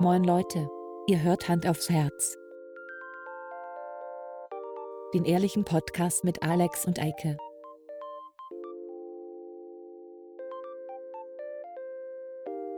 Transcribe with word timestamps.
Moin 0.00 0.24
Leute, 0.24 0.66
ihr 1.08 1.22
hört 1.22 1.46
Hand 1.46 1.66
aufs 1.66 1.90
Herz. 1.90 2.38
Den 5.12 5.26
ehrlichen 5.26 5.66
Podcast 5.66 6.24
mit 6.24 6.42
Alex 6.42 6.86
und 6.86 6.98
Eike. 6.98 7.36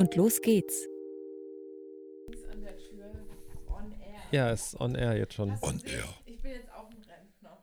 Und 0.01 0.17
los 0.17 0.41
geht's. 0.41 0.89
Ja, 4.33 4.51
ist 4.51 4.81
on 4.81 4.97
air 4.97 5.17
jetzt 5.17 5.35
schon. 5.35 5.51
On 5.63 5.81
air. 5.85 6.03
Ich 6.27 6.43
bin 6.43 6.51
jetzt 6.51 6.73
auch 6.73 6.91
ein 6.91 7.05
Rentner. 7.09 7.63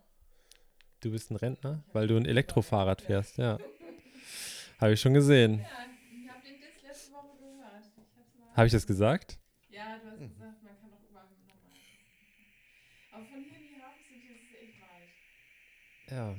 Du 1.02 1.12
bist 1.12 1.32
ein 1.32 1.36
Rentner, 1.36 1.84
weil 1.92 2.08
du 2.08 2.16
ein 2.16 2.26
Elektrofahrrad 2.26 3.02
fährst, 3.02 3.38
ja. 3.38 3.58
Habe 4.80 4.94
ich 4.94 5.02
schon 5.02 5.14
gesehen. 5.14 5.60
Ja, 5.60 5.66
ich 6.14 6.30
habe 6.30 6.42
den 6.48 6.62
Diss 6.62 6.82
letzte 6.82 7.12
Woche 7.12 7.38
gehört. 7.38 7.84
Habe 8.56 8.66
ich 8.66 8.72
das 8.72 8.88
gesagt? 8.88 9.38
Ja, 9.72 9.98
du 9.98 10.10
hast 10.10 10.20
gesagt, 10.20 10.64
man 10.64 10.76
kann 10.82 10.92
auch 10.92 11.10
überall 11.10 11.28
nochmal. 11.30 11.72
Aber 13.14 13.24
von 13.26 13.40
hier 13.40 13.56
in 13.56 13.68
die 13.70 13.82
Hafencity 13.82 14.28
ist 14.34 14.44
es 14.50 14.60
echt 14.60 14.82
weit. 14.82 15.08
Ja. 16.10 16.36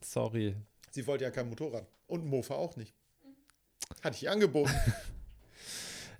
Sorry. 0.00 0.56
Sie 0.90 1.06
wollte 1.06 1.24
ja 1.24 1.30
kein 1.30 1.48
Motorrad. 1.48 1.86
Und 2.06 2.26
Mofa 2.26 2.54
auch 2.54 2.76
nicht. 2.76 2.94
Hatte 4.02 4.16
ich 4.16 4.22
ihr 4.24 4.32
angeboten. 4.32 4.72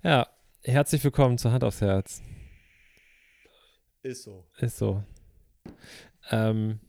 Ja, 0.01 0.29
herzlich 0.63 1.03
willkommen 1.03 1.37
zu 1.37 1.51
Hand 1.51 1.61
aufs 1.61 1.81
Herz. 1.81 2.21
Ist 4.01 4.23
so. 4.23 4.45
Ist 4.59 4.77
so. 4.77 5.03
Ähm, 6.31 6.79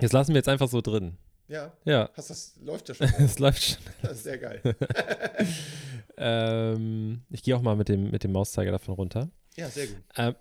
jetzt 0.00 0.14
lassen 0.14 0.30
wir 0.30 0.36
jetzt 0.38 0.48
einfach 0.48 0.68
so 0.68 0.80
drin. 0.80 1.18
Ja, 1.46 1.76
Ja, 1.84 2.08
hast 2.14 2.30
das 2.30 2.56
läuft 2.62 2.88
ja 2.88 2.94
schon. 2.94 3.06
es 3.18 3.38
läuft 3.38 3.62
schon. 3.62 3.82
Das 4.00 4.12
ist 4.12 4.22
sehr 4.24 4.38
geil. 4.38 4.62
Ähm, 6.22 7.22
ich 7.30 7.42
gehe 7.42 7.56
auch 7.56 7.62
mal 7.62 7.76
mit 7.76 7.88
dem, 7.88 8.10
mit 8.10 8.24
dem 8.24 8.32
Mauszeiger 8.32 8.72
davon 8.72 8.94
runter. 8.94 9.30
Ja, 9.56 9.70
sehr 9.70 9.86
gut. 9.86 9.96
Ähm, 10.16 10.34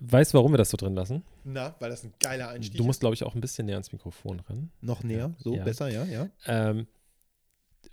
weißt 0.00 0.32
du, 0.32 0.38
warum 0.38 0.52
wir 0.52 0.58
das 0.58 0.70
so 0.70 0.76
drin 0.76 0.94
lassen? 0.94 1.22
Na, 1.44 1.74
weil 1.80 1.90
das 1.90 2.04
ein 2.04 2.12
geiler 2.20 2.48
Einstieg 2.48 2.76
Du 2.78 2.84
musst, 2.84 3.00
glaube 3.00 3.14
ich, 3.14 3.24
auch 3.24 3.34
ein 3.34 3.40
bisschen 3.40 3.66
näher 3.66 3.76
ans 3.76 3.92
Mikrofon 3.92 4.40
ran. 4.40 4.70
ist. 4.74 4.82
noch 4.82 5.02
näher, 5.02 5.34
so 5.38 5.54
Ja. 5.56 5.64
besser, 5.64 5.88
ja, 5.88 6.04
ja. 6.04 6.28
Ähm, 6.46 6.86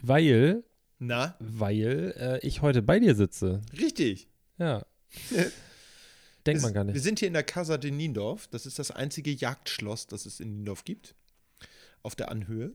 weil, 0.02 0.64
Na, 1.00 1.36
weil 1.40 2.14
äh, 2.18 2.46
ich 2.48 2.62
heute 2.62 2.82
bei 2.82 3.00
dir 3.00 3.16
sitze. 3.16 3.62
richtig. 3.78 4.28
Ja. 4.58 4.86
Denkt 6.46 6.58
Es- 6.60 6.62
man 6.64 6.74
gar 6.74 6.86
Wir 6.88 6.94
nicht. 6.94 7.04
sind 7.04 7.20
hier 7.20 7.28
in 7.28 7.34
der 7.34 7.44
Casa 7.44 7.78
de 7.78 7.92
Niendorf. 7.92 8.48
Das 8.48 8.66
ist 8.66 8.80
das 8.80 8.92
einzige 8.92 9.32
Jagdschloss, 9.32 10.08
das 10.08 10.26
es 10.26 10.40
in 10.40 10.56
Niendorf 10.58 10.84
gibt. 10.86 11.16
Auf 12.04 12.16
der 12.16 12.30
Anhöhe. 12.32 12.72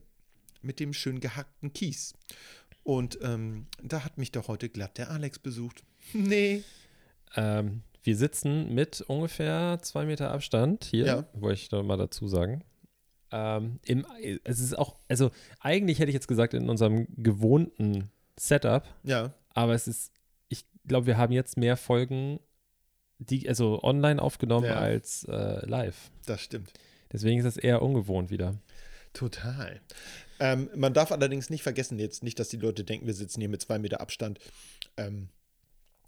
Mit 0.61 0.79
dem 0.79 0.93
schön 0.93 1.19
gehackten 1.19 1.73
Kies. 1.73 2.13
Und 2.83 3.17
ähm, 3.21 3.65
da 3.81 4.03
hat 4.03 4.17
mich 4.17 4.31
doch 4.31 4.47
heute 4.47 4.69
glatt 4.69 4.97
der 4.97 5.09
Alex 5.11 5.39
besucht. 5.39 5.83
Nee. 6.13 6.63
Ähm, 7.35 7.81
wir 8.05 8.15
sitzen 8.15 8.73
mit 8.73 9.01
ungefähr 9.01 9.79
zwei 9.81 10.05
Meter 10.05 10.31
Abstand 10.31 10.85
hier, 10.85 11.05
Ja. 11.05 11.25
wollte 11.33 11.59
ich 11.61 11.69
doch 11.69 11.83
mal 11.83 11.97
dazu 11.97 12.27
sagen. 12.27 12.63
Ähm, 13.31 13.79
im, 13.83 14.05
es 14.43 14.59
ist 14.59 14.77
auch, 14.77 14.95
also 15.09 15.31
eigentlich 15.59 15.99
hätte 15.99 16.09
ich 16.09 16.13
jetzt 16.13 16.27
gesagt, 16.27 16.53
in 16.53 16.69
unserem 16.69 17.07
gewohnten 17.17 18.11
Setup, 18.39 18.83
Ja, 19.03 19.33
aber 19.53 19.73
es 19.73 19.87
ist, 19.87 20.11
ich 20.49 20.65
glaube, 20.87 21.07
wir 21.07 21.17
haben 21.17 21.33
jetzt 21.33 21.57
mehr 21.57 21.75
Folgen, 21.77 22.39
die, 23.17 23.47
also 23.49 23.81
online 23.83 24.21
aufgenommen 24.21 24.67
Ja. 24.67 24.75
als 24.75 25.23
äh, 25.25 25.65
live. 25.65 26.11
das 26.25 26.41
stimmt. 26.41 26.71
Deswegen 27.11 27.39
ist 27.39 27.45
es 27.45 27.57
eher 27.57 27.81
ungewohnt 27.81 28.29
wieder. 28.29 28.55
Total. 29.13 29.79
Ähm, 30.39 30.69
man 30.75 30.93
darf 30.93 31.11
allerdings 31.13 31.49
nicht 31.49 31.63
vergessen, 31.63 31.97
jetzt 31.97 32.23
nicht, 32.23 32.37
dass 32.39 32.49
die 32.49 32.57
Leute 32.57 32.83
denken, 32.83 33.07
wir 33.07 33.13
sitzen 33.13 33.39
hier 33.39 33.47
mit 33.49 33.61
zwei 33.61 33.79
Meter 33.79 34.01
Abstand 34.01 34.39
ähm, 34.97 35.29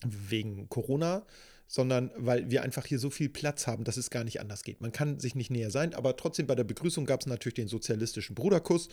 wegen 0.05 0.67
Corona, 0.69 1.25
sondern 1.67 2.11
weil 2.15 2.49
wir 2.49 2.63
einfach 2.63 2.85
hier 2.85 2.97
so 2.97 3.09
viel 3.09 3.29
Platz 3.29 3.67
haben, 3.67 3.83
dass 3.83 3.97
es 3.97 4.09
gar 4.09 4.23
nicht 4.23 4.39
anders 4.39 4.63
geht. 4.63 4.81
Man 4.81 4.91
kann 4.91 5.19
sich 5.19 5.35
nicht 5.35 5.51
näher 5.51 5.69
sein, 5.69 5.93
aber 5.93 6.15
trotzdem 6.15 6.47
bei 6.47 6.55
der 6.55 6.63
Begrüßung 6.63 7.05
gab 7.05 7.21
es 7.21 7.27
natürlich 7.27 7.55
den 7.55 7.67
sozialistischen 7.67 8.35
Bruderkuss. 8.35 8.89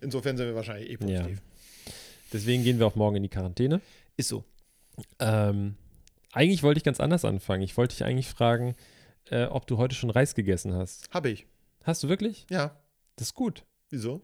Insofern 0.00 0.36
sind 0.36 0.46
wir 0.46 0.54
wahrscheinlich 0.54 0.90
eh 0.90 0.96
positiv. 0.96 1.40
Deswegen 2.32 2.64
gehen 2.64 2.78
wir 2.78 2.86
auch 2.86 2.96
morgen 2.96 3.16
in 3.16 3.22
die 3.22 3.28
Quarantäne. 3.28 3.80
Ist 4.16 4.28
so. 4.28 4.44
Ähm, 5.20 5.76
eigentlich 6.32 6.62
wollte 6.62 6.78
ich 6.78 6.84
ganz 6.84 7.00
anders 7.00 7.24
anfangen. 7.24 7.62
Ich 7.62 7.76
wollte 7.76 7.96
dich 7.96 8.04
eigentlich 8.04 8.28
fragen, 8.28 8.74
äh, 9.30 9.44
ob 9.44 9.66
du 9.66 9.78
heute 9.78 9.94
schon 9.94 10.10
Reis 10.10 10.34
gegessen 10.34 10.74
hast. 10.74 11.08
Habe 11.10 11.30
ich. 11.30 11.46
Hast 11.84 12.02
du 12.02 12.08
wirklich? 12.08 12.46
Ja. 12.50 12.76
Das 13.16 13.28
ist 13.28 13.34
gut. 13.34 13.64
Wieso? 13.90 14.22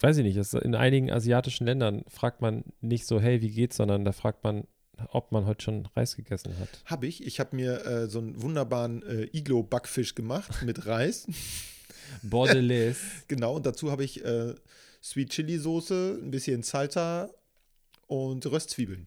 Weiß 0.00 0.16
ich 0.16 0.24
nicht. 0.24 0.54
In 0.54 0.74
einigen 0.74 1.10
asiatischen 1.10 1.66
Ländern 1.66 2.04
fragt 2.08 2.40
man 2.40 2.64
nicht 2.80 3.06
so, 3.06 3.20
hey, 3.20 3.40
wie 3.40 3.50
geht's, 3.50 3.76
sondern 3.76 4.04
da 4.04 4.12
fragt 4.12 4.44
man, 4.44 4.66
ob 5.12 5.32
man 5.32 5.46
heute 5.46 5.62
schon 5.64 5.86
Reis 5.96 6.16
gegessen 6.16 6.58
hat. 6.58 6.68
Habe 6.86 7.06
ich. 7.06 7.24
Ich 7.26 7.40
habe 7.40 7.56
mir 7.56 7.84
äh, 7.84 8.08
so 8.08 8.18
einen 8.18 8.40
wunderbaren 8.42 9.02
äh, 9.02 9.28
Iglo-Backfisch 9.36 10.14
gemacht 10.14 10.62
mit 10.64 10.86
Reis. 10.86 11.26
Bordelaise. 12.22 12.98
Genau, 13.28 13.56
und 13.56 13.66
dazu 13.66 13.90
habe 13.90 14.04
ich 14.04 14.24
äh, 14.24 14.54
Sweet 15.02 15.30
Chili 15.30 15.58
Soße, 15.58 16.18
ein 16.22 16.30
bisschen 16.30 16.62
Salsa 16.62 17.30
und 18.06 18.44
Röstzwiebeln. 18.46 19.06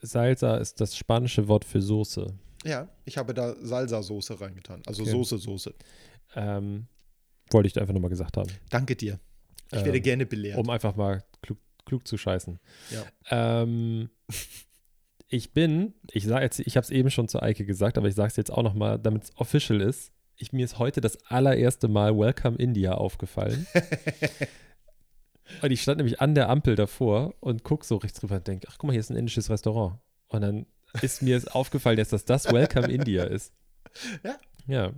Salsa 0.00 0.56
ist 0.56 0.80
das 0.80 0.96
spanische 0.96 1.46
Wort 1.48 1.64
für 1.64 1.80
Soße. 1.82 2.32
Ja, 2.64 2.88
ich 3.04 3.18
habe 3.18 3.34
da 3.34 3.52
Salsa-Soße 3.62 4.40
reingetan, 4.40 4.82
also 4.86 5.02
Okay. 5.02 5.12
Soße-Soße. 5.12 5.74
Ähm, 6.34 6.86
wollte 7.50 7.66
ich 7.66 7.74
dir 7.74 7.82
einfach 7.82 7.92
nur 7.92 8.00
mal 8.00 8.08
gesagt 8.08 8.36
haben. 8.38 8.50
Danke 8.70 8.96
dir. 8.96 9.20
Ich 9.70 9.78
Ähm, 9.78 9.84
werde 9.84 10.00
gerne 10.00 10.24
belehrt. 10.24 10.58
Um 10.58 10.70
einfach 10.70 10.96
mal 10.96 11.22
klug, 11.42 11.58
klug 11.84 12.06
zu 12.06 12.16
scheißen. 12.16 12.60
Ja. 12.90 13.04
Ähm, 13.30 14.10
ich 15.28 15.52
bin, 15.52 15.94
ich 16.10 16.24
sage 16.24 16.44
jetzt, 16.44 16.60
ich 16.60 16.76
habe 16.76 16.84
es 16.84 16.90
eben 16.90 17.10
schon 17.10 17.28
zu 17.28 17.42
Eike 17.42 17.64
gesagt, 17.64 17.98
aber 17.98 18.08
ich 18.08 18.14
sage 18.14 18.28
es 18.28 18.36
jetzt 18.36 18.50
auch 18.50 18.62
noch 18.62 18.74
mal, 18.74 18.98
damit 18.98 19.24
es 19.24 19.36
official 19.36 19.80
ist. 19.80 20.12
Ich, 20.36 20.52
mir 20.52 20.64
ist 20.64 20.78
heute 20.78 21.00
das 21.00 21.24
allererste 21.26 21.88
Mal 21.88 22.16
Welcome 22.16 22.56
India 22.58 22.94
aufgefallen. 22.94 23.66
und 25.62 25.70
ich 25.70 25.82
stand 25.82 25.98
nämlich 25.98 26.20
an 26.20 26.34
der 26.34 26.48
Ampel 26.48 26.74
davor 26.74 27.34
und 27.40 27.62
guck 27.64 27.84
so 27.84 27.96
rechts 27.96 28.20
drüber 28.20 28.36
und 28.36 28.46
denke, 28.46 28.66
ach 28.70 28.78
guck 28.78 28.88
mal, 28.88 28.92
hier 28.92 29.00
ist 29.00 29.10
ein 29.10 29.16
indisches 29.16 29.50
Restaurant. 29.50 29.98
Und 30.28 30.40
dann 30.40 30.66
ist 31.02 31.22
mir 31.22 31.36
es 31.36 31.46
aufgefallen, 31.46 31.96
dass 31.96 32.08
das 32.08 32.24
das 32.24 32.52
Welcome 32.52 32.88
India 32.88 33.24
ist. 33.24 33.52
Ja. 34.24 34.36
Ja. 34.66 34.92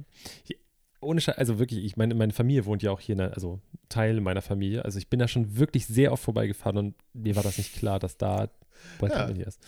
Ohne 1.01 1.21
Scheiß, 1.21 1.37
also 1.37 1.59
wirklich, 1.59 1.85
ich 1.85 1.97
meine, 1.97 2.15
meine 2.15 2.33
Familie 2.33 2.65
wohnt 2.65 2.83
ja 2.83 2.91
auch 2.91 3.01
hier, 3.01 3.13
in 3.15 3.19
der, 3.19 3.35
also 3.35 3.61
Teil 3.89 4.21
meiner 4.21 4.43
Familie. 4.43 4.85
Also 4.85 4.99
ich 4.99 5.09
bin 5.09 5.19
da 5.21 5.29
schon 5.29 5.57
wirklich 5.57 5.87
sehr 5.87 6.13
oft 6.13 6.23
vorbeigefahren 6.25 6.79
und 6.79 6.95
mir 7.13 7.37
war 7.37 7.43
das 7.43 7.59
nicht 7.59 7.75
klar, 7.75 7.99
dass 7.99 8.17
da 8.17 8.49
Welcome 8.99 9.21
Ja. 9.23 9.29
India 9.29 9.47
ist. 9.47 9.61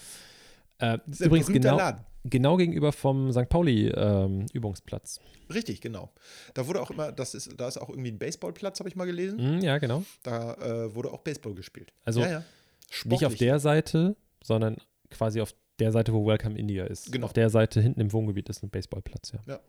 Äh, 0.79 0.99
Das 1.07 1.21
ist 1.21 1.27
übrigens 1.27 1.49
genau, 1.49 1.77
Laden. 1.77 2.05
genau 2.25 2.57
gegenüber 2.57 2.93
vom 2.93 3.33
St. 3.33 3.49
Pauli 3.49 3.89
ähm, 3.89 4.47
Übungsplatz. 4.53 5.21
Richtig, 5.53 5.81
genau. 5.81 6.13
Da 6.55 6.67
wurde 6.67 6.81
auch 6.81 6.91
immer, 6.91 7.11
das 7.13 7.35
ist, 7.35 7.59
da 7.59 7.69
ist 7.69 7.79
auch 7.79 7.89
irgendwie 7.89 8.11
ein 8.13 8.19
Baseballplatz, 8.19 8.79
habe 8.81 8.89
ich 8.89 8.97
mal 8.97 9.07
gelesen. 9.07 9.39
Hm, 9.39 9.61
ja, 9.61 9.79
genau. 9.79 10.05
Da 10.23 10.55
äh, 10.55 10.95
wurde 10.95 11.11
auch 11.11 11.21
Baseball 11.21 11.55
gespielt. 11.55 11.93
Also 12.05 12.21
ja, 12.21 12.31
ja. 12.31 12.45
Nicht 13.05 13.25
auf 13.27 13.35
der 13.35 13.59
Seite, 13.59 14.17
sondern 14.43 14.77
quasi 15.11 15.41
auf 15.41 15.55
der 15.79 15.93
Seite, 15.93 16.13
wo 16.13 16.27
Welcome 16.27 16.59
India 16.59 16.85
ist. 16.85 17.13
Genau. 17.13 17.27
Auf 17.27 17.33
der 17.33 17.51
Seite 17.51 17.81
hinten 17.81 18.01
im 18.01 18.13
Wohngebiet 18.13 18.49
ist 18.49 18.63
ein 18.63 18.71
Baseballplatz, 18.71 19.33
ja. 19.33 19.41
Ja. 19.47 19.61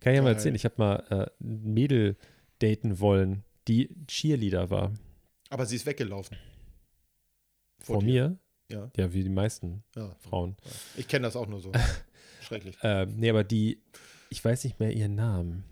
Kann 0.00 0.12
ich 0.12 0.16
ja 0.16 0.22
mal 0.22 0.32
erzählen, 0.32 0.54
ich 0.54 0.64
habe 0.64 0.74
mal 0.78 1.04
äh, 1.10 1.44
ein 1.44 1.74
Mädel 1.74 2.16
daten 2.60 3.00
wollen, 3.00 3.44
die 3.66 3.90
Cheerleader 4.06 4.70
war. 4.70 4.92
Aber 5.50 5.66
sie 5.66 5.76
ist 5.76 5.86
weggelaufen. 5.86 6.36
Vor, 7.78 8.00
dir. 8.00 8.30
mir, 8.30 8.38
Ja, 8.70 8.90
ja, 8.96 9.12
wie 9.12 9.22
die 9.22 9.28
meisten 9.28 9.84
ja. 9.94 10.14
Frauen. 10.18 10.56
Ich 10.96 11.08
kenne 11.08 11.26
das 11.26 11.36
auch 11.36 11.46
nur 11.46 11.60
so. 11.60 11.72
Schrecklich. 12.42 12.76
Ähm, 12.82 13.16
nee, 13.16 13.30
aber 13.30 13.44
die, 13.44 13.82
ich 14.30 14.44
weiß 14.44 14.64
nicht 14.64 14.80
mehr 14.80 14.92
ihren 14.92 15.14
Namen. 15.14 15.64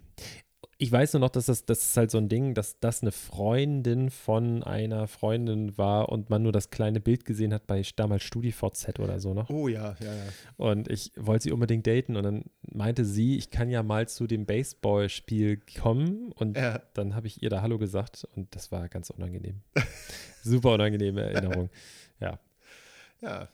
Ich 0.78 0.92
weiß 0.92 1.14
nur 1.14 1.20
noch, 1.20 1.30
dass 1.30 1.46
das, 1.46 1.64
das 1.64 1.80
ist 1.82 1.96
halt 1.96 2.10
so 2.10 2.18
ein 2.18 2.28
Ding, 2.28 2.52
dass 2.52 2.78
das 2.80 3.00
eine 3.00 3.10
Freundin 3.10 4.10
von 4.10 4.62
einer 4.62 5.08
Freundin 5.08 5.78
war 5.78 6.10
und 6.10 6.28
man 6.28 6.42
nur 6.42 6.52
das 6.52 6.68
kleine 6.68 7.00
Bild 7.00 7.24
gesehen 7.24 7.54
hat 7.54 7.66
bei 7.66 7.82
damals 7.96 8.24
StudiVZ 8.24 8.98
oder 8.98 9.18
so 9.18 9.32
noch. 9.32 9.48
Oh 9.48 9.68
ja, 9.68 9.96
ja, 10.00 10.14
ja. 10.14 10.24
Und 10.58 10.90
ich 10.90 11.12
wollte 11.16 11.44
sie 11.44 11.52
unbedingt 11.52 11.86
daten 11.86 12.14
und 12.16 12.24
dann 12.24 12.44
meinte 12.70 13.06
sie, 13.06 13.38
ich 13.38 13.48
kann 13.50 13.70
ja 13.70 13.82
mal 13.82 14.06
zu 14.06 14.26
dem 14.26 14.44
Baseballspiel 14.44 15.62
kommen 15.80 16.30
und 16.32 16.58
Ja. 16.58 16.82
dann 16.92 17.14
habe 17.14 17.26
ich 17.26 17.42
ihr 17.42 17.48
da 17.48 17.62
Hallo 17.62 17.78
gesagt 17.78 18.26
und 18.36 18.54
das 18.54 18.70
war 18.70 18.88
ganz 18.90 19.08
unangenehm. 19.08 19.62
Super 20.42 20.74
unangenehme 20.74 21.22
Erinnerung. 21.22 21.70
Ja, 22.20 22.38
Ja, 23.22 23.48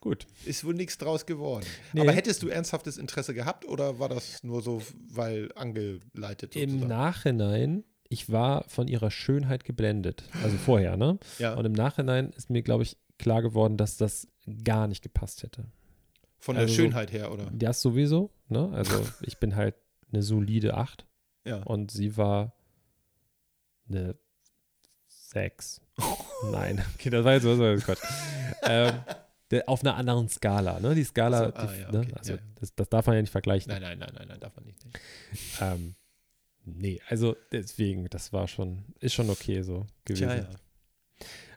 gut. 0.00 0.26
ist 0.46 0.64
wohl 0.64 0.74
nichts 0.74 0.98
draus 0.98 1.26
geworden. 1.26 1.66
Nee. 1.92 2.00
Aber 2.02 2.12
hättest 2.12 2.42
du 2.42 2.48
ernsthaftes 2.48 2.96
Interesse 2.98 3.34
gehabt 3.34 3.64
oder 3.66 3.98
war 3.98 4.08
das 4.08 4.42
nur 4.42 4.62
so, 4.62 4.82
weil 5.10 5.50
angeleitet 5.54 6.56
Im 6.56 6.70
sozusagen? 6.70 6.88
Nachhinein, 6.88 7.84
ich 8.08 8.30
war 8.32 8.64
von 8.68 8.88
ihrer 8.88 9.10
Schönheit 9.10 9.64
geblendet. 9.64 10.24
Also 10.42 10.56
vorher, 10.56 10.96
ne? 10.96 11.18
Ja, 11.38 11.54
Und 11.54 11.64
im 11.66 11.72
Nachhinein 11.72 12.30
ist 12.30 12.50
mir, 12.50 12.62
glaube 12.62 12.82
ich, 12.82 12.96
klar 13.18 13.42
geworden, 13.42 13.76
dass 13.76 13.96
das 13.98 14.26
gar 14.64 14.88
nicht 14.88 15.02
gepasst 15.02 15.42
hätte. 15.42 15.66
von 16.38 16.54
der 16.56 16.62
also 16.62 16.74
so- 16.74 16.82
Schönheit 16.82 17.12
her, 17.12 17.30
oder? 17.30 17.50
Das 17.52 17.80
sowieso, 17.82 18.30
ne? 18.48 18.70
Also 18.72 19.06
ich 19.22 19.38
bin 19.38 19.54
halt 19.56 19.74
eine 20.12 20.22
solide 20.22 20.74
8 20.74 21.06
Ja. 21.44 21.62
und 21.64 21.90
sie 21.90 22.16
war 22.16 22.54
eine 23.88 24.16
6. 25.08 25.80
Nein, 26.50 26.82
okay, 26.94 27.10
das 27.10 27.24
war 27.24 27.34
jetzt 27.34 27.44
was, 27.44 27.58
was 27.58 27.84
Quatsch. 27.84 28.02
ähm, 28.62 28.94
der, 29.50 29.68
auf 29.68 29.82
einer 29.82 29.96
anderen 29.96 30.28
Skala, 30.28 30.80
ne? 30.80 30.94
Die 30.94 31.04
Skala, 31.04 31.52
Ach 31.54 31.62
so, 31.62 31.68
ah, 31.68 31.72
die, 31.72 31.80
ja, 31.80 31.90
ne? 31.92 31.98
okay, 32.00 32.14
also 32.16 32.32
ja, 32.32 32.38
ja. 32.38 32.44
Das, 32.60 32.74
das 32.74 32.88
darf 32.88 33.06
man 33.06 33.16
ja 33.16 33.22
nicht 33.22 33.30
vergleichen. 33.30 33.72
Nein, 33.72 33.82
nein, 33.82 33.98
nein, 33.98 34.12
nein, 34.16 34.28
nein, 34.28 34.40
darf 34.40 34.54
man 34.56 34.64
nicht. 34.64 34.84
nicht. 34.84 34.98
Ähm, 35.60 35.94
nee, 36.64 37.00
also 37.08 37.36
deswegen, 37.50 38.08
das 38.08 38.32
war 38.32 38.46
schon, 38.48 38.84
ist 39.00 39.14
schon 39.14 39.28
okay 39.30 39.62
so 39.62 39.86
gewesen. 40.04 40.28
Tja, 40.28 40.36
ja. 40.36 40.48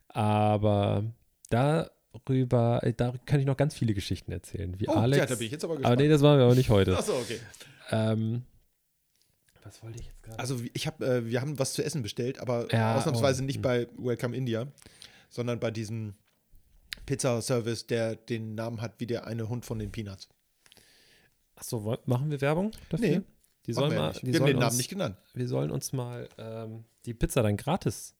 Aber 0.10 1.04
darüber, 1.50 2.80
äh, 2.84 2.94
da 2.94 3.14
kann 3.26 3.40
ich 3.40 3.46
noch 3.46 3.58
ganz 3.58 3.76
viele 3.76 3.94
Geschichten 3.94 4.32
erzählen, 4.32 4.80
wie 4.80 4.88
Oh, 4.88 4.94
Alex. 4.94 5.18
ja, 5.18 5.26
da 5.26 5.36
bin 5.36 5.46
ich 5.46 5.52
jetzt 5.52 5.64
aber 5.64 5.74
aber 5.74 5.82
gespannt. 5.82 6.02
nee, 6.02 6.08
das 6.08 6.22
machen 6.22 6.38
wir 6.38 6.46
aber 6.46 6.56
nicht 6.56 6.70
heute. 6.70 6.98
Achso, 6.98 7.14
okay. 7.14 7.40
Ähm, 7.92 8.44
was 9.64 9.82
wollte 9.84 10.00
ich 10.00 10.08
jetzt 10.08 10.24
gerade? 10.24 10.40
Also 10.40 10.60
ich 10.74 10.88
habe, 10.88 11.06
äh, 11.06 11.26
wir 11.26 11.42
haben 11.42 11.58
was 11.60 11.74
zu 11.74 11.84
essen 11.84 12.02
bestellt, 12.02 12.40
aber 12.40 12.72
Ja, 12.72 12.96
ausnahmsweise 12.96 13.42
oh, 13.42 13.46
nicht 13.46 13.58
hm. 13.58 13.62
bei 13.62 13.88
Welcome 13.98 14.36
India, 14.36 14.68
sondern 15.30 15.60
bei 15.60 15.72
diesem 15.72 16.16
Pizza-Service, 17.06 17.88
der 17.88 18.16
den 18.16 18.56
Namen 18.56 18.82
hat 18.82 19.00
wie 19.00 19.08
der 19.08 19.28
eine 19.28 19.50
Hund 19.50 19.66
von 19.66 19.80
den 19.80 19.92
Peanuts. 19.92 20.30
Achso, 21.56 21.98
machen 22.06 22.32
wir 22.32 22.42
Werbung 22.42 22.72
dafür? 22.90 23.08
Nee, 23.08 23.22
die 23.66 23.74
sollen 23.74 23.92
wir 23.92 24.00
mal, 24.00 24.14
die 24.14 24.28
wir 24.28 24.34
haben 24.34 24.38
sollen 24.40 24.48
den 24.48 24.60
Namen 24.60 24.70
uns, 24.70 24.78
nicht 24.78 24.90
genannt. 24.90 25.18
wir 25.34 25.48
sollen 25.48 25.72
uns 25.72 25.94
mal 25.94 26.28
ähm, 26.38 26.86
die 27.06 27.14
Pizza 27.14 27.44
dann 27.44 27.58
gratis 27.58 28.16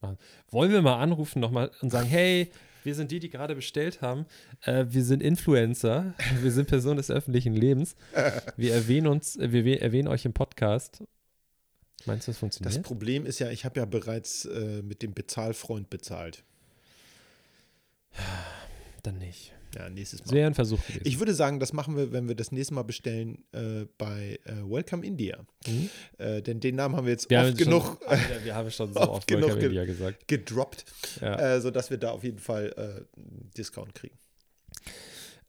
machen. 0.00 0.18
Wollen 0.50 0.70
wir 0.72 0.82
mal 0.82 1.00
anrufen 1.00 1.40
nochmal 1.40 1.70
und 1.80 1.90
sagen, 1.90 2.06
hey, 2.06 2.50
wir 2.84 2.94
sind 2.94 3.10
die, 3.10 3.18
die 3.18 3.30
gerade 3.30 3.56
bestellt 3.56 4.00
haben. 4.00 4.26
Äh, 4.62 4.86
wir 4.90 5.04
sind 5.04 5.20
Influencer. 5.20 6.14
Wir 6.40 6.52
sind 6.52 6.68
Personen 6.68 6.98
des 6.98 7.10
öffentlichen 7.10 7.52
Lebens. 7.52 7.96
Wir 8.56 8.74
erwähnen 8.74 9.08
uns, 9.08 9.36
wir 9.40 9.82
erwähnen 9.82 10.06
euch 10.06 10.24
im 10.24 10.32
Podcast. 10.32 11.02
Meinst 12.04 12.28
du, 12.28 12.30
das 12.30 12.36
Das 12.36 12.38
funktioniert? 12.38 12.82
Problem 12.84 13.26
ist 13.26 13.40
ja, 13.40 13.50
ich 13.50 13.64
habe 13.64 13.80
ja 13.80 13.86
bereits 13.86 14.44
äh, 14.44 14.82
mit 14.82 15.02
dem 15.02 15.14
Bezahlfreund 15.14 15.90
bezahlt. 15.90 16.44
Dann 19.02 19.18
nicht. 19.18 19.52
Ja, 19.74 19.90
nächstes 19.90 20.20
Das 20.22 20.30
Mal. 20.30 20.36
wäre 20.38 20.46
ein 20.46 20.54
Versuch 20.54 20.80
gewesen. 20.86 21.02
Ich 21.04 21.18
würde 21.18 21.34
sagen, 21.34 21.60
das 21.60 21.72
machen 21.74 21.96
wir, 21.96 22.10
wenn 22.12 22.28
wir 22.28 22.34
das 22.34 22.50
nächste 22.50 22.72
Mal 22.72 22.84
bestellen 22.84 23.44
äh, 23.52 23.84
bei 23.98 24.38
äh, 24.44 24.52
Welcome 24.62 25.04
India. 25.04 25.44
Mhm. 25.66 25.90
Äh, 26.16 26.40
denn 26.40 26.60
den 26.60 26.76
Namen 26.76 26.96
haben 26.96 27.04
wir 27.04 27.12
jetzt 27.12 27.28
wir, 27.28 27.40
oft 27.40 27.48
schon, 27.48 27.56
genug 27.58 27.98
äh, 28.06 28.06
Alter, 28.06 28.44
wir 28.44 28.54
haben 28.54 28.70
schon 28.70 28.92
so 28.94 29.00
oft 29.00 29.08
oft 29.10 29.26
genug 29.26 29.48
Welcome 29.50 29.66
India 29.66 29.84
gesagt. 29.84 30.28
gedroppt, 30.28 30.84
Ja. 31.20 31.56
äh, 31.56 31.60
sodass 31.60 31.90
wir 31.90 31.98
da 31.98 32.10
auf 32.12 32.24
jeden 32.24 32.38
Fall 32.38 32.72
äh, 32.76 33.20
einen 33.20 33.50
Discount 33.56 33.94
kriegen. 33.94 34.16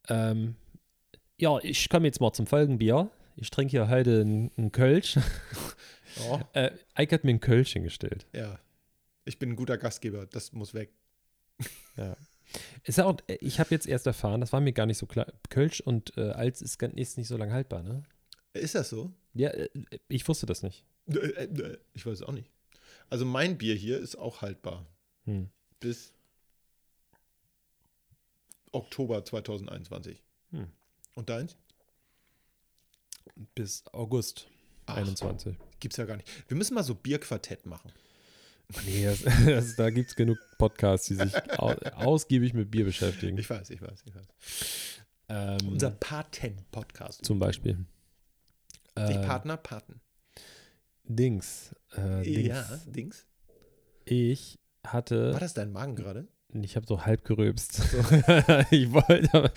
Ähm, 0.10 0.56
ja, 1.38 1.58
ich 1.62 1.88
komme 1.88 2.08
jetzt 2.08 2.20
mal 2.20 2.34
zum 2.34 2.48
Folgenbier. 2.48 3.10
Ich 3.38 3.50
trinke 3.50 3.72
hier 3.72 3.88
heute 3.88 4.22
einen, 4.22 4.72
Kölsch. 4.72 5.18
Ja. 6.28 6.50
Äh, 6.54 6.72
Ike 6.98 7.14
hat 7.14 7.24
mir 7.26 7.30
ein 7.32 7.40
Kölsch 7.40 7.74
hingestellt. 7.74 8.26
ja. 8.34 8.58
Ich 9.26 9.38
bin 9.38 9.50
ein 9.52 9.56
guter 9.56 9.78
Gastgeber, 9.78 10.26
das 10.26 10.52
muss 10.54 10.74
weg. 10.74 10.90
Ist 12.84 12.98
ja 12.98 13.06
auch, 13.06 13.18
äh, 13.28 13.36
ich 13.42 13.60
habe 13.60 13.70
jetzt 13.72 13.88
erst 13.88 14.08
erfahren, 14.08 14.42
das 14.42 14.54
war 14.54 14.62
mir 14.62 14.74
gar 14.74 14.86
nicht 14.86 14.98
so 14.98 15.06
klar. 15.06 15.28
Kölsch 15.50 15.82
und 15.82 16.18
äh, 16.18 16.32
Alz 16.32 16.62
ist, 16.62 16.82
ist 16.82 17.18
nicht 17.18 17.28
so 17.28 17.38
lange 17.38 17.54
haltbar, 17.54 17.84
ne? 17.84 18.04
Ist 18.54 18.76
das 18.76 18.90
so? 18.90 19.12
Ja, 19.34 19.50
äh, 19.50 19.70
ich 20.08 20.28
wusste 20.28 20.46
das 20.46 20.64
nicht. 20.64 20.84
Äh, 21.08 21.78
Ich 21.94 22.06
weiß 22.06 22.20
es 22.20 22.24
auch 22.24 22.32
nicht. 22.32 22.50
Also 23.10 23.26
mein 23.26 23.58
Bier 23.58 23.76
hier 23.76 24.00
ist 24.00 24.16
auch 24.18 24.42
haltbar. 24.42 24.86
Hm. 25.26 25.50
Bis 25.80 26.14
Oktober 28.72 29.24
2021. 29.24 30.22
Hm. 30.52 30.68
Und 31.16 31.30
deins? 31.30 31.56
Bis 33.56 33.84
August 33.94 34.48
Ach. 34.86 34.98
21. 34.98 35.56
Gibt's 35.80 35.98
ja 35.98 36.06
gar 36.06 36.18
nicht. 36.18 36.28
Wir 36.50 36.58
müssen 36.58 36.74
mal 36.74 36.84
so 36.84 36.96
Bierquartett 36.96 37.66
machen. 37.66 37.92
Nee, 38.86 39.06
das, 39.06 39.24
das, 39.46 39.76
da 39.76 39.90
gibt 39.90 40.10
es 40.10 40.16
genug 40.16 40.38
Podcasts, 40.58 41.08
die 41.08 41.16
sich 41.16 41.34
au, 41.60 41.74
ausgiebig 41.96 42.54
mit 42.54 42.70
Bier 42.72 42.86
beschäftigen. 42.86 43.38
Ich 43.38 43.50
weiß, 43.50 43.70
ich 43.70 43.82
weiß, 43.82 44.04
ich 44.06 44.14
weiß. 44.16 44.26
Ähm, 45.30 45.58
Unser 45.74 45.92
Paten-Podcast. 45.92 47.24
zum 47.26 47.40
Beispiel. 47.40 47.74
Nicht 48.98 49.16
Ähm, 49.18 49.22
Partner, 49.22 49.58
Paten. 49.58 50.02
Dings. 51.04 51.76
Äh, 51.96 52.24
Dings. 52.24 52.48
Ja, 52.48 52.80
Dings. 52.88 53.26
Ich 54.06 54.60
hatte. 54.86 55.34
War 55.34 55.40
das 55.40 55.54
dein 55.54 55.72
Magen 55.72 55.96
gerade? 55.96 56.28
Ich 56.54 56.76
habe 56.78 56.86
so 56.88 57.06
halb 57.06 57.24
gerülpst. 57.26 57.80
ich 58.72 58.92
wollte, 58.92 59.30
aber 59.34 59.52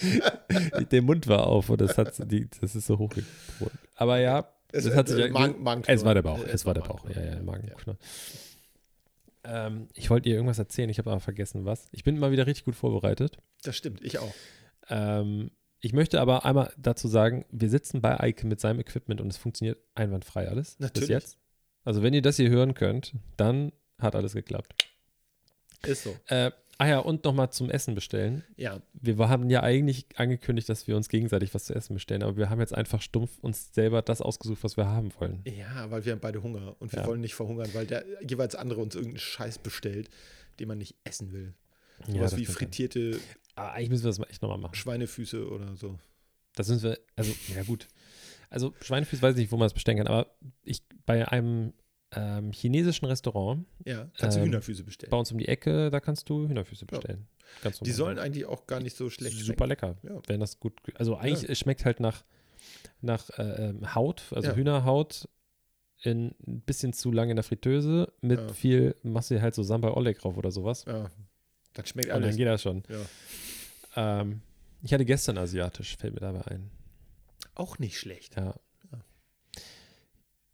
der 0.84 1.02
Mund 1.02 1.26
war 1.28 1.46
auf 1.46 1.70
und 1.70 1.80
das 1.80 1.96
hat 1.98 2.30
die, 2.30 2.48
das 2.60 2.74
ist 2.74 2.86
so 2.86 2.98
hochgekommen. 2.98 3.72
Aber 3.94 4.18
ja, 4.18 4.52
Es, 4.72 4.84
das 4.84 4.94
hat 4.96 5.08
sich 5.08 5.18
äh, 5.18 5.26
ja, 5.28 5.48
Magen- 5.56 5.84
es 5.86 6.04
war 6.04 6.14
der 6.14 6.22
Bauch, 6.22 6.40
Äh, 6.44 6.50
es 6.50 6.66
war 6.66 6.74
der 6.74 6.80
Bauch. 6.82 7.08
Ja, 7.08 7.14
Magenknurren, 7.14 7.32
ja, 7.32 7.36
ja. 7.38 7.42
Magenknurren. 7.42 7.98
Ähm, 9.44 9.88
ich 9.94 10.10
wollte 10.10 10.28
dir 10.28 10.34
irgendwas 10.34 10.58
erzählen, 10.58 10.90
ich 10.90 10.98
habe 10.98 11.10
aber 11.10 11.20
vergessen 11.20 11.64
was. 11.64 11.87
Ich 11.92 12.04
bin 12.04 12.19
mal 12.19 12.32
wieder 12.32 12.46
richtig 12.46 12.64
gut 12.64 12.76
vorbereitet. 12.76 13.38
Das 13.62 13.76
stimmt, 13.76 14.02
ich 14.02 14.19
auch. 14.19 14.34
Ähm, 14.88 15.50
ich 15.81 15.92
möchte 15.92 16.20
aber 16.20 16.44
einmal 16.44 16.72
dazu 16.76 17.08
sagen, 17.08 17.46
wir 17.50 17.70
sitzen 17.70 18.02
bei 18.02 18.20
Eike 18.20 18.46
mit 18.46 18.60
seinem 18.60 18.81
Equipment 18.81 19.20
und 19.20 19.28
es 19.28 19.38
funktioniert 19.38 19.78
einwandfrei 19.94 20.48
alles. 20.48 20.78
Natürlich. 20.78 21.08
Bis 21.08 21.08
jetzt. 21.08 21.38
Also 21.84 22.02
wenn 22.02 22.12
ihr 22.12 22.22
das 22.22 22.37
hier 22.37 22.50
hören 22.50 22.75
könnt, 22.75 23.14
dann 23.37 23.72
hat 23.98 24.14
alles 24.14 24.34
geklappt. 24.34 24.75
Ist 25.82 26.04
so. 26.04 26.14
Äh, 26.26 26.50
ah 26.80 26.88
ja, 26.88 26.98
und 26.98 27.24
nochmal 27.24 27.50
zum 27.50 27.68
Essen 27.70 27.94
bestellen. 27.94 28.42
Ja, 28.56 28.80
wir 28.94 29.16
haben 29.28 29.50
ja 29.50 29.62
eigentlich 29.62 30.06
angekündigt, 30.16 30.68
dass 30.68 30.86
wir 30.86 30.96
uns 30.96 31.08
gegenseitig 31.08 31.54
was 31.54 31.64
zu 31.64 31.74
essen 31.74 31.94
bestellen, 31.94 32.22
aber 32.22 32.36
wir 32.36 32.48
haben 32.50 32.58
jetzt 32.60 32.74
einfach 32.74 33.02
stumpf 33.02 33.38
uns 33.40 33.72
selber 33.74 34.02
das 34.02 34.20
ausgesucht, 34.22 34.64
was 34.64 34.76
wir 34.76 34.86
haben 34.86 35.12
wollen. 35.18 35.42
ja, 35.46 35.90
weil 35.90 36.04
wir 36.04 36.12
haben 36.12 36.20
beide 36.20 36.42
Hunger 36.42 36.76
und 36.80 36.92
wir 36.92 37.00
Ja. 37.00 37.06
wollen 37.06 37.20
nicht 37.20 37.34
verhungern, 37.34 37.68
weil 37.74 37.86
der 37.86 38.04
jeweils 38.26 38.54
andere 38.54 38.80
uns 38.80 38.94
irgendeinen 38.94 39.18
Scheiß 39.20 39.58
bestellt, 39.58 40.08
den 40.58 40.68
man 40.68 40.78
nicht 40.78 40.96
essen 41.04 41.32
will. 41.32 41.54
Ja, 42.06 42.14
Sowas 42.14 42.30
das 42.30 42.40
wie 42.40 42.46
frittierte 42.46 43.20
Aber 43.56 43.72
eigentlich 43.72 43.90
müssen 43.90 44.04
wir 44.04 44.08
das 44.08 44.18
mal 44.18 44.28
echt 44.30 44.40
nochmal 44.40 44.58
machen. 44.58 44.74
Schweinefüße 44.74 45.46
oder 45.48 45.76
so. 45.76 45.98
Das 46.54 46.66
sind 46.66 46.82
wir, 46.82 46.98
also, 47.14 47.32
ja 47.54 47.62
gut. 47.62 47.88
Also 48.48 48.74
Schweinefüß 48.80 49.20
weiß 49.22 49.34
ich 49.36 49.42
nicht, 49.42 49.52
wo 49.52 49.56
man 49.56 49.66
das 49.66 49.74
bestellen 49.74 49.98
kann, 49.98 50.06
aber 50.08 50.34
ich 50.64 50.82
bei 51.06 51.28
einem 51.28 51.72
ähm, 52.12 52.52
chinesischen 52.52 53.06
Restaurant 53.06 53.66
Ja, 53.84 54.08
kannst 54.18 54.36
du 54.36 54.40
Ähm, 54.40 54.46
Hühnerfüße 54.48 54.82
bestellen. 54.84 55.10
bei 55.10 55.16
uns 55.16 55.30
um 55.32 55.38
die 55.38 55.48
Ecke, 55.48 55.90
da 55.90 56.00
kannst 56.00 56.28
du 56.28 56.48
Hühnerfüße 56.48 56.86
Ja. 56.90 56.98
bestellen. 56.98 57.26
Ganz 57.62 57.78
Die 57.80 57.90
sollen 57.92 58.18
eigentlich 58.18 58.46
auch 58.46 58.66
gar 58.66 58.80
nicht 58.80 58.96
so 58.96 59.10
schlecht 59.10 59.36
super 59.38 59.66
lecker, 59.66 59.96
Ja. 60.02 60.20
wenn 60.26 60.40
das 60.40 60.58
gut, 60.60 60.74
also 60.94 61.16
eigentlich, 61.16 61.48
es 61.48 61.58
schmeckt 61.58 61.84
halt 61.84 62.00
nach, 62.00 62.24
nach 63.00 63.30
äh, 63.38 63.68
ähm, 63.70 63.94
Haut, 63.94 64.24
also 64.32 64.48
Ja. 64.50 64.54
Hühnerhaut 64.56 65.28
in 66.02 66.34
ein 66.46 66.60
bisschen 66.62 66.92
zu 66.92 67.12
lang 67.12 67.28
in 67.30 67.36
der 67.36 67.42
Fritteuse 67.42 68.12
mit 68.22 68.40
Ja. 68.40 68.52
viel, 68.52 68.94
machst 69.02 69.30
du 69.30 69.40
halt 69.40 69.54
so 69.54 69.62
Sambal 69.62 69.92
Oleg 69.92 70.18
drauf 70.18 70.36
oder 70.36 70.50
sowas. 70.50 70.84
Ja, 70.86 71.10
das 71.74 71.88
schmeckt 71.88 72.08
Und 72.08 72.14
dann 72.14 72.22
alles. 72.24 72.36
geht 72.36 72.46
das 72.46 72.62
schon. 72.62 72.82
Ja. 72.88 74.20
Ähm, 74.20 74.40
ich 74.82 74.92
hatte 74.94 75.04
gestern 75.04 75.37
asiatisch, 75.38 75.96
fällt 75.96 76.14
mir 76.14 76.20
dabei 76.20 76.44
ein. 76.46 76.70
Auch 77.54 77.78
nicht 77.78 77.99
schlecht. 77.99 78.37
Ja. 78.37 78.54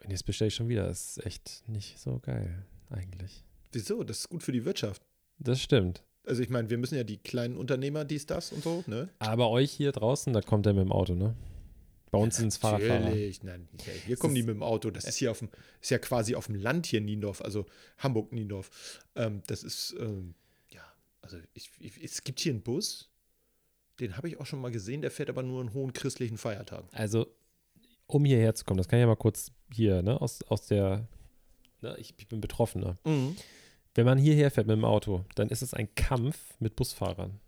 Und 0.07 0.13
jetzt 0.13 0.25
bestelle 0.25 0.49
ich 0.49 0.55
schon 0.55 0.69
wieder. 0.69 0.87
Das 0.87 1.17
ist 1.17 1.27
echt 1.27 1.65
nicht 1.69 1.99
so 1.99 2.21
geil, 2.21 2.65
eigentlich. 2.91 3.45
Wieso? 3.73 4.05
Das 4.05 4.21
ist 4.21 4.29
gut 4.29 4.45
für 4.45 4.53
die 4.53 4.65
Wirtschaft. 4.65 5.03
Das 5.39 5.61
stimmt. 5.61 6.05
Also 6.25 6.43
ich 6.43 6.49
meine, 6.49 6.71
wir 6.71 6.79
müssen 6.79 6.95
ja 6.95 7.03
die 7.03 7.19
kleinen 7.19 7.57
Unternehmer, 7.57 8.05
dies, 8.05 8.25
das 8.25 8.53
und 8.53 8.63
so, 8.63 8.85
ne? 8.87 9.09
Aber 9.19 9.51
euch 9.51 9.73
hier 9.73 9.91
draußen, 9.91 10.33
da 10.33 10.43
kommt 10.43 10.67
er 10.67 10.75
mit 10.75 10.85
dem 10.85 10.93
Auto, 10.93 11.15
ne? 11.15 11.35
Bei 12.13 12.19
uns 12.19 12.37
sind 12.37 12.49
es 12.49 12.57
Fahrradfahrer. 12.57 13.01
Natürlich, 13.01 13.43
nein, 13.43 13.69
ja, 13.85 13.93
hier 13.93 14.17
kommen 14.17 14.35
die 14.37 14.43
mit 14.43 14.55
dem 14.55 14.63
Auto. 14.63 14.91
Das 14.91 15.05
ist 15.05 15.17
hier 15.17 15.33
auf 15.33 15.41
dem, 15.41 15.49
ist 15.81 15.91
ja 15.91 15.99
quasi 15.99 16.37
auf 16.37 16.47
dem 16.47 16.55
Land 16.55 16.87
hier 16.87 17.01
in 17.01 17.05
Niendorf, 17.05 17.43
also 17.43 17.67
Hamburg-Niendorf. 17.99 19.03
Ähm, 19.17 19.43
das 19.49 19.65
ist, 19.65 19.95
ähm, 19.99 20.35
ja, 20.71 20.83
also 21.21 21.37
ich, 21.53 21.71
ich, 21.81 22.03
es 22.03 22.23
gibt 22.23 22.39
hier 22.39 22.53
einen 22.53 22.63
Bus, 22.63 23.11
den 23.99 24.17
habe 24.17 24.29
ich 24.29 24.39
auch 24.39 24.47
schon 24.47 24.61
mal 24.61 24.71
gesehen, 24.71 25.03
der 25.03 25.11
fährt 25.11 25.31
aber 25.31 25.43
nur 25.43 25.61
an 25.61 25.75
hohen 25.75 25.93
christlichen 25.93 26.39
Feiertagen. 26.39 26.89
Also, 26.93 27.27
um 28.07 28.25
hierher 28.25 28.55
zu 28.55 28.65
kommen, 28.65 28.79
das 28.79 28.89
kann 28.89 28.99
ich 28.99 29.03
ja 29.03 29.07
mal 29.07 29.17
kurz 29.17 29.53
hier, 29.73 30.03
ne, 30.03 30.21
aus, 30.21 30.43
aus 30.45 30.67
der, 30.67 31.07
ne, 31.81 31.97
ich, 31.99 32.15
ich 32.19 32.29
bin 32.29 32.41
Betroffener. 32.41 32.97
Wenn 33.05 34.05
man 34.05 34.19
hierher 34.19 34.51
fährt 34.51 34.67
mit 34.67 34.77
dem 34.77 34.85
Auto, 34.85 35.25
dann 35.35 35.49
ist 35.49 35.63
es 35.63 35.75
ein 35.75 35.95
Kampf 35.95 36.55
mit 36.61 36.77
Busfahrern. 36.77 37.41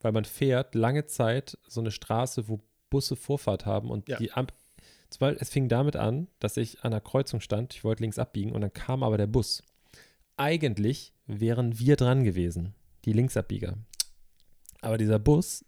Weil 0.00 0.12
man 0.12 0.24
fährt 0.24 0.74
lange 0.74 1.06
Zeit 1.06 1.58
so 1.66 1.80
eine 1.80 1.90
Straße, 1.90 2.48
wo 2.48 2.60
Busse 2.90 3.16
Vorfahrt 3.16 3.66
haben 3.66 3.90
und 3.90 4.08
Ja. 4.08 4.16
die 4.18 4.32
Amp 4.32 4.52
es 5.38 5.50
fing 5.50 5.68
damit 5.68 5.94
an, 5.96 6.26
dass 6.40 6.56
ich 6.56 6.80
an 6.82 6.92
einer 6.92 7.00
Kreuzung 7.00 7.40
stand, 7.40 7.74
ich 7.74 7.84
wollte 7.84 8.02
links 8.02 8.18
abbiegen 8.18 8.52
und 8.52 8.60
dann 8.60 8.72
kam 8.72 9.02
aber 9.04 9.16
der 9.16 9.28
Bus. 9.28 9.62
Eigentlich 10.36 11.12
wären 11.26 11.78
wir 11.78 11.96
dran 11.96 12.24
gewesen, 12.24 12.74
die 13.04 13.12
Linksabbieger. 13.12 13.78
Aber 14.80 14.98
dieser 14.98 15.18
Bus 15.20 15.64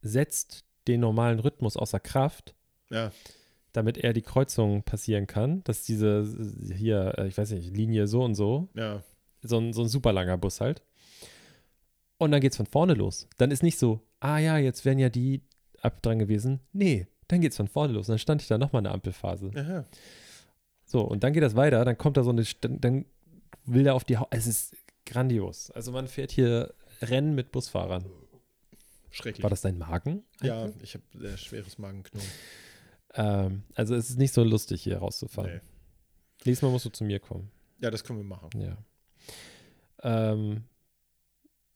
setzt 0.00 0.64
den 0.86 1.00
normalen 1.00 1.40
Rhythmus 1.40 1.76
außer 1.76 2.00
Kraft, 2.00 2.54
Ja, 2.90 3.12
damit 3.78 3.96
er 3.98 4.12
die 4.12 4.22
Kreuzung 4.22 4.82
passieren 4.82 5.28
kann. 5.28 5.62
Dass 5.62 5.84
diese 5.84 6.26
hier, 6.74 7.14
äh, 7.16 7.28
ich 7.28 7.38
weiß 7.38 7.52
nicht, 7.52 7.74
Linie 7.74 8.08
so 8.08 8.24
und 8.24 8.34
so, 8.34 8.68
ja, 8.74 9.02
so 9.40 9.58
ein, 9.58 9.72
so 9.72 9.82
ein 9.82 9.88
super 9.88 10.12
langer 10.12 10.36
Bus 10.36 10.60
halt. 10.60 10.82
Und 12.18 12.32
dann 12.32 12.40
geht's 12.40 12.56
von 12.56 12.66
vorne 12.66 12.94
los. 12.94 13.28
Dann 13.38 13.52
ist 13.52 13.62
nicht 13.62 13.78
so, 13.78 14.00
ah 14.18 14.38
ja, 14.38 14.58
jetzt 14.58 14.84
wären 14.84 14.98
ja 14.98 15.08
die 15.08 15.42
ab 15.80 16.02
dran 16.02 16.18
gewesen. 16.18 16.58
Nee, 16.72 17.06
dann 17.28 17.40
geht's 17.40 17.56
von 17.56 17.68
vorne 17.68 17.92
los. 17.92 18.08
Und 18.08 18.14
dann 18.14 18.18
stand 18.18 18.42
ich 18.42 18.48
da 18.48 18.58
nochmal 18.58 18.80
eine 18.80 18.90
Ampelphase. 18.90 19.52
aha. 19.54 19.84
So, 20.84 21.02
und 21.02 21.22
dann 21.22 21.32
geht 21.32 21.42
das 21.44 21.54
weiter, 21.54 21.84
dann 21.84 21.98
kommt 21.98 22.16
da 22.16 22.24
so 22.24 22.30
eine, 22.30 22.44
dann 22.62 23.04
will 23.64 23.84
der 23.84 23.94
auf 23.94 24.04
die 24.04 24.16
Haut. 24.16 24.28
Es 24.30 24.46
ist 24.48 24.74
grandios. 25.06 25.70
Also 25.70 25.92
man 25.92 26.08
fährt 26.08 26.32
hier 26.32 26.74
Rennen 27.00 27.36
mit 27.36 27.52
Busfahrern. 27.52 28.06
schrecklich. 29.10 29.44
War 29.44 29.50
das 29.50 29.60
dein 29.60 29.78
Magen? 29.78 30.24
ja, 30.42 30.68
ich 30.82 30.94
habe 30.94 31.04
sehr 31.14 31.36
schweres 31.36 31.78
Magenknurren. 31.78 32.26
Ähm, 33.18 33.62
also 33.74 33.94
es 33.94 34.08
ist 34.10 34.18
nicht 34.18 34.32
so 34.32 34.42
lustig, 34.44 34.82
hier 34.82 34.98
rauszufahren. 34.98 35.50
Nee. 35.54 35.60
Nächstes 36.44 36.62
Mal 36.62 36.70
musst 36.70 36.84
du 36.84 36.90
zu 36.90 37.04
mir 37.04 37.18
kommen. 37.20 37.50
Ja, 37.80 37.90
das 37.90 38.04
können 38.04 38.18
wir 38.20 38.24
machen. 38.24 38.48
Ja. 38.60 38.78
Ähm, 40.02 40.62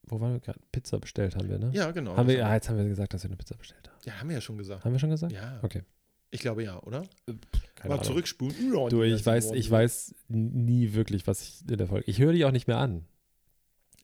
wo 0.05 0.21
waren 0.21 0.33
wir 0.35 0.41
gerade? 0.41 0.61
Pizza 0.71 0.99
bestellt 1.01 1.37
haben 1.37 1.49
wir, 1.49 1.59
ne? 1.59 1.71
Ja, 1.75 1.91
genau. 1.91 2.17
Haben 2.17 2.29
wir, 2.29 2.37
ja, 2.37 2.55
jetzt 2.55 2.69
haben 2.69 2.79
wir 2.79 2.85
gesagt, 2.89 3.13
dass 3.15 3.23
wir 3.25 3.29
eine 3.31 3.37
Pizza 3.37 3.57
bestellt 3.57 3.89
haben. 3.89 3.99
ja, 4.05 4.19
haben 4.21 4.29
wir 4.29 4.37
ja 4.37 4.41
schon 4.41 4.59
gesagt. 4.59 4.85
Haben 4.85 4.93
wir 4.93 4.99
schon 4.99 5.11
gesagt? 5.11 5.33
Ja, 5.33 5.59
Okay. 5.63 5.83
ich 6.31 6.41
glaube 6.41 6.63
ja, 6.63 6.81
oder? 6.83 7.05
Keine 7.27 7.89
Mal 7.89 7.95
Ahnung. 7.95 8.05
zurückspulen. 8.05 8.55
Du, 8.91 9.03
ich 9.03 9.25
weiß, 9.27 9.53
ich 9.53 9.71
weiß 9.71 10.15
nie 10.29 10.93
wirklich, 10.95 11.27
was 11.27 11.43
ich 11.43 11.69
in 11.69 11.77
der 11.79 11.89
Folge. 11.89 12.05
Ich 12.09 12.19
höre 12.21 12.33
die 12.33 12.45
auch 12.45 12.53
nicht 12.53 12.69
mehr 12.69 12.79
an. 12.79 13.05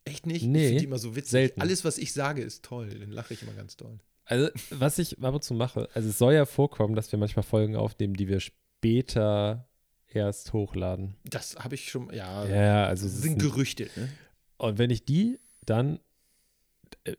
Echt 0.05 0.27
nicht? 0.27 0.45
Nee, 0.47 0.59
ich 0.63 0.67
finde 0.69 0.79
die 0.81 0.85
immer 0.87 0.99
so 0.99 1.15
witzig. 1.15 1.31
selten. 1.31 1.61
Alles, 1.61 1.85
was 1.85 1.99
ich 1.99 2.13
sage, 2.13 2.43
ist 2.43 2.65
toll. 2.65 2.89
Dann 2.89 3.11
lache 3.13 3.35
ich 3.35 3.43
immer 3.43 3.53
ganz 3.53 3.77
toll. 3.77 3.99
Also, 4.29 4.49
was 4.71 4.99
ich 4.99 5.23
ab 5.23 5.35
und 5.35 5.43
zu 5.43 5.55
mache, 5.55 5.89
also 5.95 6.09
es 6.09 6.19
soll 6.19 6.35
ja 6.35 6.45
vorkommen, 6.45 6.95
dass 6.95 7.11
wir 7.11 7.19
manchmal 7.19 7.43
Folgen 7.45 7.77
aufnehmen, 7.77 8.13
die 8.13 8.29
wir 8.29 8.41
später 8.41 9.67
erst 10.13 10.53
hochladen. 10.53 11.17
Das 11.25 11.57
habe 11.57 11.75
ich 11.77 11.91
schon, 11.91 12.13
ja. 12.13 12.47
Ja, 12.47 12.85
also 12.87 13.07
das 13.07 13.23
sind 13.23 13.39
Gerüchte, 13.39 13.89
ne? 13.97 14.09
Und 14.59 14.79
wenn 14.79 14.91
ich 14.91 15.05
die 15.05 15.39
dann 15.65 15.99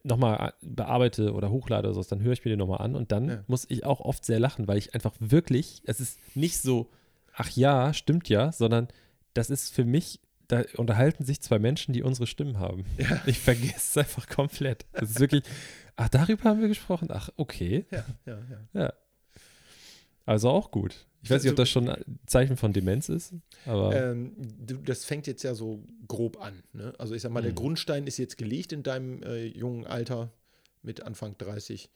nochmal 0.03 0.53
bearbeite 0.61 1.33
oder 1.33 1.49
hochlade 1.49 1.87
oder 1.89 1.95
so, 2.03 2.07
dann 2.07 2.21
höre 2.21 2.33
ich 2.33 2.45
mir 2.45 2.51
die 2.51 2.57
nochmal 2.57 2.81
an 2.81 2.95
und 2.95 3.11
dann 3.11 3.27
Ja. 3.27 3.43
muss 3.47 3.65
ich 3.69 3.85
auch 3.85 4.01
oft 4.01 4.23
sehr 4.23 4.39
lachen, 4.39 4.67
weil 4.67 4.77
ich 4.77 4.93
einfach 4.93 5.13
wirklich, 5.19 5.81
es 5.85 5.99
ist 5.99 6.19
nicht 6.35 6.59
so, 6.61 6.91
ach 7.33 7.49
ja, 7.51 7.93
stimmt 7.93 8.29
ja, 8.29 8.51
sondern 8.51 8.87
das 9.33 9.49
ist 9.49 9.73
für 9.73 9.85
mich, 9.85 10.19
da 10.49 10.63
unterhalten 10.75 11.23
sich 11.23 11.41
zwei 11.41 11.59
Menschen, 11.59 11.93
die 11.93 12.03
unsere 12.03 12.27
Stimmen 12.27 12.59
haben. 12.59 12.83
Ja. 12.97 13.21
Ich 13.25 13.39
vergesse 13.39 13.75
es 13.77 13.97
einfach 13.97 14.27
komplett. 14.27 14.85
Es 14.91 15.11
ist 15.11 15.19
wirklich, 15.19 15.43
ach, 15.95 16.09
darüber 16.09 16.43
haben 16.43 16.59
wir 16.59 16.67
gesprochen. 16.67 17.07
Ach, 17.11 17.29
okay. 17.37 17.85
Ja, 17.91 18.05
ja, 18.25 18.39
ja. 18.73 18.93
Also 20.25 20.49
auch 20.49 20.71
gut. 20.71 21.05
Ich 21.21 21.29
weiß 21.29 21.43
nicht, 21.43 21.51
ob 21.51 21.57
das 21.57 21.69
schon 21.69 21.89
ein 21.89 22.19
Zeichen 22.25 22.55
von 22.55 22.71
Demenz 22.73 23.09
ist, 23.09 23.33
aber 23.65 23.95
Ähm, 24.11 24.35
das 24.85 25.03
fängt 25.05 25.27
jetzt 25.27 25.43
ja 25.43 25.53
so 25.53 25.83
grob 26.07 26.39
an. 26.41 26.63
Ne? 26.73 26.93
Also 26.97 27.13
ich 27.13 27.21
sag 27.21 27.31
mal, 27.31 27.41
der 27.41 27.51
Mhm. 27.51 27.55
Grundstein 27.55 28.07
ist 28.07 28.17
jetzt 28.17 28.37
gelegt 28.37 28.71
in 28.71 28.83
deinem 28.83 29.21
äh, 29.23 29.45
jungen 29.45 29.85
Alter 29.85 30.31
mit 30.81 31.01
Anfang 31.03 31.37
30. 31.37 31.89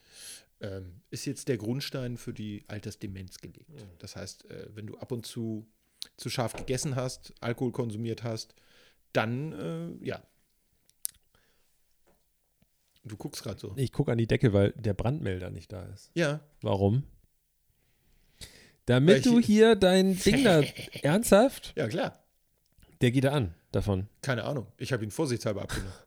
Ähm, 0.60 1.00
ist 1.10 1.24
jetzt 1.24 1.48
der 1.48 1.56
Grundstein 1.56 2.16
für 2.18 2.32
die 2.34 2.64
Altersdemenz 2.68 3.38
gelegt. 3.38 3.70
Das 3.98 4.14
heißt, 4.16 4.50
äh, 4.50 4.68
wenn 4.74 4.86
du 4.86 4.96
ab 4.98 5.10
und 5.10 5.24
zu 5.26 5.66
zu 6.16 6.30
scharf 6.30 6.52
gegessen 6.54 6.96
hast, 6.96 7.32
Alkohol 7.40 7.72
konsumiert 7.72 8.22
hast, 8.22 8.54
dann, 9.12 9.52
äh, 10.00 10.06
ja. 10.06 10.22
Du 13.04 13.16
guckst 13.16 13.42
gerade 13.42 13.60
so. 13.60 13.72
ich 13.76 13.92
gucke 13.92 14.12
an 14.12 14.18
die 14.18 14.26
Decke, 14.26 14.52
weil 14.52 14.72
der 14.72 14.94
Brandmelder 14.94 15.50
nicht 15.50 15.72
da 15.72 15.82
ist. 15.84 16.10
Ja, 16.14 16.40
Warum? 16.62 17.04
Damit 18.86 19.14
Weil 19.16 19.22
du 19.22 19.38
ich- 19.38 19.46
hier 19.46 19.76
dein 19.76 20.18
Ding 20.18 20.44
da 20.44 20.60
ernsthaft, 21.02 21.72
ja 21.76 21.88
klar. 21.88 22.22
der 23.00 23.10
geht 23.12 23.24
da 23.24 23.32
an 23.32 23.54
davon. 23.72 24.08
Keine 24.20 24.44
Ahnung. 24.44 24.66
Ich 24.76 24.92
habe 24.92 25.04
ihn 25.04 25.10
vorsichtshalber 25.10 25.62
abgenommen. 25.62 25.92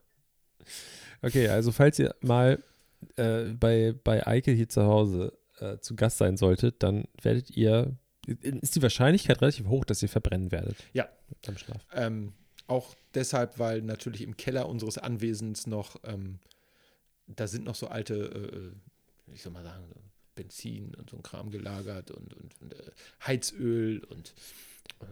Okay, 1.20 1.48
also 1.48 1.72
falls 1.72 1.98
ihr 1.98 2.14
mal 2.20 2.62
äh, 3.16 3.46
bei, 3.46 3.92
bei 4.04 4.24
Eike 4.24 4.52
hier 4.52 4.68
zu 4.68 4.84
Hause 4.84 5.36
äh, 5.58 5.78
zu 5.78 5.96
Gast 5.96 6.18
sein 6.18 6.36
solltet, 6.36 6.80
dann 6.84 7.08
werdet 7.20 7.50
ihr, 7.50 7.96
ist 8.40 8.76
die 8.76 8.82
Wahrscheinlichkeit 8.82 9.40
relativ 9.40 9.66
hoch, 9.66 9.84
dass 9.84 10.02
ihr 10.02 10.08
verbrennen 10.08 10.50
werdet. 10.52 10.76
Ja. 10.92 11.08
Beim 11.46 11.56
Schlaf. 11.58 11.84
Ähm, 11.92 12.32
auch 12.66 12.94
deshalb, 13.14 13.58
weil 13.58 13.82
natürlich 13.82 14.22
im 14.22 14.36
Keller 14.36 14.68
unseres 14.68 14.98
Anwesens 14.98 15.66
noch, 15.66 15.96
ähm, 16.04 16.38
da 17.26 17.46
sind 17.46 17.64
noch 17.64 17.74
so 17.74 17.88
alte, 17.88 18.72
äh, 19.28 19.32
ich 19.34 19.42
soll 19.42 19.52
mal 19.52 19.64
sagen, 19.64 19.84
Benzin 20.34 20.94
und 20.94 21.10
so 21.10 21.16
ein 21.16 21.22
Kram 21.22 21.50
gelagert 21.50 22.10
und, 22.10 22.34
und, 22.34 22.60
und 22.60 22.74
äh, 22.74 22.90
Heizöl 23.26 24.04
und 24.04 24.34
ähm, 25.00 25.08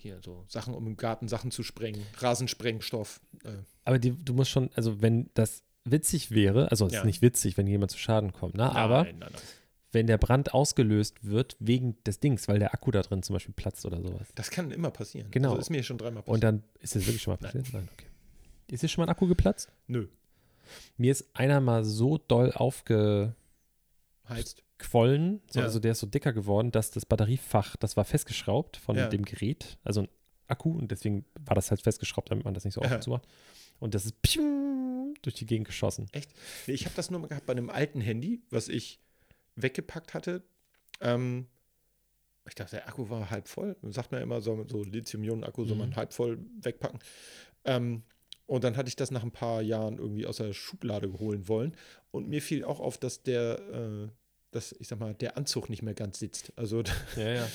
hier 0.00 0.20
so 0.22 0.44
Sachen, 0.48 0.74
um 0.74 0.86
im 0.86 0.96
Garten 0.96 1.26
Sachen 1.28 1.50
zu 1.50 1.62
sprengen, 1.62 2.02
Rasensprengstoff. 2.18 3.20
Äh, 3.44 3.50
Aber 3.84 3.98
die, 3.98 4.12
du 4.12 4.34
musst 4.34 4.50
schon, 4.50 4.70
also 4.74 5.02
wenn 5.02 5.30
das 5.34 5.62
witzig 5.84 6.30
wäre, 6.30 6.70
also 6.70 6.86
es 6.86 6.92
Ja. 6.92 7.00
ist 7.00 7.06
nicht 7.06 7.22
witzig, 7.22 7.56
wenn 7.56 7.66
jemand 7.66 7.90
zu 7.90 7.98
Schaden 7.98 8.32
kommt, 8.32 8.54
ne? 8.54 8.70
aber 8.70 9.04
nein, 9.04 9.18
nein, 9.18 9.30
nein. 9.32 9.42
Wenn 9.92 10.06
der 10.06 10.18
Brand 10.18 10.52
ausgelöst 10.54 11.24
wird 11.24 11.56
wegen 11.60 11.96
des 12.04 12.20
Dings, 12.20 12.46
weil 12.48 12.58
der 12.58 12.74
Akku 12.74 12.90
da 12.90 13.00
drin 13.02 13.22
zum 13.22 13.34
Beispiel 13.34 13.54
platzt 13.54 13.86
oder 13.86 14.00
sowas. 14.02 14.28
Das 14.34 14.50
kann 14.50 14.70
immer 14.70 14.90
passieren. 14.90 15.30
Genau. 15.30 15.50
Also 15.50 15.60
ist 15.62 15.70
mir 15.70 15.82
schon 15.82 15.96
dreimal 15.98 16.22
passiert. 16.22 16.34
Und 16.34 16.44
dann 16.44 16.62
ist 16.80 16.94
das 16.94 17.06
wirklich 17.06 17.22
schon 17.22 17.32
mal 17.32 17.38
Nein. 17.40 17.52
passiert? 17.52 17.72
Nein, 17.72 17.88
okay. 17.94 18.06
Ist 18.70 18.82
dir 18.82 18.88
schon 18.88 19.02
mal 19.02 19.06
ein 19.06 19.10
Akku 19.10 19.26
geplatzt? 19.26 19.70
Nö, 19.86 20.08
Mir 20.98 21.12
ist 21.12 21.24
einer 21.32 21.60
mal 21.62 21.82
so 21.84 22.18
doll 22.18 22.52
aufgequollen, 22.52 23.34
so, 25.50 25.60
Ja. 25.60 25.64
also 25.64 25.78
der 25.78 25.92
ist 25.92 26.00
so 26.00 26.06
dicker 26.06 26.34
geworden, 26.34 26.70
dass 26.70 26.90
das 26.90 27.06
Batteriefach, 27.06 27.76
das 27.76 27.96
war 27.96 28.04
festgeschraubt 28.04 28.76
von 28.76 28.96
Ja. 28.96 29.08
dem 29.08 29.24
Gerät, 29.24 29.78
also 29.84 30.02
ein 30.02 30.08
Akku 30.48 30.70
und 30.76 30.90
deswegen 30.90 31.24
war 31.46 31.54
das 31.54 31.70
halt 31.70 31.80
festgeschraubt, 31.82 32.30
damit 32.30 32.44
man 32.44 32.52
das 32.54 32.64
nicht 32.64 32.74
so 32.74 32.82
auf 32.82 32.88
Ja. 32.90 32.96
und 32.96 33.02
zu 33.02 33.10
macht. 33.10 33.26
Und 33.80 33.94
das 33.94 34.04
ist 34.04 34.14
durch 35.22 35.34
die 35.34 35.46
Gegend 35.46 35.66
geschossen. 35.66 36.06
Echt? 36.12 36.30
Nee, 36.66 36.74
ich 36.74 36.84
habe 36.84 36.94
das 36.96 37.10
nur 37.10 37.20
mal 37.20 37.26
gehabt 37.28 37.46
bei 37.46 37.52
einem 37.52 37.70
alten 37.70 38.00
Handy, 38.00 38.42
was 38.50 38.68
ich 38.68 39.00
weggepackt 39.62 40.14
hatte. 40.14 40.42
Ähm, 41.00 41.46
ich 42.46 42.54
dachte, 42.54 42.76
der 42.76 42.88
Akku 42.88 43.10
war 43.10 43.30
halb 43.30 43.46
voll. 43.48 43.76
Man 43.82 43.92
sagt 43.92 44.10
man 44.10 44.20
ja 44.20 44.24
immer, 44.24 44.40
so, 44.40 44.64
so 44.68 44.82
Lithium-Ionen-Akku 44.82 45.64
soll 45.64 45.76
man 45.76 45.90
Mhm. 45.90 45.96
halb 45.96 46.12
voll 46.14 46.38
wegpacken. 46.62 46.98
Ähm, 47.64 48.02
und 48.46 48.64
dann 48.64 48.76
hatte 48.78 48.88
ich 48.88 48.96
das 48.96 49.10
nach 49.10 49.22
ein 49.22 49.32
paar 49.32 49.60
Jahren 49.60 49.98
irgendwie 49.98 50.24
aus 50.26 50.38
der 50.38 50.54
Schublade 50.54 51.12
holen 51.18 51.46
wollen. 51.48 51.76
Und 52.10 52.28
mir 52.28 52.40
fiel 52.40 52.64
auch 52.64 52.80
auf, 52.80 52.96
dass 52.96 53.22
der, 53.22 53.58
äh, 53.70 54.08
dass, 54.52 54.72
ich 54.78 54.88
sag 54.88 54.98
mal, 54.98 55.12
der 55.12 55.36
Anzug 55.36 55.68
nicht 55.68 55.82
mehr 55.82 55.92
ganz 55.92 56.18
sitzt. 56.18 56.52
Also 56.56 56.82
Ja, 57.16 57.28
ja. 57.34 57.48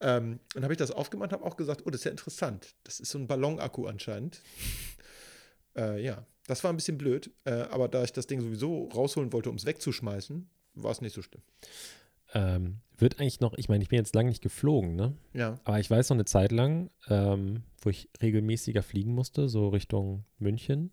ähm, 0.00 0.40
dann 0.54 0.62
habe 0.62 0.72
ich 0.72 0.78
das 0.78 0.90
aufgemacht, 0.90 1.32
habe 1.32 1.44
auch 1.44 1.56
gesagt, 1.58 1.82
oh, 1.84 1.90
das 1.90 2.00
ist 2.00 2.04
ja 2.06 2.10
interessant. 2.10 2.74
Das 2.84 2.98
ist 3.00 3.10
so 3.10 3.18
ein 3.18 3.26
Ballonakku 3.26 3.86
anscheinend. 3.86 4.40
äh, 5.76 6.02
ja, 6.02 6.26
das 6.46 6.64
war 6.64 6.72
ein 6.72 6.76
bisschen 6.76 6.96
blöd, 6.96 7.30
äh, 7.44 7.50
aber 7.52 7.88
da 7.88 8.02
ich 8.02 8.12
das 8.14 8.26
Ding 8.26 8.40
sowieso 8.40 8.88
rausholen 8.88 9.32
wollte, 9.34 9.50
um 9.50 9.56
es 9.56 9.66
wegzuschmeißen, 9.66 10.48
war 10.74 10.90
es 10.90 11.00
nicht 11.00 11.14
so 11.14 11.22
schlimm. 11.22 11.42
Ähm, 12.32 12.76
wird 12.96 13.18
eigentlich 13.18 13.40
noch, 13.40 13.54
ich 13.56 13.68
meine, 13.68 13.82
ich 13.82 13.88
bin 13.88 13.98
jetzt 13.98 14.14
lange 14.14 14.28
nicht 14.28 14.42
geflogen, 14.42 14.94
ne? 14.94 15.16
Ja, 15.32 15.58
Aber 15.64 15.80
ich 15.80 15.90
weiß 15.90 16.10
noch 16.10 16.16
eine 16.16 16.26
Zeit 16.26 16.52
lang, 16.52 16.90
ähm, 17.08 17.62
wo 17.80 17.90
ich 17.90 18.08
regelmäßiger 18.22 18.82
fliegen 18.82 19.14
musste, 19.14 19.48
so 19.48 19.68
Richtung 19.68 20.24
München. 20.38 20.92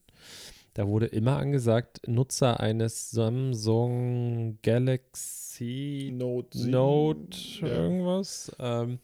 Da 0.73 0.87
wurde 0.87 1.07
immer 1.07 1.37
angesagt, 1.37 2.07
Nutzer 2.07 2.59
eines 2.59 3.11
Samsung 3.11 4.59
Galaxy 4.61 6.11
Note, 6.13 6.57
7, 6.57 6.71
Note 6.71 7.37
ja. 7.61 7.67
irgendwas, 7.67 8.55
ähm, 8.59 8.99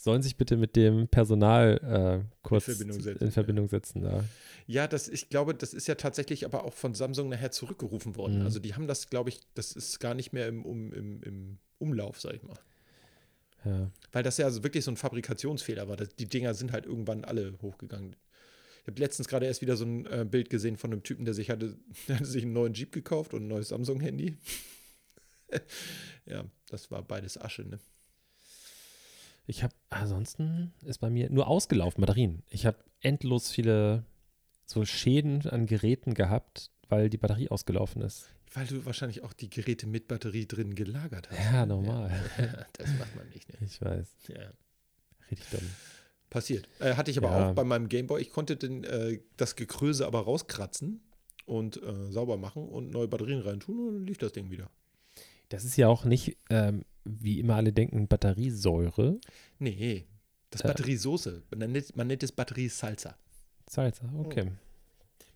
sollen 0.00 0.22
sich 0.22 0.36
bitte 0.36 0.56
mit 0.56 0.76
dem 0.76 1.08
Personal 1.08 2.24
äh, 2.24 2.36
kurz 2.42 2.68
In 2.68 2.74
Verbindung 2.74 3.00
setzen, 3.02 3.24
in 3.24 3.32
Verbindung 3.32 3.68
setzen. 3.68 4.02
Da. 4.02 4.24
Ja, 4.66 4.86
das, 4.86 5.08
ich 5.08 5.28
glaube, 5.28 5.54
das 5.54 5.74
ist 5.74 5.88
ja 5.88 5.94
tatsächlich 5.94 6.46
aber 6.46 6.64
auch 6.64 6.72
von 6.72 6.94
Samsung 6.94 7.28
nachher 7.28 7.50
zurückgerufen 7.50 8.16
worden. 8.16 8.38
Mhm. 8.38 8.46
Also 8.46 8.60
die 8.60 8.74
haben 8.74 8.86
das, 8.86 9.10
glaube 9.10 9.28
ich, 9.28 9.40
das 9.52 9.72
ist 9.72 10.00
gar 10.00 10.14
nicht 10.14 10.32
mehr 10.32 10.48
im, 10.48 10.64
um, 10.64 10.90
im, 10.94 11.22
im 11.22 11.58
Umlauf, 11.78 12.18
sag 12.18 12.34
ich 12.34 12.42
mal. 12.42 12.58
Ja. 13.66 13.90
Weil 14.10 14.22
das 14.22 14.38
ja 14.38 14.46
also 14.46 14.62
wirklich 14.62 14.84
so 14.84 14.90
ein 14.90 14.96
Fabrikationsfehler 14.96 15.86
war. 15.86 15.98
Die 15.98 16.28
Dinger 16.28 16.54
sind 16.54 16.72
halt 16.72 16.86
irgendwann 16.86 17.26
alle 17.26 17.58
hochgegangen. 17.60 18.16
Ich 18.80 18.86
habe 18.86 18.98
letztens 18.98 19.28
gerade 19.28 19.44
erst 19.44 19.60
wieder 19.60 19.76
so 19.76 19.84
ein 19.84 20.06
äh, 20.06 20.24
Bild 20.24 20.48
gesehen 20.48 20.78
von 20.78 20.92
einem 20.92 21.02
Typen, 21.02 21.26
der 21.26 21.34
sich 21.34 21.50
hatte, 21.50 21.76
der 22.08 22.16
hatte 22.16 22.24
sich 22.26 22.44
einen 22.44 22.54
neuen 22.54 22.72
Jeep 22.72 22.92
gekauft 22.92 23.34
und 23.34 23.42
ein 23.42 23.48
neues 23.48 23.68
Samsung-Handy. 23.68 24.38
ja, 26.24 26.46
das 26.70 26.90
war 26.90 27.02
beides 27.02 27.38
Asche, 27.38 27.64
ne? 27.64 27.78
Ich 29.50 29.64
habe, 29.64 29.74
ansonsten 29.88 30.72
ist 30.84 30.98
bei 30.98 31.10
mir 31.10 31.28
nur 31.28 31.48
ausgelaufen, 31.48 32.00
Batterien. 32.00 32.44
Ich 32.50 32.66
habe 32.66 32.78
endlos 33.00 33.50
viele 33.50 34.04
so 34.64 34.84
Schäden 34.84 35.44
an 35.48 35.66
Geräten 35.66 36.14
gehabt, 36.14 36.70
weil 36.88 37.10
die 37.10 37.16
Batterie 37.18 37.48
ausgelaufen 37.48 38.00
ist. 38.02 38.28
Weil 38.54 38.66
du 38.68 38.84
wahrscheinlich 38.86 39.24
auch 39.24 39.32
die 39.32 39.50
Geräte 39.50 39.88
mit 39.88 40.06
Batterie 40.06 40.46
drin 40.46 40.76
gelagert 40.76 41.30
hast. 41.30 41.38
Ja, 41.52 41.66
normal. 41.66 42.10
Ja, 42.38 42.64
das 42.74 42.90
macht 42.98 43.16
man 43.16 43.28
nicht, 43.30 43.48
ne? 43.48 43.66
Ich 43.66 43.80
weiß. 43.82 44.08
Ja. 44.28 44.52
Richtig 45.32 45.48
dumm. 45.50 45.68
Passiert. 46.30 46.68
Äh, 46.78 46.94
hatte 46.94 47.10
ich 47.10 47.18
aber 47.18 47.30
Ja. 47.30 47.50
auch 47.50 47.54
bei 47.56 47.64
meinem 47.64 47.88
Gameboy. 47.88 48.20
Ich 48.22 48.30
konnte 48.30 48.56
den, 48.56 48.84
äh, 48.84 49.18
das 49.36 49.56
Gekröse 49.56 50.06
aber 50.06 50.20
rauskratzen 50.20 51.00
und 51.46 51.82
äh, 51.82 52.12
sauber 52.12 52.36
machen 52.36 52.68
und 52.68 52.90
neue 52.92 53.08
Batterien 53.08 53.40
reintun 53.40 53.80
und 53.88 53.94
dann 53.94 54.06
lief 54.06 54.18
das 54.18 54.30
Ding 54.30 54.48
wieder. 54.52 54.70
Das 55.48 55.64
ist 55.64 55.76
ja 55.76 55.88
auch 55.88 56.04
nicht, 56.04 56.36
ähm, 56.50 56.84
wie 57.20 57.40
immer 57.40 57.56
alle 57.56 57.72
denken, 57.72 58.06
Batteriesäure. 58.08 59.18
Nee, 59.58 60.06
das 60.50 60.60
Äh. 60.62 60.68
Batteriesoße. 60.68 61.42
Man 61.56 61.72
nennt, 61.72 61.96
man 61.96 62.06
nennt 62.06 62.22
es 62.22 62.32
Batteriesalsa. 62.32 63.16
Salsa, 63.68 64.08
Oh. 64.16 64.20
okay. 64.26 64.50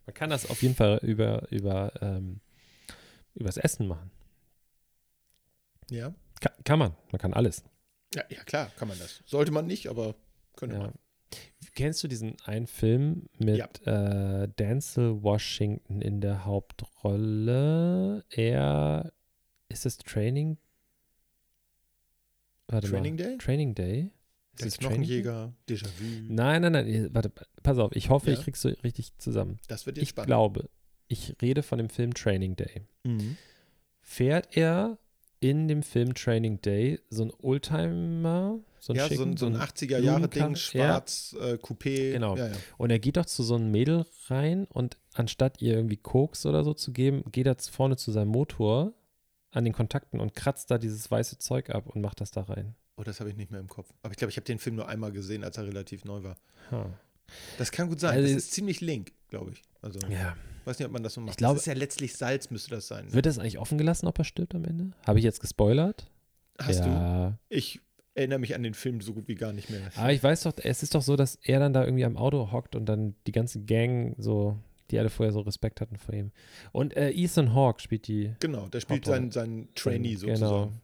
Man 0.07 0.15
kann 0.15 0.31
das 0.31 0.49
auf 0.51 0.63
jeden 0.63 0.75
Fall 0.75 0.99
über, 1.03 1.51
über, 1.51 1.93
ähm, 2.03 2.41
übers 3.35 3.57
Essen 3.57 3.87
machen. 3.87 4.11
Ja? 5.91 6.15
Ka 6.41 6.51
kann 6.65 6.79
man. 6.79 6.95
Man 7.13 7.19
kann 7.21 7.33
alles. 7.35 7.63
ja? 8.15 8.23
Ja, 8.31 8.43
klar, 8.45 8.71
kann 8.77 8.89
man 8.89 8.99
das. 8.99 9.23
Sollte 9.27 9.51
man 9.53 9.67
nicht, 9.67 9.89
aber 9.89 10.15
könnte 10.57 10.77
Ja. 10.77 10.83
man. 10.83 10.93
Kennst 11.75 12.03
du 12.05 12.09
diesen 12.09 12.37
einen 12.45 12.67
Film 12.69 13.29
mit 13.39 13.85
äh, 13.87 14.47
Denzel 14.49 15.23
Washington 15.23 16.01
in 16.01 16.21
der 16.21 16.45
Hauptrolle? 16.45 18.25
Er 18.31 19.13
ist 19.69 19.85
es 19.87 19.99
Training? 19.99 20.59
Warte 22.75 22.89
Training 22.91 23.17
mal. 23.17 23.23
Day? 23.25 23.39
Training 23.39 23.75
Day? 23.75 24.11
Ist 24.59 24.61
Der 24.63 24.69
Day? 24.71 24.79
Knochenjäger, 24.79 25.53
Déjà-vu. 25.69 26.05
Nein, 26.29 26.63
nein, 26.63 26.73
nein. 26.73 27.09
Warte, 27.13 27.31
pass 27.63 27.79
auf. 27.79 27.91
Ich 27.97 28.09
hoffe, 28.11 28.31
Ja? 28.31 28.39
ich 28.39 28.45
krieg's 28.45 28.61
so 28.61 28.69
richtig 28.85 29.17
zusammen. 29.19 29.59
Das 29.69 29.87
wird 29.87 29.97
jetzt 29.97 30.03
Ich 30.05 30.09
spannend. 30.11 30.27
glaube, 30.29 30.69
ich 31.09 31.35
rede 31.43 31.63
von 31.63 31.79
dem 31.79 31.89
Film 31.89 32.15
Training 32.15 32.55
Day. 32.57 32.83
Mhm. 33.05 33.37
Fährt 34.01 34.57
er 34.57 34.99
in 35.41 35.69
dem 35.69 35.83
Film 35.83 36.15
Training 36.15 36.61
Day 36.63 37.01
so 37.11 37.25
ein 37.25 37.33
Oldtimer, 37.43 38.61
so 38.79 38.93
ein 38.93 38.97
Ja, 38.97 39.03
so 39.05 39.09
schicken, 39.09 39.31
ein, 39.33 39.37
so 39.37 39.47
ein 39.47 39.57
ein 39.57 39.61
80er-Jahre-Ding, 39.63 40.43
Blumenkarren- 40.43 40.57
schwarz, 40.57 41.37
äh, 41.41 41.55
Coupé. 41.55 42.13
Genau. 42.13 42.37
Ja, 42.37 42.49
ja. 42.49 42.53
Und 42.79 42.91
er 42.91 42.99
geht 42.99 43.17
doch 43.17 43.27
zu 43.27 43.43
so 43.43 43.57
einem 43.57 43.71
Mädel 43.71 44.07
rein 44.29 44.65
und 44.67 44.97
anstatt 45.15 45.61
ihr 45.61 45.75
irgendwie 45.75 45.97
Koks 45.97 46.47
oder 46.47 46.65
so 46.65 46.75
zu 46.75 46.93
geben, 46.93 47.25
geht 47.33 47.47
er 47.47 47.57
vorne 47.59 47.97
zu 47.97 48.11
seinem 48.13 48.29
Motor 48.29 48.95
an 49.55 49.65
den 49.65 49.73
Kontakten 49.73 50.21
und 50.21 50.35
kratzt 50.35 50.71
da 50.71 50.79
dieses 50.79 51.11
weiße 51.11 51.39
Zeug 51.39 51.71
ab 51.71 51.87
und 51.87 52.01
macht 52.03 52.21
das 52.21 52.31
da 52.31 52.43
rein. 52.43 52.75
Oh, 52.97 53.03
das 53.03 53.21
habe 53.21 53.31
ich 53.31 53.37
nicht 53.37 53.51
mehr 53.51 53.61
im 53.61 53.69
Kopf. 53.69 53.93
Aber 54.03 54.13
ich 54.13 54.19
glaube, 54.19 54.31
ich 54.31 54.37
habe 54.37 54.45
den 54.45 54.59
Film 54.59 54.77
nur 54.77 54.89
einmal 54.89 55.13
gesehen, 55.13 55.43
als 55.45 55.57
er 55.59 55.67
relativ 55.67 56.05
neu 56.05 56.23
war. 56.23 56.37
Ha. 56.71 56.87
Das 57.59 57.73
kann 57.73 57.89
gut 57.89 58.01
sein. 58.01 58.13
Also- 58.15 58.35
das 58.35 58.45
ist 58.45 58.53
ziemlich 58.53 58.81
link, 58.81 59.13
glaube 59.29 59.53
ich. 59.53 59.63
Also, 59.83 59.99
Ja. 60.09 60.37
weiß 60.65 60.79
nicht, 60.79 60.87
ob 60.87 60.93
man 60.93 61.03
das 61.03 61.15
so 61.15 61.21
macht. 61.21 61.39
glaube- 61.39 61.55
das 61.55 61.63
ist 61.63 61.67
ja 61.67 61.75
letztlich 61.75 62.15
Salz, 62.17 62.51
müsste 62.51 62.71
das 62.71 62.87
sein. 62.87 63.07
Ne? 63.07 63.13
Wird 63.15 63.27
das 63.27 63.39
eigentlich 63.39 63.59
offen 63.59 63.79
gelassen, 63.79 64.07
ob 64.07 64.19
er 64.19 64.25
stirbt 64.25 64.55
am 64.55 64.65
Ende? 64.65 64.91
Habe 65.07 65.19
ich 65.19 65.25
jetzt 65.25 65.41
gespoilert? 65.41 66.07
Hast 66.59 66.81
du? 66.85 66.89
ja. 66.89 67.39
Ich 67.49 67.81
erinnere 68.15 68.39
mich 68.39 68.55
an 68.55 68.63
den 68.63 68.75
Film 68.75 69.01
so 69.01 69.13
gut 69.13 69.27
wie 69.27 69.35
gar 69.35 69.53
nicht 69.53 69.71
mehr. 69.71 69.81
Aber 69.97 70.13
ich 70.13 70.23
weiß 70.23 70.45
doch, 70.45 70.53
es 70.59 70.85
ist 70.85 70.95
doch 70.95 71.03
so, 71.03 71.17
dass 71.17 71.35
er 71.43 71.59
dann 71.59 71.73
da 71.73 71.85
irgendwie 71.85 72.05
am 72.05 72.17
Auto 72.17 72.53
hockt 72.53 72.77
und 72.77 72.87
dann 72.87 73.17
die 73.27 73.33
ganze 73.33 73.61
Gang 73.65 74.15
so, 74.19 74.57
die 74.91 74.99
alle 74.99 75.11
vorher 75.11 75.33
so 75.33 75.41
Respekt 75.41 75.81
hatten 75.81 75.97
vor 75.97 76.15
ihm. 76.15 76.31
Und 76.73 76.97
äh, 76.97 77.11
Ethan 77.11 77.55
Hawke 77.55 77.81
spielt 77.81 78.07
die, 78.09 78.35
Genau, 78.41 78.69
der 78.69 78.81
spielt 78.81 79.05
seinen, 79.05 79.31
seinen 79.31 79.75
Trainee 79.75 80.15
Genau. 80.15 80.35
sozusagen. 80.35 80.81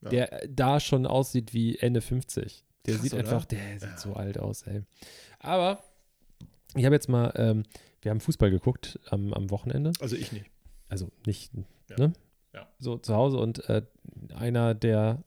Ja. 0.00 0.10
der 0.10 0.48
da 0.48 0.78
schon 0.78 1.06
aussieht 1.06 1.52
wie 1.54 1.76
Ende 1.76 2.00
50. 2.00 2.64
Der 2.86 2.94
Krass, 2.94 3.02
sieht 3.02 3.14
oder? 3.14 3.22
einfach, 3.24 3.44
der 3.46 3.58
sieht 3.80 3.88
Ja. 3.90 3.98
so 3.98 4.12
alt 4.14 4.38
aus, 4.38 4.62
ey. 4.62 4.82
Aber 5.40 5.82
ich 6.76 6.84
habe 6.84 6.94
jetzt 6.94 7.08
mal, 7.08 7.32
ähm, 7.36 7.64
wir 8.02 8.10
haben 8.12 8.20
Fußball 8.20 8.50
geguckt 8.50 9.00
am, 9.10 9.32
am 9.34 9.50
Wochenende. 9.50 9.92
Also 10.00 10.14
ich 10.14 10.30
nicht. 10.30 10.46
Also 10.88 11.10
nicht, 11.26 11.52
Ja. 11.90 11.96
ne? 11.98 12.12
Ja. 12.54 12.68
So 12.78 12.96
zu 12.98 13.14
Hause 13.14 13.38
und 13.38 13.68
äh, 13.68 13.82
einer, 14.36 14.74
der 14.74 15.22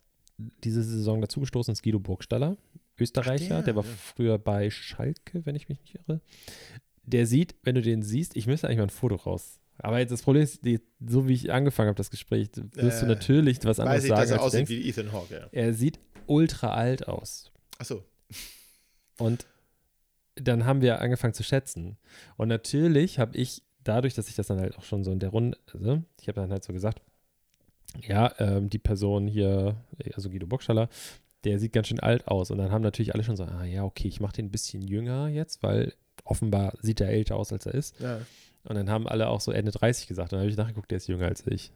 diese 0.63 0.83
Saison 0.83 1.19
dazugestoßen 1.21 1.71
ist, 1.73 1.83
Guido 1.83 1.99
Burgstaller, 1.99 2.55
Österreicher, 2.97 3.55
der, 3.55 3.61
der, 3.63 3.75
war 3.75 3.83
ja. 3.83 3.89
früher 3.97 4.37
bei 4.37 4.69
Schalke, 4.69 5.45
wenn 5.45 5.55
ich 5.55 5.67
mich 5.69 5.79
nicht 5.81 5.95
irre. 5.95 6.21
Der 7.11 7.25
sieht, 7.27 7.55
wenn 7.63 7.75
du 7.75 7.81
den 7.81 8.03
siehst, 8.03 8.35
ich 8.35 8.47
müsste 8.47 8.67
eigentlich 8.67 8.77
mal 8.77 8.83
ein 8.83 8.89
Foto 8.89 9.15
raus. 9.15 9.59
Aber 9.79 9.99
jetzt 9.99 10.11
das 10.11 10.21
Problem 10.21 10.43
ist, 10.43 10.63
die, 10.63 10.79
so 11.05 11.27
wie 11.27 11.33
ich 11.33 11.51
angefangen 11.51 11.87
habe, 11.87 11.97
das 11.97 12.11
Gespräch, 12.11 12.49
wirst 12.55 13.01
du 13.01 13.05
Äh, 13.05 13.09
natürlich 13.09 13.57
was 13.63 13.79
anderes 13.79 13.99
Weiß 13.99 14.03
ich, 14.03 14.09
sagen, 14.09 14.21
dass 14.21 14.31
er 14.31 14.37
du 14.37 14.43
aussieht 14.43 14.69
wie 14.69 14.87
Ethan 14.87 15.11
Hawke, 15.11 15.33
ja. 15.33 15.47
Er 15.51 15.73
sieht 15.73 15.99
ultra 16.27 16.73
alt 16.73 17.07
aus. 17.07 17.51
Achso. 17.79 18.03
Und 19.17 19.45
dann 20.35 20.65
haben 20.65 20.81
wir 20.81 21.01
angefangen 21.01 21.33
zu 21.33 21.43
schätzen. 21.43 21.97
Und 22.37 22.47
natürlich 22.47 23.19
habe 23.19 23.35
ich, 23.35 23.63
dadurch, 23.83 24.13
dass 24.13 24.29
ich 24.29 24.35
das 24.35 24.47
dann 24.47 24.59
halt 24.59 24.77
auch 24.77 24.83
schon 24.83 25.03
so 25.03 25.11
in 25.11 25.19
der 25.19 25.29
Runde, 25.29 25.57
also 25.73 26.03
ich 26.21 26.27
habe 26.27 26.39
dann 26.41 26.51
halt 26.51 26.63
so 26.63 26.73
gesagt, 26.73 27.01
ja, 28.07 28.33
ähm, 28.39 28.69
die 28.69 28.79
Person 28.79 29.27
hier, 29.27 29.75
also 30.13 30.29
Guido 30.29 30.47
Bockstaller, 30.47 30.89
der 31.43 31.59
sieht 31.59 31.73
ganz 31.73 31.87
schön 31.87 31.99
alt 31.99 32.27
aus. 32.27 32.51
Und 32.51 32.59
dann 32.59 32.71
haben 32.71 32.83
natürlich 32.83 33.13
alle 33.13 33.23
schon 33.23 33.35
so, 33.35 33.43
ah 33.43 33.65
ja, 33.65 33.83
okay, 33.83 34.07
ich 34.07 34.19
mache 34.19 34.33
den 34.33 34.45
ein 34.45 34.51
bisschen 34.51 34.81
jünger 34.81 35.27
jetzt, 35.27 35.63
weil 35.63 35.93
offenbar 36.23 36.73
sieht 36.81 37.01
er 37.01 37.09
älter 37.09 37.35
aus, 37.35 37.51
als 37.51 37.65
er 37.65 37.73
ist. 37.73 37.99
Ja. 37.99 38.21
Und 38.63 38.75
dann 38.75 38.89
haben 38.89 39.07
alle 39.07 39.27
auch 39.29 39.41
so 39.41 39.51
Ende 39.51 39.71
30 39.71 40.07
gesagt. 40.07 40.31
Und 40.33 40.37
dann 40.37 40.41
habe 40.41 40.51
ich 40.51 40.57
nachgeguckt, 40.57 40.91
der 40.91 40.97
ist 40.97 41.07
jünger 41.07 41.27
als 41.27 41.45
ich. 41.47 41.71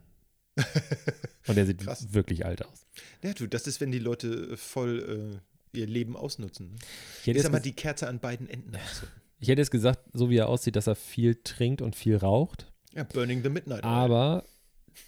Und 1.47 1.55
der 1.55 1.65
sieht 1.65 1.79
Krass. 1.81 2.13
wirklich 2.13 2.45
alt 2.45 2.65
aus. 2.65 2.85
ja, 3.23 3.33
du, 3.33 3.47
das 3.47 3.67
ist, 3.67 3.81
wenn 3.81 3.91
die 3.91 3.99
Leute 3.99 4.55
voll 4.57 5.41
äh, 5.73 5.77
ihr 5.77 5.87
Leben 5.87 6.15
ausnutzen. 6.15 6.71
Ne? 6.71 6.75
Ich 7.21 7.27
hätte, 7.27 7.39
jetzt 7.39 7.49
ges- 7.51 7.59
die 7.59 7.73
Kerze 7.73 8.07
an 8.07 8.19
beiden 8.19 8.49
Enden. 8.49 8.71
ich 9.39 9.47
hätte 9.49 9.61
jetzt 9.61 9.71
gesagt, 9.71 9.99
so 10.13 10.29
wie 10.29 10.37
er 10.37 10.47
aussieht, 10.47 10.75
dass 10.75 10.87
er 10.87 10.95
viel 10.95 11.35
trinkt 11.35 11.81
und 11.81 11.95
viel 11.95 12.15
raucht. 12.17 12.71
Ja, 12.93 13.03
Burning 13.03 13.43
the 13.43 13.49
Midnight. 13.49 13.83
Aber 13.83 14.45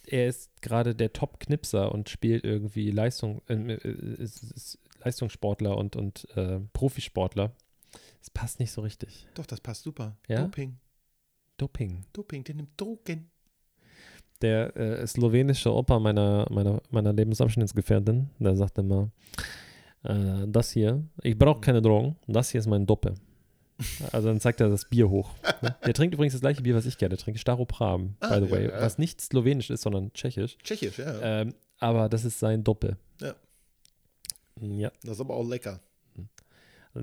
er 0.05 0.27
ist 0.27 0.49
gerade 0.61 0.93
der 0.95 1.13
Top-Knipser 1.13 1.91
und 1.93 2.09
spielt 2.09 2.43
irgendwie 2.43 2.91
Leistung, 2.91 3.41
äh, 3.47 3.53
äh, 3.53 4.21
ist, 4.21 4.43
ist 4.43 4.79
Leistungssportler 5.03 5.77
und, 5.77 5.95
und 5.95 6.27
äh, 6.35 6.59
Profisportler. 6.73 7.55
Es 8.27 8.31
passt 8.31 8.59
nicht 8.59 8.73
so 8.73 8.81
richtig. 8.81 9.25
Doch, 9.35 9.45
das 9.45 9.61
passt 9.61 9.83
super. 9.83 10.17
Ja? 10.27 10.41
Doping. 10.41 10.77
Doping. 11.55 12.03
Doping, 12.11 12.43
der 12.43 12.55
nimmt 12.55 12.71
Drogen. 12.75 13.31
Der 14.41 14.75
äh, 14.75 15.07
slowenische 15.07 15.73
Opa 15.73 15.97
meiner, 15.97 16.45
meiner, 16.51 16.81
meiner 16.89 17.13
Lebensabschnittsgefährtin, 17.13 18.29
der 18.37 18.57
sagt 18.57 18.79
immer, 18.79 19.11
äh, 20.03 20.45
das 20.45 20.71
hier, 20.71 21.05
ich 21.23 21.37
brauche 21.37 21.61
keine 21.61 21.81
Drogen, 21.81 22.17
das 22.27 22.49
hier 22.49 22.59
ist 22.59 22.67
mein 22.67 22.85
Doppe. 22.85 23.13
Also 24.11 24.27
dann 24.27 24.41
zeigt 24.41 24.59
er 24.59 24.67
das 24.67 24.83
Bier 24.89 25.09
hoch. 25.09 25.31
ne? 25.61 25.77
Der 25.85 25.93
trinkt 25.93 26.13
übrigens 26.13 26.33
das 26.33 26.41
gleiche 26.41 26.61
Bier, 26.63 26.75
was 26.75 26.85
ich 26.85 26.97
gerne 26.97 27.15
trinke, 27.15 27.39
Staropram, 27.39 28.17
Ah, 28.19 28.27
by 28.27 28.45
the 28.45 28.45
ja, 28.47 28.51
way, 28.51 28.69
ja. 28.69 28.81
was 28.81 28.97
nicht 28.97 29.21
slowenisch 29.21 29.69
ist, 29.69 29.83
sondern 29.83 30.11
tschechisch. 30.11 30.57
Tschechisch, 30.63 30.97
ja. 30.99 31.21
Ähm, 31.21 31.53
aber 31.79 32.09
das 32.09 32.25
ist 32.25 32.39
sein 32.39 32.61
Doppe. 32.65 32.97
Ja. 33.21 33.35
Ja. 34.59 34.91
Das 35.03 35.11
ist 35.13 35.21
aber 35.21 35.35
auch 35.35 35.47
lecker. 35.47 35.79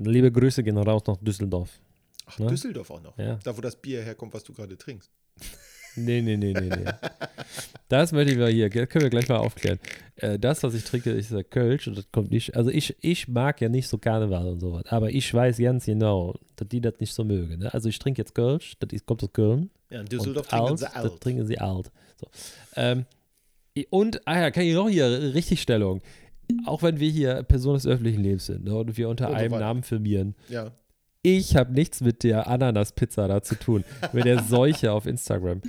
Liebe 0.03 0.31
Grüße 0.31 0.63
gehen 0.63 0.77
raus 0.77 1.03
nach 1.07 1.17
Düsseldorf. 1.17 1.69
Ach, 2.27 2.39
Ne? 2.39 2.47
Düsseldorf 2.47 2.89
auch 2.89 3.01
noch. 3.01 3.17
Ja. 3.17 3.39
Da, 3.43 3.55
wo 3.55 3.61
das 3.61 3.75
Bier 3.75 4.01
herkommt, 4.03 4.33
was 4.33 4.43
du 4.43 4.53
gerade 4.53 4.77
trinkst. 4.77 5.09
Nee, 5.97 6.21
nee, 6.21 6.35
nee, 6.35 6.51
nee, 6.53 6.67
nee. 6.69 6.91
Das 7.87 8.11
möchte 8.11 8.33
ich 8.33 8.37
mal 8.39 8.51
hier, 8.51 8.69
können 8.69 9.03
wir 9.03 9.09
gleich 9.09 9.29
mal 9.29 9.37
aufklären. 9.37 9.79
Äh, 10.17 10.37
das, 10.37 10.61
was 10.63 10.73
ich 10.73 10.83
trinke, 10.83 11.11
ist 11.11 11.31
äh, 11.31 11.43
Kölsch 11.43 11.87
und 11.87 11.97
das 11.97 12.11
kommt 12.11 12.31
nicht, 12.31 12.55
also 12.55 12.69
ich, 12.69 12.97
ich 12.99 13.27
mag 13.29 13.61
ja 13.61 13.69
nicht 13.69 13.87
so 13.87 13.97
Karneval 13.97 14.45
und 14.47 14.59
sowas, 14.59 14.83
aber 14.87 15.11
ich 15.11 15.33
weiß 15.33 15.57
ganz 15.59 15.85
genau, 15.85 16.35
dass 16.57 16.67
die 16.67 16.81
das 16.81 16.95
nicht 16.99 17.13
so 17.13 17.23
mögen. 17.23 17.59
Ne? 17.59 17.73
Also 17.73 17.87
ich 17.87 17.97
trinke 17.99 18.21
jetzt 18.21 18.35
Kölsch, 18.35 18.73
das 18.79 18.91
ist, 18.91 19.05
kommt 19.05 19.23
aus 19.23 19.31
Köln. 19.31 19.69
Ja, 19.89 20.01
in 20.01 20.07
Düsseldorf 20.07 20.47
trinken 20.47 20.67
alt, 20.67 20.79
sie 20.79 20.85
Das 20.85 20.95
alt. 20.95 21.21
trinken 21.21 21.45
sie 21.45 21.59
alt. 21.59 21.91
So. 22.19 22.27
Ähm, 22.75 23.05
und, 23.89 24.25
ah 24.27 24.39
ja, 24.39 24.51
kann 24.51 24.63
ich 24.63 24.73
noch 24.73 24.89
hier 24.89 25.33
Richtigstellung. 25.33 26.01
Auch 26.65 26.83
wenn 26.83 26.99
wir 26.99 27.09
hier 27.09 27.43
Personen 27.43 27.75
des 27.75 27.87
öffentlichen 27.87 28.21
Lebens 28.23 28.45
sind 28.47 28.65
ne, 28.65 28.75
und 28.75 28.97
wir 28.97 29.09
unter 29.09 29.27
Und 29.27 29.33
so 29.33 29.37
einem 29.39 29.51
weiter. 29.53 29.65
Namen 29.65 29.83
firmieren, 29.83 30.35
Ja. 30.49 30.71
ich 31.21 31.55
habe 31.55 31.73
nichts 31.73 32.01
mit 32.01 32.23
der 32.23 32.47
Ananas-Pizza 32.47 33.27
da 33.27 33.41
zu 33.41 33.55
tun, 33.55 33.83
mit 34.13 34.25
der 34.25 34.43
Seuche 34.43 34.91
auf 34.91 35.05
Instagram. 35.05 35.61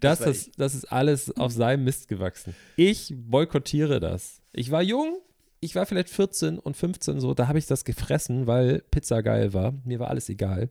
Das, 0.00 0.18
Das 0.20 0.28
ist, 0.28 0.60
das 0.60 0.74
ist 0.74 0.84
alles 0.92 1.30
auf 1.36 1.52
seinem 1.52 1.84
Mist 1.84 2.08
gewachsen. 2.08 2.54
Ich 2.76 3.14
boykottiere 3.16 4.00
das. 4.00 4.40
Ich 4.52 4.70
war 4.70 4.82
jung, 4.82 5.18
ich 5.60 5.74
war 5.74 5.86
vielleicht 5.86 6.10
14 6.10 6.58
und 6.58 6.76
15 6.76 7.20
so, 7.20 7.32
da 7.34 7.48
habe 7.48 7.58
ich 7.58 7.66
das 7.66 7.84
gefressen, 7.84 8.46
weil 8.46 8.82
Pizza 8.90 9.22
geil 9.22 9.52
war. 9.54 9.72
Mir 9.84 9.98
war 9.98 10.08
alles 10.10 10.28
egal. 10.28 10.70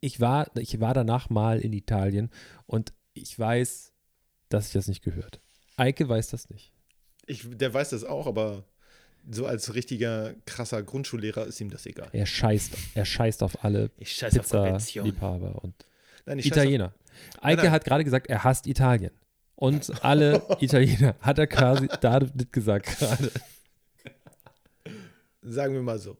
Ich 0.00 0.18
war, 0.20 0.50
ich 0.56 0.80
war 0.80 0.94
danach 0.94 1.28
mal 1.28 1.58
in 1.60 1.72
Italien 1.74 2.30
und 2.66 2.94
ich 3.12 3.38
weiß, 3.38 3.92
dass 4.48 4.68
ich 4.68 4.72
das 4.72 4.88
nicht 4.88 5.02
gehört. 5.04 5.40
Eike 5.76 6.08
weiß 6.08 6.30
das 6.30 6.48
nicht. 6.48 6.72
Ich, 7.28 7.44
der 7.44 7.72
weiß 7.72 7.90
das 7.90 8.04
auch, 8.04 8.26
aber 8.26 8.64
so 9.30 9.46
als 9.46 9.74
richtiger 9.74 10.34
krasser 10.46 10.82
Grundschullehrer 10.82 11.46
ist 11.46 11.60
ihm 11.60 11.70
das 11.70 11.86
egal. 11.86 12.08
Er 12.12 12.26
scheißt, 12.26 12.72
er 12.94 13.04
scheißt 13.04 13.42
auf 13.42 13.62
alle 13.64 13.90
Ich 13.98 14.12
scheiße 14.12 14.40
Pizza-Liebhaber 14.40 15.62
und 15.62 15.74
Nein, 16.24 16.40
Italiener. 16.40 16.92
Eike 17.40 17.62
nein. 17.62 17.70
hat 17.70 17.84
gerade 17.84 18.04
gesagt, 18.04 18.26
er 18.28 18.44
hasst 18.44 18.66
Italien. 18.66 19.12
Und 19.54 20.04
alle 20.04 20.42
Italiener 20.60 21.14
hat 21.20 21.38
er 21.38 21.46
quasi 21.46 21.88
damit 22.00 22.52
gesagt 22.52 22.86
gerade. 22.86 23.30
Auf, 24.84 24.92
sagen 25.42 25.74
wir 25.74 25.82
mal 25.82 25.98
so. 25.98 26.16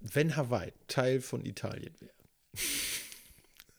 Wenn 0.00 0.36
Hawaii 0.36 0.72
Teil 0.88 1.20
von 1.20 1.44
Italien 1.44 1.94
wäre, 2.00 2.12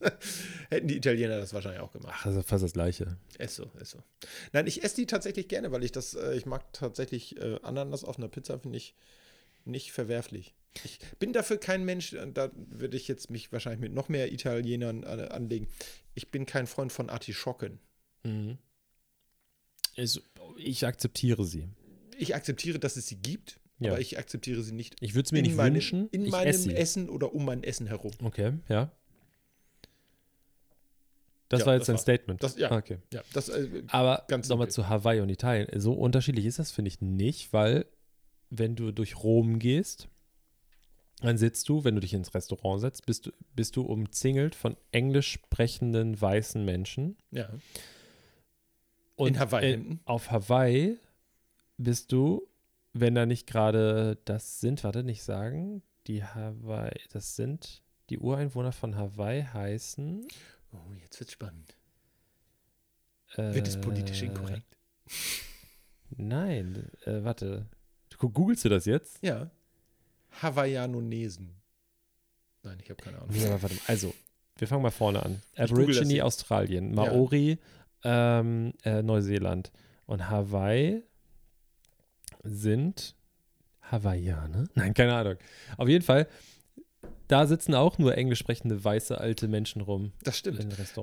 hätten 0.70 0.88
die 0.88 0.98
Italiener 0.98 1.38
das 1.40 1.54
wahrscheinlich 1.54 1.82
auch 1.82 1.92
gemacht. 1.92 2.14
Ach, 2.16 2.24
das 2.26 2.36
ist 2.36 2.48
fast 2.50 2.64
das 2.64 2.74
Gleiche. 2.74 3.18
Ist 3.40 3.56
so, 3.56 3.70
ist 3.80 3.92
so. 3.92 4.00
Nein, 4.52 4.68
ich 4.68 4.84
esse 4.84 4.96
die 4.98 5.06
tatsächlich 5.06 5.48
gerne, 5.48 5.72
weil 5.72 5.84
ich 5.84 5.92
das, 5.92 6.14
äh, 6.16 6.36
ich 6.36 6.46
mag 6.46 6.72
tatsächlich 6.74 7.38
äh, 7.38 7.60
Ananas 7.64 8.04
auf 8.04 8.18
einer 8.18 8.28
Pizza, 8.28 8.60
finde 8.60 8.78
ich 8.78 8.96
nicht 9.66 9.92
verwerflich. 9.92 10.54
Ich 10.84 11.00
bin 11.20 11.34
dafür 11.34 11.58
kein 11.58 11.86
Mensch, 11.86 12.14
äh, 12.14 12.32
da 12.34 12.50
würde 12.56 12.98
ich 12.98 13.08
jetzt 13.08 13.30
mich 13.30 13.52
wahrscheinlich 13.52 13.82
mit 13.82 13.94
noch 13.94 14.10
mehr 14.10 14.32
Italienern 14.32 15.04
äh, 15.04 15.28
anlegen. 15.32 15.68
Ich 16.16 16.32
bin 16.32 16.46
kein 16.46 16.68
Freund 16.68 16.92
von 16.92 17.10
Artischocken. 17.10 17.80
Ich, 19.96 20.22
ich 20.58 20.86
akzeptiere 20.86 21.46
sie. 21.46 21.68
Ich 22.18 22.36
akzeptiere, 22.36 22.80
dass 22.80 22.96
es 22.98 23.08
sie 23.08 23.18
gibt, 23.18 23.60
Ja. 23.80 23.92
aber 23.92 24.00
ich 24.02 24.18
akzeptiere 24.18 24.62
sie 24.64 24.72
nicht 24.74 24.96
Ich 25.02 25.14
würde 25.16 25.26
es 25.28 25.32
mir 25.32 25.42
nicht 25.42 25.56
meinem, 25.56 25.76
wünschen. 25.76 26.08
in 26.10 26.26
ich 26.26 26.32
meinem 26.32 26.48
esse. 26.50 26.76
Essen 26.76 27.10
oder 27.10 27.34
um 27.34 27.46
mein 27.46 27.64
Essen 27.64 27.88
herum. 27.88 28.12
Okay, 28.24 28.54
ja. 28.70 28.92
Das 31.54 31.62
Ja, 31.62 31.66
war 31.68 31.74
jetzt 31.76 31.82
das 31.84 31.90
ein 31.90 31.94
war's. 31.94 32.02
Statement. 32.02 32.44
Das, 32.44 32.58
ja, 32.58 32.70
Ah, 32.72 32.78
Okay. 32.78 32.98
ja, 33.14 33.22
das, 33.34 33.50
äh, 33.50 33.84
Aber 33.88 34.26
Ganz 34.28 34.50
nochmal 34.50 34.70
zu 34.70 34.90
Hawaii 34.90 35.22
und 35.22 35.30
Italien. 35.30 35.68
So 35.80 35.94
unterschiedlich 35.94 36.46
ist 36.46 36.60
das, 36.60 36.72
finde 36.72 36.90
ich, 36.90 37.00
nicht, 37.02 37.54
weil 37.54 37.86
wenn 38.50 38.76
du 38.76 38.92
durch 38.92 39.18
Rom 39.24 39.60
gehst, 39.60 40.08
Dann 41.22 41.38
sitzt 41.38 41.70
du, 41.70 41.86
wenn 41.86 41.96
du 41.96 42.02
dich 42.02 42.14
ins 42.14 42.34
Restaurant 42.34 42.82
setzt, 42.82 43.06
bist 43.06 43.28
du, 43.28 43.32
bist 43.56 43.78
du 43.78 43.84
umzingelt 43.84 44.56
von 44.56 44.76
englisch 44.92 45.32
sprechenden 45.32 46.20
weißen 46.20 46.66
Menschen. 46.66 47.16
Ja. 47.32 47.48
Und 49.16 49.28
In 49.30 49.40
Hawaii 49.40 49.66
äh, 49.66 49.72
hinten? 49.72 50.00
auf 50.06 50.32
Hawaii 50.32 50.98
bist 51.78 52.12
du, 52.12 52.48
wenn 52.94 53.16
da 53.16 53.26
nicht 53.26 53.48
gerade 53.48 54.18
das 54.26 54.60
sind, 54.60 54.84
warte, 54.84 55.04
nicht 55.04 55.24
sagen, 55.24 55.82
die 56.08 56.24
Hawaii, 56.24 57.00
das 57.12 57.36
sind 57.38 57.84
die 58.10 58.20
Ureinwohner 58.20 58.72
von 58.74 58.98
Hawaii 58.98 59.44
heißen. 59.44 60.28
Oh, 60.74 60.94
jetzt 61.02 61.20
wird's 61.20 61.34
spannend. 61.34 61.76
Äh, 63.36 63.54
Wird 63.54 63.68
es 63.68 63.80
politisch 63.80 64.22
inkorrekt? 64.22 64.78
Nein, 66.10 66.90
äh, 67.06 67.24
warte. 67.24 67.66
Du, 68.10 68.30
googelst 68.30 68.66
du 68.66 68.70
das 68.70 68.86
jetzt? 68.86 69.20
Ja. 69.24 69.50
Hawaiianonesen. 70.42 71.56
Nein, 72.64 72.78
ich 72.82 72.90
habe 72.90 73.02
keine 73.02 73.18
Ahnung. 73.18 73.30
Nee, 73.32 73.46
aber 73.46 73.62
warte 73.62 73.76
mal. 73.76 73.82
Also, 73.88 74.14
wir 74.58 74.68
fangen 74.68 74.84
mal 74.84 74.92
vorne 74.92 75.24
an. 75.24 75.42
Ich 75.54 75.60
Aborigine. 75.60 76.24
Australien, 76.24 76.94
Maori 76.94 77.60
ähm, 78.04 78.74
äh, 78.84 79.02
Neuseeland 79.02 79.72
und 80.06 80.30
Hawaii 80.30 81.04
sind 82.44 83.16
Hawaiianer? 83.82 84.68
Nein, 84.76 84.94
keine 84.94 85.14
Ahnung. 85.16 85.36
Auf 85.78 85.88
jeden 85.88 86.04
Fall, 86.04 86.28
da 87.34 87.48
sitzen 87.48 87.74
auch 87.74 87.98
nur 87.98 88.16
englisch 88.16 88.38
sprechende 88.38 88.84
weiße 88.84 89.18
alte 89.18 89.48
Menschen 89.48 89.82
rum 89.82 90.12
Das 90.24 90.38
stimmt. 90.38 90.60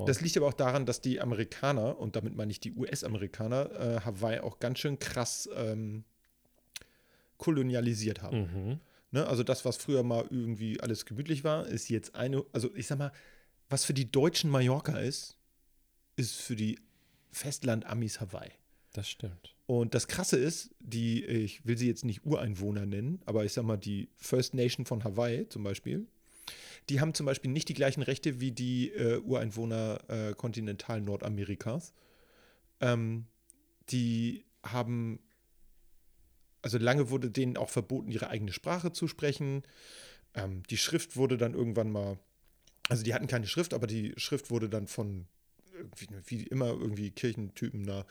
Das 0.06 0.20
liegt 0.20 0.36
aber 0.36 0.46
auch 0.46 0.52
daran, 0.54 0.86
dass 0.86 1.00
die 1.00 1.20
Amerikaner, 1.20 1.98
und 1.98 2.14
damit 2.14 2.36
meine 2.36 2.52
ich 2.52 2.60
die 2.60 2.72
US-Amerikaner, 2.72 3.70
äh, 3.72 4.00
Hawaii 4.04 4.38
auch 4.38 4.60
ganz 4.60 4.78
schön 4.78 5.00
krass 5.00 5.48
ähm, 5.56 6.04
kolonialisiert 7.36 8.22
haben. 8.22 8.38
mhm. 8.38 8.80
Ne? 9.10 9.26
Also 9.26 9.42
das, 9.42 9.64
was 9.64 9.76
früher 9.76 10.04
mal 10.04 10.24
irgendwie 10.30 10.78
alles 10.78 11.04
gemütlich 11.04 11.42
war, 11.42 11.66
ist 11.66 11.88
jetzt 11.88 12.14
eine, 12.14 12.44
also 12.52 12.72
ich 12.76 12.86
sag 12.86 12.98
mal, 12.98 13.10
was 13.68 13.84
für 13.84 13.92
die 13.92 14.12
Deutschen 14.12 14.50
Mallorca 14.50 14.98
ist, 14.98 15.36
ist 16.14 16.36
für 16.36 16.54
die 16.54 16.78
Festland-Amis 17.32 18.20
Hawaii. 18.20 18.52
Das 18.92 19.08
stimmt. 19.08 19.56
Und 19.66 19.94
das 19.94 20.06
Krasse 20.06 20.36
ist, 20.36 20.70
die, 20.78 21.24
ich 21.24 21.66
will 21.66 21.76
sie 21.76 21.88
jetzt 21.88 22.04
nicht 22.04 22.24
Ureinwohner 22.24 22.86
nennen, 22.86 23.20
aber 23.26 23.44
ich 23.44 23.52
sag 23.52 23.64
mal, 23.64 23.76
die 23.76 24.10
First 24.14 24.54
Nation 24.54 24.86
von 24.86 25.02
Hawaii 25.02 25.48
zum 25.48 25.64
Beispiel, 25.64 26.06
die 26.90 27.00
haben 27.00 27.14
zum 27.14 27.24
Beispiel 27.24 27.52
nicht 27.52 27.68
die 27.68 27.74
gleichen 27.74 28.02
Rechte 28.02 28.40
wie 28.40 28.50
die 28.50 28.90
äh, 28.90 29.18
Ureinwohner 29.18 30.00
äh, 30.08 30.34
kontinental 30.34 31.00
Nordamerikas. 31.00 31.94
Ähm, 32.80 33.26
die 33.90 34.44
haben, 34.64 35.20
also 36.62 36.78
lange 36.78 37.08
wurde 37.10 37.30
denen 37.30 37.56
auch 37.56 37.70
verboten, 37.70 38.10
ihre 38.10 38.28
eigene 38.28 38.52
Sprache 38.52 38.92
zu 38.92 39.06
sprechen. 39.06 39.62
Ähm, 40.34 40.64
die 40.64 40.76
Schrift 40.76 41.16
wurde 41.16 41.38
dann 41.38 41.54
irgendwann 41.54 41.92
mal, 41.92 42.18
also 42.88 43.04
die 43.04 43.14
hatten 43.14 43.28
keine 43.28 43.46
Schrift, 43.46 43.72
aber 43.72 43.86
die 43.86 44.12
Schrift 44.16 44.50
wurde 44.50 44.68
dann 44.68 44.88
von, 44.88 45.28
wie 46.26 46.42
immer, 46.42 46.70
irgendwie 46.70 47.12
Kirchentypen 47.12 47.86
da, 47.86 48.04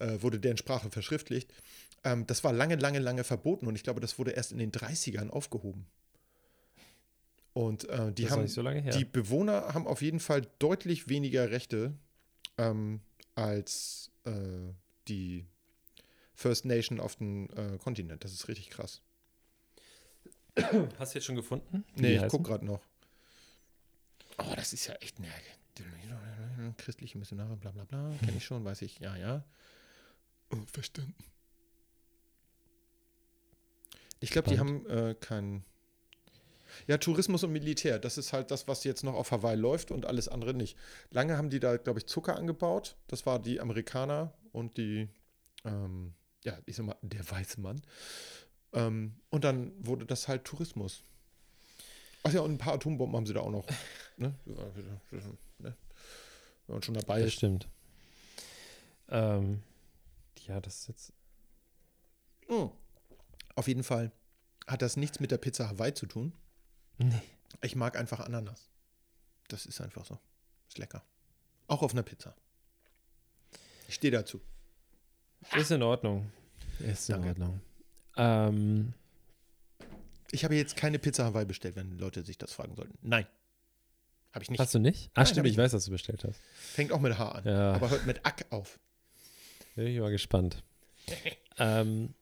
äh, 0.00 0.20
wurde 0.20 0.40
deren 0.40 0.56
Sprache 0.56 0.90
verschriftlicht. 0.90 1.54
Ähm, 2.02 2.26
das 2.26 2.42
war 2.42 2.52
lange, 2.52 2.74
lange, 2.74 2.98
lange 2.98 3.22
verboten 3.22 3.68
und 3.68 3.76
ich 3.76 3.84
glaube, 3.84 4.00
das 4.00 4.18
wurde 4.18 4.32
erst 4.32 4.50
in 4.50 4.58
den 4.58 4.72
30ern 4.72 5.30
aufgehoben. 5.30 5.86
Und 7.56 7.88
äh, 7.88 8.12
die 8.12 8.28
haben 8.28 8.42
nicht 8.42 8.52
so 8.52 8.60
lange 8.60 8.80
her. 8.80 8.92
die 8.92 9.06
Bewohner 9.06 9.72
haben 9.72 9.86
auf 9.86 10.02
jeden 10.02 10.20
Fall 10.20 10.42
deutlich 10.58 11.08
weniger 11.08 11.50
Rechte 11.50 11.94
ähm, 12.58 13.00
als 13.34 14.10
äh, 14.24 14.74
die 15.08 15.46
First 16.34 16.66
Nation 16.66 17.00
auf 17.00 17.16
dem 17.16 17.48
äh, 17.56 17.78
Kontinent. 17.78 18.24
Das 18.24 18.34
ist 18.34 18.48
richtig 18.48 18.68
krass. 18.68 19.00
Hast 20.98 21.14
du 21.14 21.18
jetzt 21.18 21.24
schon 21.24 21.34
gefunden? 21.34 21.82
Nee, 21.94 22.16
ich 22.16 22.20
heißen? 22.20 22.28
gucke 22.28 22.50
gerade 22.50 22.66
noch. 22.66 22.82
Oh, 24.36 24.52
das 24.54 24.74
ist 24.74 24.86
ja 24.86 24.94
echt 24.96 25.18
ne, 25.18 25.28
christliche 26.76 27.16
Missionare, 27.16 27.56
bla 27.56 27.70
bla 27.70 27.84
bla. 27.84 28.12
Kenne 28.18 28.36
ich 28.36 28.44
schon, 28.44 28.66
weiß 28.66 28.82
ich. 28.82 28.98
Ja, 28.98 29.16
ja. 29.16 29.42
Oh, 30.50 30.58
verstanden. 30.70 31.14
Ich 34.20 34.28
glaube, 34.28 34.50
die 34.50 34.58
haben 34.58 34.86
äh, 34.90 35.14
keinen. 35.14 35.64
Ja, 36.86 36.98
Tourismus 36.98 37.42
und 37.44 37.52
Militär, 37.52 37.98
das 37.98 38.18
ist 38.18 38.32
halt 38.32 38.50
das, 38.50 38.68
was 38.68 38.84
jetzt 38.84 39.04
noch 39.04 39.14
auf 39.14 39.30
Hawaii 39.30 39.56
läuft 39.56 39.90
und 39.90 40.06
alles 40.06 40.28
andere 40.28 40.54
nicht. 40.54 40.76
Lange 41.10 41.36
haben 41.36 41.50
die 41.50 41.60
da, 41.60 41.76
glaube 41.76 41.98
ich, 42.00 42.06
Zucker 42.06 42.36
angebaut. 42.36 42.96
Das 43.06 43.26
war 43.26 43.38
die 43.38 43.60
Amerikaner 43.60 44.32
und 44.52 44.76
die, 44.76 45.08
ähm, 45.64 46.14
ja, 46.44 46.58
ich 46.66 46.76
sag 46.76 46.86
mal, 46.86 46.96
der 47.02 47.28
weiße 47.30 47.60
Mann. 47.60 47.82
Ähm, 48.72 49.16
und 49.30 49.44
dann 49.44 49.72
wurde 49.78 50.06
das 50.06 50.28
halt 50.28 50.44
Tourismus. 50.44 51.02
Ach 52.22 52.32
ja, 52.32 52.40
und 52.40 52.52
ein 52.52 52.58
paar 52.58 52.74
Atombomben 52.74 53.16
haben 53.16 53.26
sie 53.26 53.34
da 53.34 53.40
auch 53.40 53.50
noch. 53.50 53.66
Ne? 54.18 54.34
Ja, 54.46 54.54
ne? 55.58 55.76
Wenn 56.66 56.74
man 56.74 56.82
schon 56.82 56.94
dabei 56.94 57.18
Das 57.18 57.28
ist. 57.28 57.34
stimmt. 57.34 57.68
Ähm, 59.10 59.62
ja, 60.46 60.58
das 60.58 60.76
ist 60.80 60.88
jetzt. 60.88 61.12
Mm. 62.48 62.70
Auf 63.54 63.68
jeden 63.68 63.82
Fall 63.82 64.10
hat 64.66 64.80
das 64.80 64.96
nichts 64.96 65.20
mit 65.20 65.30
der 65.30 65.36
Pizza 65.38 65.68
Hawaii 65.68 65.92
zu 65.92 66.06
tun. 66.06 66.32
Nee. 66.98 67.22
Ich 67.62 67.76
mag 67.76 67.96
einfach 67.96 68.20
Ananas. 68.20 68.68
Das 69.48 69.66
ist 69.66 69.80
einfach 69.80 70.04
so. 70.04 70.18
Ist 70.68 70.78
lecker. 70.78 71.02
Auch 71.68 71.82
auf 71.82 71.92
einer 71.92 72.02
Pizza. 72.02 72.34
Ich 73.88 73.94
stehe 73.94 74.10
dazu. 74.10 74.40
Ist 75.54 75.70
in 75.70 75.82
Ordnung. 75.82 76.30
Ist 76.80 77.08
in 77.08 77.14
Danke. 77.14 77.28
Ordnung. 77.28 77.60
Ähm, 78.16 78.94
Ich 80.32 80.44
habe 80.44 80.54
jetzt 80.56 80.76
keine 80.76 80.98
Pizza 80.98 81.24
Hawaii 81.24 81.44
bestellt, 81.44 81.76
wenn 81.76 81.98
Leute 81.98 82.24
sich 82.24 82.36
das 82.38 82.52
fragen 82.52 82.74
sollten. 82.74 82.98
Nein. 83.02 83.26
Habe 84.32 84.42
ich 84.42 84.50
nicht. 84.50 84.58
hast 84.60 84.74
du 84.74 84.78
nicht? 84.78 85.10
Ah, 85.14 85.20
Nein, 85.22 85.26
stimmt, 85.26 85.46
ich 85.46 85.52
ich 85.52 85.58
weiß, 85.58 85.72
was 85.72 85.84
du 85.86 85.90
bestellt 85.92 86.24
hast. 86.24 86.40
Fängt 86.56 86.92
auch 86.92 87.00
mit 87.00 87.16
H 87.16 87.28
an. 87.30 87.44
Ja. 87.44 87.72
Aber 87.74 87.88
hört 87.90 88.06
mit 88.06 88.24
Ack 88.26 88.44
auf. 88.50 88.78
Bin 89.76 89.86
ich 89.86 89.98
mal 89.98 90.10
gespannt. 90.10 90.62
ähm, 91.58 92.12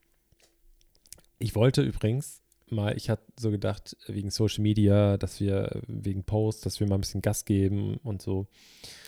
ich 1.39 1.55
wollte 1.55 1.81
übrigens 1.81 2.41
mal, 2.69 2.95
ich 2.97 3.09
hatte 3.09 3.23
so 3.39 3.51
gedacht, 3.51 3.95
wegen 4.07 4.29
Social 4.29 4.61
Media, 4.61 5.17
dass 5.17 5.39
wir, 5.39 5.81
wegen 5.87 6.23
Posts, 6.23 6.61
dass 6.63 6.79
wir 6.79 6.87
mal 6.87 6.95
ein 6.95 7.01
bisschen 7.01 7.21
Gas 7.21 7.45
geben 7.45 7.97
und 8.03 8.21
so. 8.21 8.47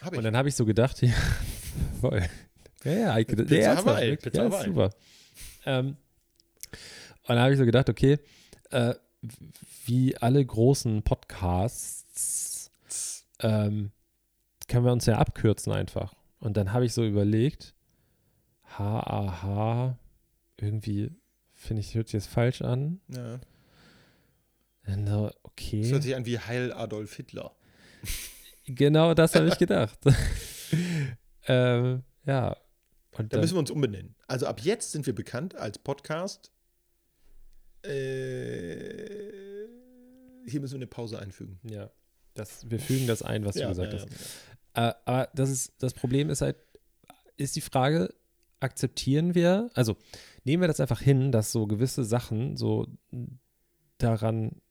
Ich. 0.03 0.17
Und 0.17 0.23
dann 0.23 0.37
habe 0.37 0.49
ich 0.49 0.55
so 0.55 0.65
gedacht, 0.65 1.01
ja, 1.01 1.13
voll. 1.99 2.23
Ja, 2.83 2.91
ja, 2.91 3.13
Eike, 3.13 3.35
Pizza 3.35 3.49
der 3.49 3.63
ernsthaft, 3.63 3.87
Hawaii, 3.87 4.11
wirklich, 4.11 4.33
Pizza 4.33 4.49
ja, 4.49 4.63
super. 4.63 4.89
Ähm, 5.65 5.87
und 5.87 7.35
dann 7.35 7.39
habe 7.39 7.53
ich 7.53 7.57
so 7.57 7.65
gedacht, 7.65 7.89
okay, 7.89 8.19
äh, 8.69 8.93
wie 9.85 10.15
alle 10.17 10.45
großen 10.45 11.03
Podcasts 11.03 12.71
ähm, 13.39 13.91
können 14.67 14.85
wir 14.85 14.91
uns 14.91 15.05
ja 15.05 15.17
abkürzen 15.17 15.73
einfach. 15.73 16.13
Und 16.39 16.57
dann 16.57 16.73
habe 16.73 16.85
ich 16.85 16.93
so 16.93 17.03
überlegt, 17.03 17.73
HAH, 18.63 19.97
irgendwie 20.57 21.11
finde 21.67 21.81
ich, 21.81 21.93
hört 21.95 22.07
sich 22.07 22.13
jetzt 22.13 22.27
falsch 22.27 22.61
an. 22.61 23.01
ja. 23.09 23.39
Und 24.87 25.05
so, 25.05 25.25
Das 25.27 25.35
okay. 25.43 25.91
hört 25.91 26.03
sich 26.03 26.15
an 26.15 26.25
wie 26.25 26.39
Heil 26.39 26.71
Adolf 26.71 27.13
Hitler. 27.15 27.53
Genau 28.65 29.13
das 29.13 29.35
habe 29.35 29.47
ich 29.49 29.57
gedacht. 29.59 29.99
ähm, 31.47 32.03
ja. 32.25 32.55
Und 33.11 33.33
Da 33.33 33.39
müssen 33.39 33.55
wir 33.55 33.59
uns 33.59 33.71
umbenennen. 33.71 34.15
Also 34.27 34.45
ab 34.45 34.61
jetzt 34.61 34.91
sind 34.91 35.05
wir 35.05 35.13
bekannt 35.13 35.55
als 35.55 35.77
Podcast. 35.77 36.51
Äh, 37.83 39.17
hier 40.45 40.61
müssen 40.61 40.73
wir 40.73 40.79
eine 40.79 40.87
Pause 40.87 41.19
einfügen. 41.19 41.59
ja, 41.63 41.89
das, 42.33 42.69
wir 42.69 42.79
fügen 42.79 43.07
das 43.07 43.21
ein, 43.21 43.43
was 43.45 43.55
du 43.55 43.67
gesagt 43.67 43.93
ja, 43.93 43.99
hast. 43.99 44.07
ja. 44.75 44.89
Äh, 44.89 44.93
aber 45.05 45.29
das, 45.33 45.49
ist, 45.49 45.73
das 45.79 45.93
Problem 45.93 46.29
ist 46.29 46.41
halt, 46.41 46.55
ist 47.35 47.55
die 47.55 47.61
Frage, 47.61 48.13
akzeptieren 48.59 49.35
wir, 49.35 49.69
also 49.73 49.97
nehmen 50.47 50.61
wir 50.63 50.67
das 50.67 50.79
einfach 50.79 51.01
hin, 51.01 51.31
dass 51.31 51.51
so 51.51 51.67
gewisse 51.67 52.03
Sachen 52.03 52.57
so 52.57 52.87
daran, 53.97 54.61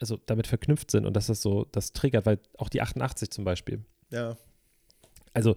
also 0.00 0.18
damit 0.26 0.46
verknüpft 0.46 0.90
sind 0.90 1.06
und 1.06 1.14
dass 1.14 1.26
das 1.28 1.40
so, 1.42 1.66
das 1.72 1.92
triggert, 1.92 2.26
weil 2.26 2.38
auch 2.58 2.68
die 2.68 2.82
88 2.82 3.30
zum 3.30 3.44
Beispiel. 3.44 3.84
Ja, 4.10 4.36
Also, 5.34 5.54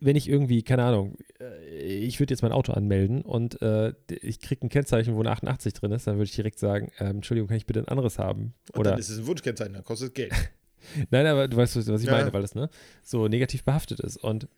wenn 0.00 0.16
ich 0.16 0.30
irgendwie, 0.30 0.62
keine 0.62 0.82
Ahnung, 0.84 1.18
äh, 1.40 1.98
ich 1.98 2.18
würde 2.18 2.32
jetzt 2.32 2.40
mein 2.42 2.52
Auto 2.52 2.72
anmelden 2.72 3.20
und 3.20 3.60
äh, 3.60 3.92
ich 4.08 4.40
kriege 4.40 4.64
ein 4.66 4.70
Kennzeichen, 4.70 5.14
wo 5.14 5.20
eine 5.20 5.30
88 5.30 5.74
drin 5.74 5.92
ist, 5.92 6.06
dann 6.06 6.14
würde 6.16 6.24
ich 6.24 6.34
direkt 6.34 6.58
sagen, 6.58 6.90
ähm, 6.98 7.16
Entschuldigung, 7.16 7.48
kann 7.48 7.58
ich 7.58 7.66
bitte 7.66 7.80
ein 7.80 7.88
anderes 7.88 8.18
haben? 8.18 8.54
und 8.72 8.80
Oder 8.80 8.92
dann 8.92 9.00
ist 9.00 9.10
es 9.10 9.18
ein 9.18 9.26
Wunschkennzeichen, 9.26 9.74
dann 9.74 9.84
kostet 9.84 10.08
es 10.08 10.14
Geld. 10.14 10.32
Nein, 11.10 11.26
aber 11.26 11.48
du 11.48 11.56
weißt, 11.58 11.76
was 11.76 12.00
ich 12.00 12.06
Ja. 12.06 12.12
meine, 12.12 12.32
weil 12.32 12.40
das 12.42 12.54
ne, 12.54 12.70
so 13.02 13.28
negativ 13.28 13.62
behaftet 13.62 14.00
ist. 14.00 14.16
Und 14.16 14.48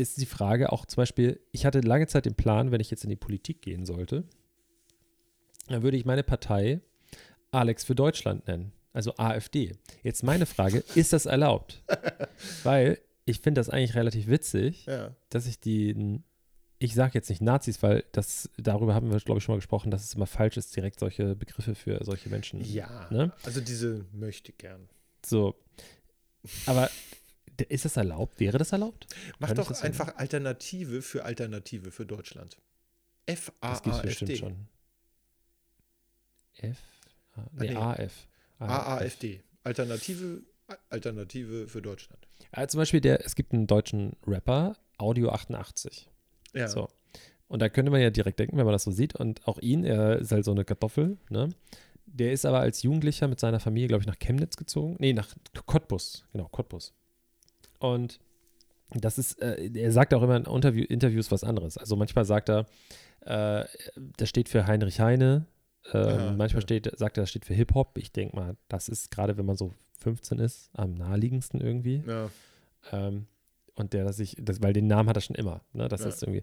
ist 0.00 0.20
die 0.20 0.26
Frage 0.26 0.72
auch 0.72 0.86
zum 0.86 0.96
Beispiel, 1.02 1.40
ich 1.52 1.64
hatte 1.66 1.80
lange 1.80 2.06
Zeit 2.06 2.24
den 2.26 2.34
Plan, 2.34 2.70
wenn 2.72 2.80
ich 2.80 2.90
jetzt 2.90 3.04
in 3.04 3.10
die 3.10 3.16
Politik 3.16 3.62
gehen 3.62 3.84
sollte, 3.86 4.24
dann 5.68 5.82
würde 5.82 5.96
ich 5.96 6.04
meine 6.04 6.22
Partei 6.22 6.80
Alex 7.52 7.84
für 7.84 7.94
Deutschland 7.94 8.46
nennen, 8.46 8.72
also 8.92 9.14
AfD. 9.16 9.76
Jetzt 10.02 10.22
meine 10.22 10.46
Frage, 10.46 10.82
ist 10.94 11.12
das 11.12 11.26
erlaubt? 11.26 11.82
Weil 12.62 12.98
ich 13.24 13.40
finde 13.40 13.60
das 13.60 13.70
eigentlich 13.70 13.94
relativ 13.94 14.26
witzig, 14.28 14.86
Ja. 14.86 15.14
dass 15.28 15.46
ich 15.46 15.60
den 15.60 16.24
ich 16.82 16.94
sage 16.94 17.10
jetzt 17.12 17.28
nicht 17.28 17.42
Nazis, 17.42 17.82
weil 17.82 18.04
das, 18.12 18.48
darüber 18.56 18.94
haben 18.94 19.10
wir, 19.12 19.18
glaube 19.18 19.36
ich, 19.36 19.44
schon 19.44 19.52
mal 19.52 19.58
gesprochen, 19.58 19.90
dass 19.90 20.02
es 20.02 20.14
immer 20.14 20.24
falsch 20.24 20.56
ist, 20.56 20.74
direkt 20.74 20.98
solche 20.98 21.36
Begriffe 21.36 21.74
für 21.74 22.02
solche 22.02 22.30
Menschen. 22.30 22.62
Ja. 22.64 23.06
Ne? 23.10 23.32
Also 23.42 23.60
diese 23.60 24.06
möchte 24.14 24.52
gern. 24.54 24.88
So. 25.22 25.56
Aber 26.64 26.88
ist 27.64 27.84
das 27.84 27.96
erlaubt? 27.96 28.38
Wäre 28.40 28.58
das 28.58 28.72
erlaubt? 28.72 29.06
Mach 29.38 29.48
Kann 29.48 29.56
doch 29.56 29.82
einfach 29.82 30.16
Alternative 30.16 31.02
für 31.02 31.24
Alternative 31.24 31.90
für 31.90 32.06
Deutschland. 32.06 32.56
Das 33.26 33.82
gibt 33.82 33.96
es 33.96 34.02
bestimmt 34.02 34.30
F-A-A-F-D. 34.30 34.36
schon. 34.36 34.68
F? 36.54 36.78
A, 37.34 37.40
Ah, 37.40 37.46
nee, 37.52 37.68
nee. 37.70 37.76
AF. 37.76 38.28
AAFD. 38.58 39.42
Alternative, 39.62 40.42
Alternative 40.88 41.68
für 41.68 41.80
Deutschland. 41.82 42.26
Ja, 42.56 42.66
zum 42.66 42.78
Beispiel, 42.78 43.00
der, 43.00 43.24
es 43.24 43.34
gibt 43.34 43.52
einen 43.52 43.66
deutschen 43.66 44.16
Rapper, 44.26 44.76
Audio 44.98 45.30
88. 45.30 46.10
Ja. 46.54 46.68
So. 46.68 46.88
Und 47.46 47.60
da 47.62 47.68
könnte 47.68 47.90
man 47.90 48.00
ja 48.00 48.10
direkt 48.10 48.38
denken, 48.38 48.56
wenn 48.56 48.64
man 48.64 48.72
das 48.72 48.84
so 48.84 48.90
sieht. 48.90 49.14
Und 49.16 49.46
auch 49.46 49.58
ihn, 49.58 49.84
er 49.84 50.18
ist 50.18 50.32
halt 50.32 50.44
so 50.44 50.50
eine 50.50 50.64
Kartoffel, 50.64 51.18
ne? 51.30 51.50
Der 52.06 52.32
ist 52.32 52.44
aber 52.44 52.58
als 52.60 52.82
Jugendlicher 52.82 53.28
mit 53.28 53.38
seiner 53.38 53.60
Familie, 53.60 53.86
glaube 53.88 54.02
ich, 54.02 54.06
nach 54.08 54.18
Chemnitz 54.18 54.56
gezogen. 54.56 54.96
Nee, 54.98 55.12
nach 55.12 55.28
Cottbus. 55.66 56.24
Genau, 56.32 56.48
Cottbus. 56.48 56.92
Und 57.80 58.20
das 58.92 59.18
ist, 59.18 59.40
äh, 59.42 59.70
er 59.74 59.90
sagt 59.92 60.14
auch 60.14 60.22
immer 60.22 60.36
in 60.36 60.44
Interview, 60.44 60.84
Interviews 60.88 61.30
was 61.32 61.42
anderes. 61.44 61.76
Also 61.76 61.96
manchmal 61.96 62.24
sagt 62.24 62.48
er, 62.48 62.66
äh, 63.22 63.64
das 64.16 64.28
steht 64.28 64.48
für 64.48 64.66
Heinrich 64.66 65.00
Heine. 65.00 65.46
Äh, 65.92 65.98
Ah, 65.98 66.34
manchmal 66.36 66.60
ja. 66.60 66.66
steht, 66.66 66.90
sagt 66.98 67.16
er, 67.18 67.22
das 67.22 67.30
steht 67.30 67.44
für 67.46 67.54
Hip-Hop. 67.54 67.96
Ich 67.98 68.12
denke 68.12 68.36
mal, 68.36 68.56
das 68.68 68.88
ist 68.88 69.10
gerade, 69.10 69.36
wenn 69.38 69.46
man 69.46 69.56
so 69.56 69.72
15 69.98 70.38
ist, 70.38 70.70
am 70.74 70.94
naheliegendsten 70.94 71.60
irgendwie. 71.60 72.02
Ja. 72.06 72.30
Ähm, 72.92 73.26
und 73.74 73.92
der, 73.92 74.04
dass 74.04 74.18
ich, 74.18 74.36
das, 74.40 74.62
weil 74.62 74.72
den 74.72 74.86
Namen 74.86 75.08
hat 75.08 75.16
er 75.16 75.22
schon 75.22 75.36
immer. 75.36 75.62
Ne? 75.72 75.88
Das 75.88 76.02
Ja. 76.02 76.08
ist 76.08 76.22
irgendwie. 76.22 76.42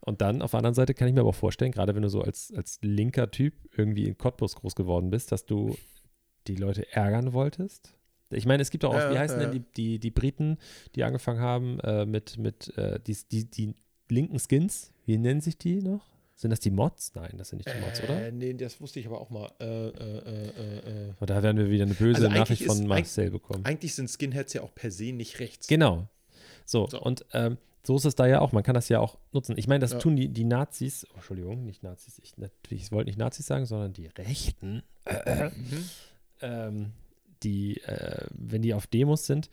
Und 0.00 0.20
dann 0.20 0.40
auf 0.42 0.52
der 0.52 0.58
anderen 0.58 0.74
Seite 0.74 0.94
kann 0.94 1.08
ich 1.08 1.14
mir 1.14 1.20
aber 1.20 1.30
auch 1.30 1.34
vorstellen, 1.34 1.72
gerade 1.72 1.94
wenn 1.96 2.02
du 2.02 2.08
so 2.08 2.20
als, 2.22 2.52
als 2.54 2.78
linker 2.82 3.30
Typ 3.30 3.54
irgendwie 3.76 4.06
in 4.06 4.16
Cottbus 4.18 4.54
groß 4.54 4.76
geworden 4.76 5.10
bist, 5.10 5.32
dass 5.32 5.46
du 5.46 5.76
die 6.46 6.54
Leute 6.56 6.86
ärgern 6.92 7.32
wolltest. 7.32 7.95
Ich 8.30 8.46
meine, 8.46 8.62
es 8.62 8.70
gibt 8.70 8.84
auch, 8.84 8.94
Ja, 8.94 9.12
wie 9.12 9.18
heißen 9.18 9.40
ja. 9.40 9.48
denn 9.48 9.62
die, 9.62 9.72
die, 9.76 9.98
die 9.98 10.10
Briten, 10.10 10.58
die 10.94 11.04
angefangen 11.04 11.40
haben 11.40 11.78
äh, 11.80 12.04
mit, 12.06 12.38
mit 12.38 12.76
äh, 12.76 12.98
die, 13.06 13.16
die, 13.30 13.50
die 13.50 13.74
linken 14.08 14.38
Skins, 14.38 14.92
wie 15.04 15.16
nennen 15.18 15.40
sich 15.40 15.58
die 15.58 15.80
noch? 15.82 16.04
Sind 16.34 16.50
das 16.50 16.60
die 16.60 16.70
Mods? 16.70 17.12
Nein, 17.14 17.34
das 17.38 17.48
sind 17.48 17.64
nicht 17.64 17.74
die 17.74 17.80
Mods, 17.80 18.02
oder? 18.02 18.26
Äh, 18.26 18.32
nee, 18.32 18.52
das 18.52 18.78
wusste 18.80 19.00
ich 19.00 19.06
aber 19.06 19.20
auch 19.20 19.30
mal. 19.30 19.50
Äh, 19.58 19.64
äh, 19.64 19.88
äh, 19.88 20.48
äh, 20.48 21.08
äh. 21.08 21.12
Da 21.26 21.42
werden 21.42 21.56
wir 21.56 21.70
wieder 21.70 21.84
eine 21.84 21.94
böse 21.94 22.26
Also 22.26 22.28
Nachricht 22.38 22.60
ist- 22.62 22.66
von 22.76 22.86
Marcel 22.86 23.30
bekommen. 23.30 23.64
Eigentlich 23.64 23.94
sind 23.94 24.10
Skinheads 24.10 24.52
ja 24.52 24.62
auch 24.62 24.74
per 24.74 24.90
se 24.90 25.12
nicht 25.12 25.38
rechts. 25.38 25.66
Genau. 25.66 26.08
So, 26.66 26.88
So. 26.90 27.00
und 27.00 27.24
ähm, 27.32 27.56
so 27.84 27.96
ist 27.96 28.04
es 28.04 28.16
da 28.16 28.26
ja 28.26 28.40
auch. 28.40 28.52
Man 28.52 28.64
kann 28.64 28.74
das 28.74 28.88
ja 28.90 28.98
auch 29.00 29.16
nutzen. 29.32 29.54
Ich 29.56 29.66
meine, 29.68 29.78
das 29.78 29.92
Ja. 29.92 29.98
tun 29.98 30.14
die, 30.16 30.28
die 30.28 30.44
Nazis, 30.44 31.06
oh, 31.12 31.14
Entschuldigung, 31.14 31.64
nicht 31.64 31.82
Nazis, 31.84 32.18
ich, 32.22 32.36
natürlich, 32.36 32.82
ich 32.84 32.92
wollte 32.92 33.08
nicht 33.08 33.18
Nazis 33.18 33.46
sagen, 33.46 33.64
sondern 33.64 33.92
die 33.94 34.08
Rechten, 34.08 34.82
Mhm. 35.06 35.84
ähm, 36.42 36.92
die, 37.46 37.80
äh, 37.82 38.26
wenn 38.34 38.62
die 38.62 38.74
auf 38.74 38.86
Demos 38.86 39.26
sind, 39.26 39.48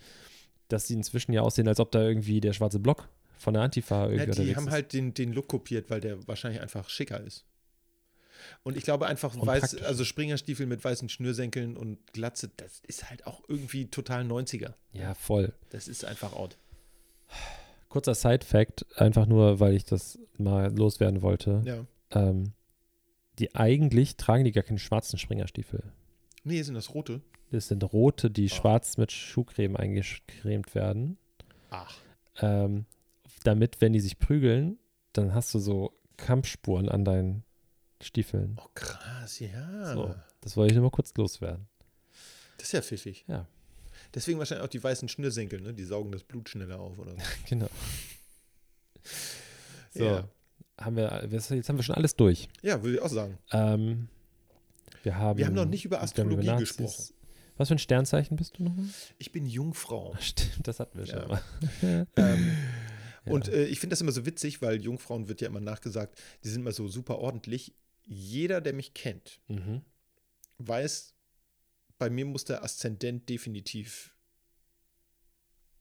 dass 0.67 0.87
sie 0.87 0.95
inzwischen 0.95 1.31
ja 1.33 1.41
aussehen, 1.41 1.67
als 1.67 1.79
ob 1.79 1.91
da 1.91 2.01
irgendwie 2.01 2.41
der 2.41 2.53
schwarze 2.53 2.79
Block 2.79 3.07
von 3.37 3.53
der 3.53 3.63
Antifa 3.63 4.05
irgendwie 4.05 4.17
Ja, 4.19 4.25
die 4.25 4.31
unterwegs 4.31 4.57
haben 4.57 4.67
ist. 4.67 4.73
halt 4.73 4.93
den, 4.93 5.13
den 5.13 5.33
Look 5.33 5.47
kopiert, 5.49 5.89
weil 5.89 6.01
der 6.01 6.27
wahrscheinlich 6.27 6.61
einfach 6.61 6.89
schicker 6.89 7.19
ist. 7.21 7.45
Und 8.63 8.75
ich 8.75 8.83
glaube 8.83 9.05
einfach, 9.05 9.35
Und 9.35 9.45
weiß, 9.45 9.61
praktisch. 9.61 9.83
also 9.83 10.03
Springerstiefel 10.03 10.65
mit 10.65 10.83
weißen 10.83 11.07
Schnürsenkeln 11.09 11.77
und 11.77 11.97
Glatze, 12.13 12.49
das 12.57 12.81
ist 12.87 13.09
halt 13.09 13.25
auch 13.27 13.41
irgendwie 13.47 13.85
total 13.85 14.23
90er. 14.25 14.73
Ja, 14.93 15.13
voll. 15.13 15.53
Das 15.69 15.87
ist 15.87 16.03
einfach 16.05 16.33
out. 16.33 16.57
Kurzer 17.89 18.15
Side-Fact, 18.15 18.85
einfach 18.99 19.27
nur, 19.27 19.59
weil 19.59 19.75
ich 19.75 19.85
das 19.85 20.17
mal 20.37 20.75
loswerden 20.75 21.21
wollte. 21.21 21.61
Ja. 21.65 21.85
Ähm, 22.11 22.53
die 23.39 23.55
eigentlich 23.55 24.17
tragen 24.17 24.43
die 24.43 24.51
gar 24.51 24.63
keine 24.63 24.79
schwarzen 24.79 25.17
Springerstiefel. 25.19 25.83
Nee, 26.43 26.61
sind 26.63 26.75
das 26.75 26.93
rote? 26.93 27.21
Das 27.53 27.67
sind 27.67 27.83
rote, 27.93 28.31
die 28.31 28.47
Ah. 28.51 28.55
schwarz 28.55 28.97
mit 28.97 29.11
Schuhcreme 29.11 29.75
eingecremt 29.77 30.73
werden. 30.73 31.17
Ach. 31.69 31.95
Ähm, 32.41 32.85
damit, 33.43 33.79
wenn 33.79 33.93
die 33.93 33.99
sich 33.99 34.17
prügeln, 34.17 34.79
dann 35.13 35.35
hast 35.35 35.53
du 35.53 35.59
so 35.59 35.93
Kampfspuren 36.17 36.89
an 36.89 37.05
deinen 37.05 37.43
Stiefeln. 38.01 38.57
Oh, 38.59 38.67
krass, 38.73 39.39
ja. 39.39 39.93
So, 39.93 40.15
das 40.41 40.57
wollte 40.57 40.71
ich 40.73 40.75
nur 40.75 40.85
mal 40.85 40.89
kurz 40.91 41.13
loswerden. 41.15 41.67
Das 42.57 42.67
ist 42.69 42.71
ja 42.73 42.81
pfiffig. 42.81 43.23
Ja. 43.27 43.45
Deswegen 44.15 44.39
wahrscheinlich 44.39 44.65
auch 44.65 44.69
die 44.69 44.83
weißen 44.83 45.07
Schnürsenkel, 45.07 45.61
ne? 45.61 45.73
Die 45.75 45.83
saugen 45.83 46.11
das 46.11 46.23
Blut 46.23 46.49
schneller 46.49 46.79
auf 46.79 46.97
oder 46.97 47.11
so. 47.11 47.17
Genau. 47.49 47.67
So, 49.95 50.05
Ja. 50.05 50.27
haben 50.79 50.95
wir, 50.95 51.27
jetzt 51.29 51.51
haben 51.69 51.77
wir 51.77 51.83
schon 51.83 51.93
alles 51.95 52.15
durch. 52.15 52.49
Ja, 52.63 52.81
würde 52.81 52.95
ich 52.97 53.01
auch 53.03 53.09
sagen. 53.09 53.37
Ähm, 53.51 54.07
wir, 55.03 55.15
haben, 55.17 55.37
Wir 55.37 55.45
haben 55.45 55.53
noch 55.53 55.65
nicht 55.65 55.85
über 55.85 56.01
Astrologie 56.01 56.55
gesprochen. 56.57 57.12
Was 57.57 57.67
für 57.67 57.75
ein 57.75 57.79
Sternzeichen 57.79 58.35
bist 58.37 58.57
du 58.57 58.63
nochmal? 58.63 58.85
Ich 59.19 59.31
bin 59.31 59.45
Jungfrau. 59.45 60.15
Stimmt, 60.19 60.67
das 60.67 60.79
hatten 60.79 60.97
wir 60.97 61.05
schon 61.05 61.19
Ja. 61.19 61.27
mal. 61.27 62.07
Ähm, 62.17 62.55
Ja. 63.25 63.31
Und 63.31 63.47
äh, 63.47 63.65
ich 63.65 63.79
finde 63.79 63.93
das 63.93 64.01
immer 64.01 64.11
so 64.11 64.25
witzig, 64.25 64.61
weil 64.61 64.81
Jungfrauen 64.81 65.29
wird 65.29 65.39
ja 65.39 65.47
immer 65.47 65.61
nachgesagt, 65.61 66.19
die 66.43 66.49
sind 66.49 66.59
immer 66.61 66.73
so 66.73 66.89
super 66.89 67.19
ordentlich. 67.19 67.73
Jeder, 68.05 68.59
der 68.59 68.73
mich 68.73 68.93
kennt, 68.93 69.39
Mhm. 69.47 69.81
weiß, 70.57 71.13
bei 71.97 72.09
mir 72.09 72.25
muss 72.25 72.43
der 72.43 72.63
Aszendent 72.65 73.29
definitiv 73.29 74.13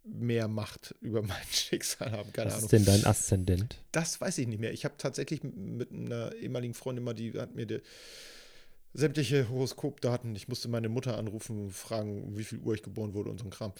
mehr 0.04 0.46
Macht 0.48 0.94
über 1.00 1.22
mein 1.22 1.42
Schicksal 1.50 2.12
haben. 2.12 2.32
Keine 2.32 2.48
Was 2.50 2.54
Ahnung. 2.58 2.64
ist 2.66 2.72
denn 2.72 2.84
dein 2.84 3.04
Aszendent? 3.06 3.82
Das 3.92 4.20
weiß 4.20 4.38
ich 4.38 4.46
nicht 4.46 4.60
mehr. 4.60 4.72
Ich 4.72 4.84
habe 4.84 4.94
tatsächlich 4.98 5.42
mit 5.42 5.90
einer 5.92 6.34
ehemaligen 6.36 6.74
Freundin 6.74 7.04
mal, 7.04 7.14
die 7.14 7.32
hat 7.38 7.54
mir 7.54 7.66
die, 7.66 7.80
sämtliche 8.94 9.48
Horoskopdaten, 9.48 10.34
ich 10.36 10.48
musste 10.48 10.68
meine 10.68 10.88
Mutter 10.88 11.16
anrufen, 11.16 11.70
fragen, 11.70 12.36
wie 12.36 12.44
viel 12.44 12.58
Uhr 12.58 12.74
ich 12.74 12.82
geboren 12.82 13.14
wurde 13.14 13.30
und 13.30 13.38
so 13.38 13.44
ein 13.44 13.50
Kram. 13.50 13.72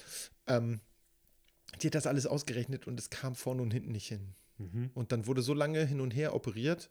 Ähm, 0.47 0.81
die 1.81 1.87
hat 1.89 1.95
das 1.95 2.07
alles 2.07 2.27
ausgerechnet 2.27 2.87
und 2.87 2.99
es 2.99 3.11
kam 3.11 3.35
vorne 3.35 3.63
und 3.63 3.73
hinten 3.73 3.93
nicht 3.93 4.09
hin. 4.09 4.35
Und 4.95 5.13
dann 5.13 5.27
wurde 5.27 5.43
so 5.43 5.55
lange 5.55 5.85
hin 5.85 6.01
und 6.01 6.13
her 6.13 6.35
operiert, 6.35 6.91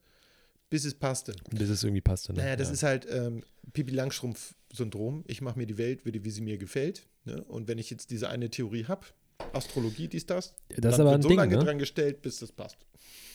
bis 0.69 0.85
es 0.85 0.95
passte. 0.95 1.33
Bis 1.51 1.69
es 1.69 1.83
irgendwie 1.83 2.01
passte. 2.01 2.33
Ne? 2.33 2.41
Naja, 2.41 2.55
das 2.55 2.69
ja. 2.69 2.73
ist 2.73 2.83
halt 2.83 3.07
ähm, 3.09 3.43
Pipi 3.73 3.91
Langstrumpf-Syndrom. 3.91 5.23
Ich 5.27 5.41
mache 5.41 5.57
mir 5.57 5.67
die 5.67 5.77
Welt, 5.77 6.05
wie, 6.05 6.23
wie 6.23 6.31
sie 6.31 6.41
mir 6.41 6.57
gefällt. 6.57 7.07
Ne? 7.25 7.43
Und 7.43 7.67
wenn 7.67 7.77
ich 7.77 7.89
jetzt 7.89 8.09
diese 8.09 8.29
eine 8.29 8.49
Theorie 8.49 8.85
habe, 8.85 9.05
Astrologie, 9.53 10.07
dies, 10.07 10.25
das, 10.25 10.53
Das 10.69 10.95
ist 10.95 10.99
aber 10.99 11.13
ein 11.13 11.21
so 11.21 11.29
Ding, 11.29 11.37
lange 11.37 11.57
ne? 11.57 11.63
dran 11.63 11.79
gestellt, 11.79 12.21
bis 12.21 12.39
das 12.39 12.51
passt. 12.51 12.77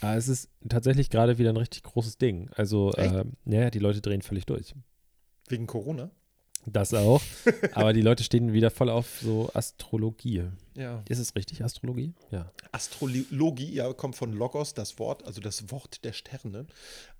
Ah, 0.00 0.16
es 0.16 0.28
ist 0.28 0.50
tatsächlich 0.68 1.10
gerade 1.10 1.38
wieder 1.38 1.50
ein 1.50 1.56
richtig 1.56 1.82
großes 1.82 2.18
Ding. 2.18 2.50
Also, 2.54 2.92
ähm, 2.96 3.32
ja, 3.44 3.70
die 3.70 3.78
Leute 3.78 4.00
drehen 4.00 4.22
völlig 4.22 4.46
durch. 4.46 4.74
Wegen 5.48 5.66
Corona? 5.66 6.10
Das 6.66 6.92
auch. 6.92 7.22
aber 7.72 7.92
die 7.92 8.02
Leute 8.02 8.24
stehen 8.24 8.52
wieder 8.52 8.70
voll 8.70 8.90
auf 8.90 9.20
so 9.22 9.50
Astrologie. 9.54 10.44
Ja. 10.74 11.02
Ist 11.08 11.20
es 11.20 11.34
richtig, 11.36 11.62
Astrologie? 11.62 12.12
Ja. 12.30 12.52
Astrologie, 12.72 13.72
ja, 13.72 13.92
kommt 13.92 14.16
von 14.16 14.32
Logos, 14.32 14.74
das 14.74 14.98
Wort, 14.98 15.24
also 15.24 15.40
das 15.40 15.70
Wort 15.70 16.04
der 16.04 16.12
Sterne. 16.12 16.66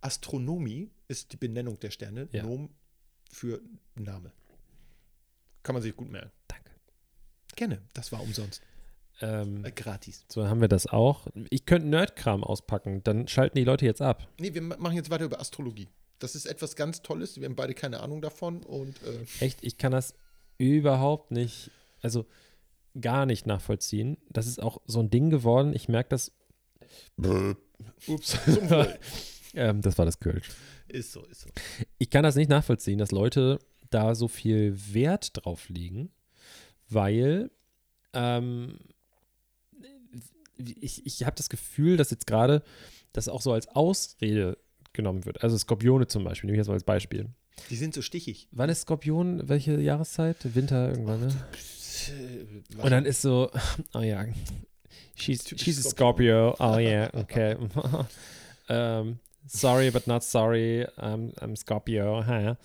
Astronomie 0.00 0.90
ist 1.06 1.32
die 1.32 1.36
Benennung 1.36 1.78
der 1.78 1.90
Sterne. 1.90 2.28
Ja. 2.32 2.42
Nom 2.42 2.70
für 3.30 3.60
Name. 3.94 4.32
Kann 5.62 5.74
man 5.74 5.82
sich 5.82 5.94
gut 5.94 6.10
merken. 6.10 6.30
Danke. 6.48 6.70
Gerne, 7.54 7.82
das 7.94 8.10
war 8.12 8.20
umsonst. 8.20 8.62
Ähm, 9.22 9.64
Äh, 9.64 9.70
gratis. 9.72 10.24
so 10.28 10.46
haben 10.48 10.60
wir 10.60 10.68
das 10.68 10.86
auch. 10.86 11.26
Ich 11.50 11.64
könnte 11.66 11.88
Nerdkram 11.88 12.44
auspacken, 12.44 13.02
dann 13.04 13.28
schalten 13.28 13.56
die 13.56 13.64
Leute 13.64 13.86
jetzt 13.86 14.02
ab. 14.02 14.28
Nee, 14.38 14.52
wir 14.54 14.62
ma- 14.62 14.76
machen 14.78 14.96
jetzt 14.96 15.08
weiter 15.10 15.24
über 15.24 15.40
Astrologie. 15.40 15.88
Das 16.18 16.34
ist 16.34 16.46
etwas 16.46 16.76
ganz 16.76 17.02
Tolles. 17.02 17.38
Wir 17.40 17.46
haben 17.46 17.56
beide 17.56 17.74
keine 17.74 18.00
Ahnung 18.00 18.20
davon 18.22 18.62
und 18.62 18.96
äh, 19.02 19.44
Echt, 19.44 19.58
ich 19.62 19.78
kann 19.78 19.92
das 19.92 20.14
überhaupt 20.58 21.30
nicht, 21.30 21.70
also 22.02 22.26
gar 23.00 23.26
nicht 23.26 23.46
nachvollziehen. 23.46 24.16
Das 24.30 24.46
ist 24.46 24.62
auch 24.62 24.80
so 24.86 25.00
ein 25.00 25.10
Ding 25.10 25.28
geworden. 25.30 25.74
Ich 25.74 25.88
merke 25.88 26.08
das. 26.10 26.32
Ups. 28.06 28.38
ähm, 29.54 29.82
das 29.82 29.98
war 29.98 30.04
das 30.04 30.18
Kölsch. 30.20 30.48
ist 30.88 31.12
so, 31.12 31.22
ist 31.26 31.42
so. 31.42 31.48
Ich 31.98 32.10
kann 32.10 32.22
das 32.22 32.36
nicht 32.36 32.48
nachvollziehen, 32.48 32.98
dass 32.98 33.10
Leute 33.12 33.58
da 33.90 34.14
so 34.14 34.28
viel 34.28 34.74
Wert 34.94 35.30
drauf 35.34 35.68
legen, 35.68 36.10
weil 36.88 37.50
ähm, 38.14 38.78
ich, 40.58 41.04
ich 41.06 41.24
habe 41.24 41.36
das 41.36 41.48
Gefühl, 41.48 41.96
dass 41.96 42.10
jetzt 42.10 42.26
gerade 42.26 42.62
das 43.12 43.28
auch 43.28 43.40
so 43.42 43.52
als 43.52 43.68
Ausrede 43.68 44.58
genommen 44.92 45.24
wird. 45.24 45.42
Also 45.42 45.56
Skorpione 45.58 46.06
zum 46.06 46.24
Beispiel, 46.24 46.46
nehme 46.48 46.56
ich 46.56 46.60
jetzt 46.60 46.68
mal 46.68 46.74
als 46.74 46.84
Beispiel. 46.84 47.26
Die 47.70 47.76
sind 47.76 47.94
so 47.94 48.02
stichig. 48.02 48.48
Wann 48.52 48.68
ist 48.68 48.82
Skorpion? 48.82 49.48
Welche 49.48 49.80
Jahreszeit? 49.80 50.36
Winter 50.54 50.90
irgendwann, 50.90 51.20
ne? 51.20 51.28
Äh, 52.08 52.82
Und 52.82 52.90
dann 52.90 53.06
ist 53.06 53.22
so, 53.22 53.50
oh 53.94 54.00
ja, 54.00 54.26
she's, 55.14 55.44
she's 55.56 55.84
a 55.84 55.88
Scorpio. 55.90 56.54
Oh 56.58 56.76
yeah, 56.78 57.10
okay. 57.14 57.56
ähm, 58.68 59.18
sorry, 59.46 59.90
but 59.90 60.06
not 60.06 60.22
sorry. 60.22 60.86
I'm, 60.98 61.32
I'm 61.40 61.56
Scorpio. 61.56 62.26
Ha. 62.26 62.58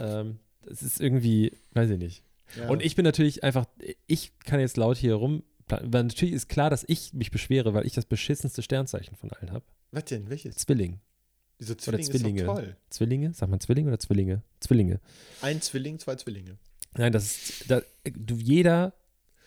Ähm, 0.00 0.38
das 0.66 0.82
ist 0.82 1.00
irgendwie, 1.00 1.52
weiß 1.72 1.90
ich 1.90 1.98
nicht. 1.98 2.22
ja. 2.56 2.68
Und 2.68 2.82
ich 2.82 2.96
bin 2.96 3.04
natürlich 3.04 3.44
einfach, 3.44 3.66
ich 4.06 4.32
kann 4.40 4.58
jetzt 4.60 4.76
laut 4.76 4.96
hier 4.96 5.14
rum, 5.14 5.42
weil 5.68 6.04
natürlich 6.04 6.34
ist 6.34 6.48
klar, 6.48 6.70
dass 6.70 6.84
ich 6.86 7.12
mich 7.12 7.30
beschwere, 7.30 7.74
weil 7.74 7.86
ich 7.86 7.94
das 7.94 8.06
beschissenste 8.06 8.62
Sternzeichen 8.62 9.16
von 9.16 9.30
allen 9.32 9.52
habe. 9.52 9.64
Was 9.90 10.04
denn? 10.06 10.28
Welches? 10.28 10.56
Zwilling. 10.56 11.00
Diese 11.58 11.74
Oder 11.74 11.82
Zwilling 11.82 12.06
Zwillinge. 12.06 12.40
ist 12.40 12.46
doch 12.48 12.54
toll. 12.54 12.76
Zwillinge? 12.90 13.34
Sagt 13.34 13.50
man 13.50 13.60
Zwillinge 13.60 13.88
oder 13.88 13.98
Zwillinge? 13.98 14.42
Zwillinge. 14.60 15.00
Ein 15.42 15.62
Zwilling, 15.62 15.98
zwei 15.98 16.16
Zwillinge. 16.16 16.58
Nein, 16.96 17.12
das 17.12 17.24
ist, 17.24 17.70
da, 17.70 17.82
du, 18.04 18.36
jeder, 18.36 18.94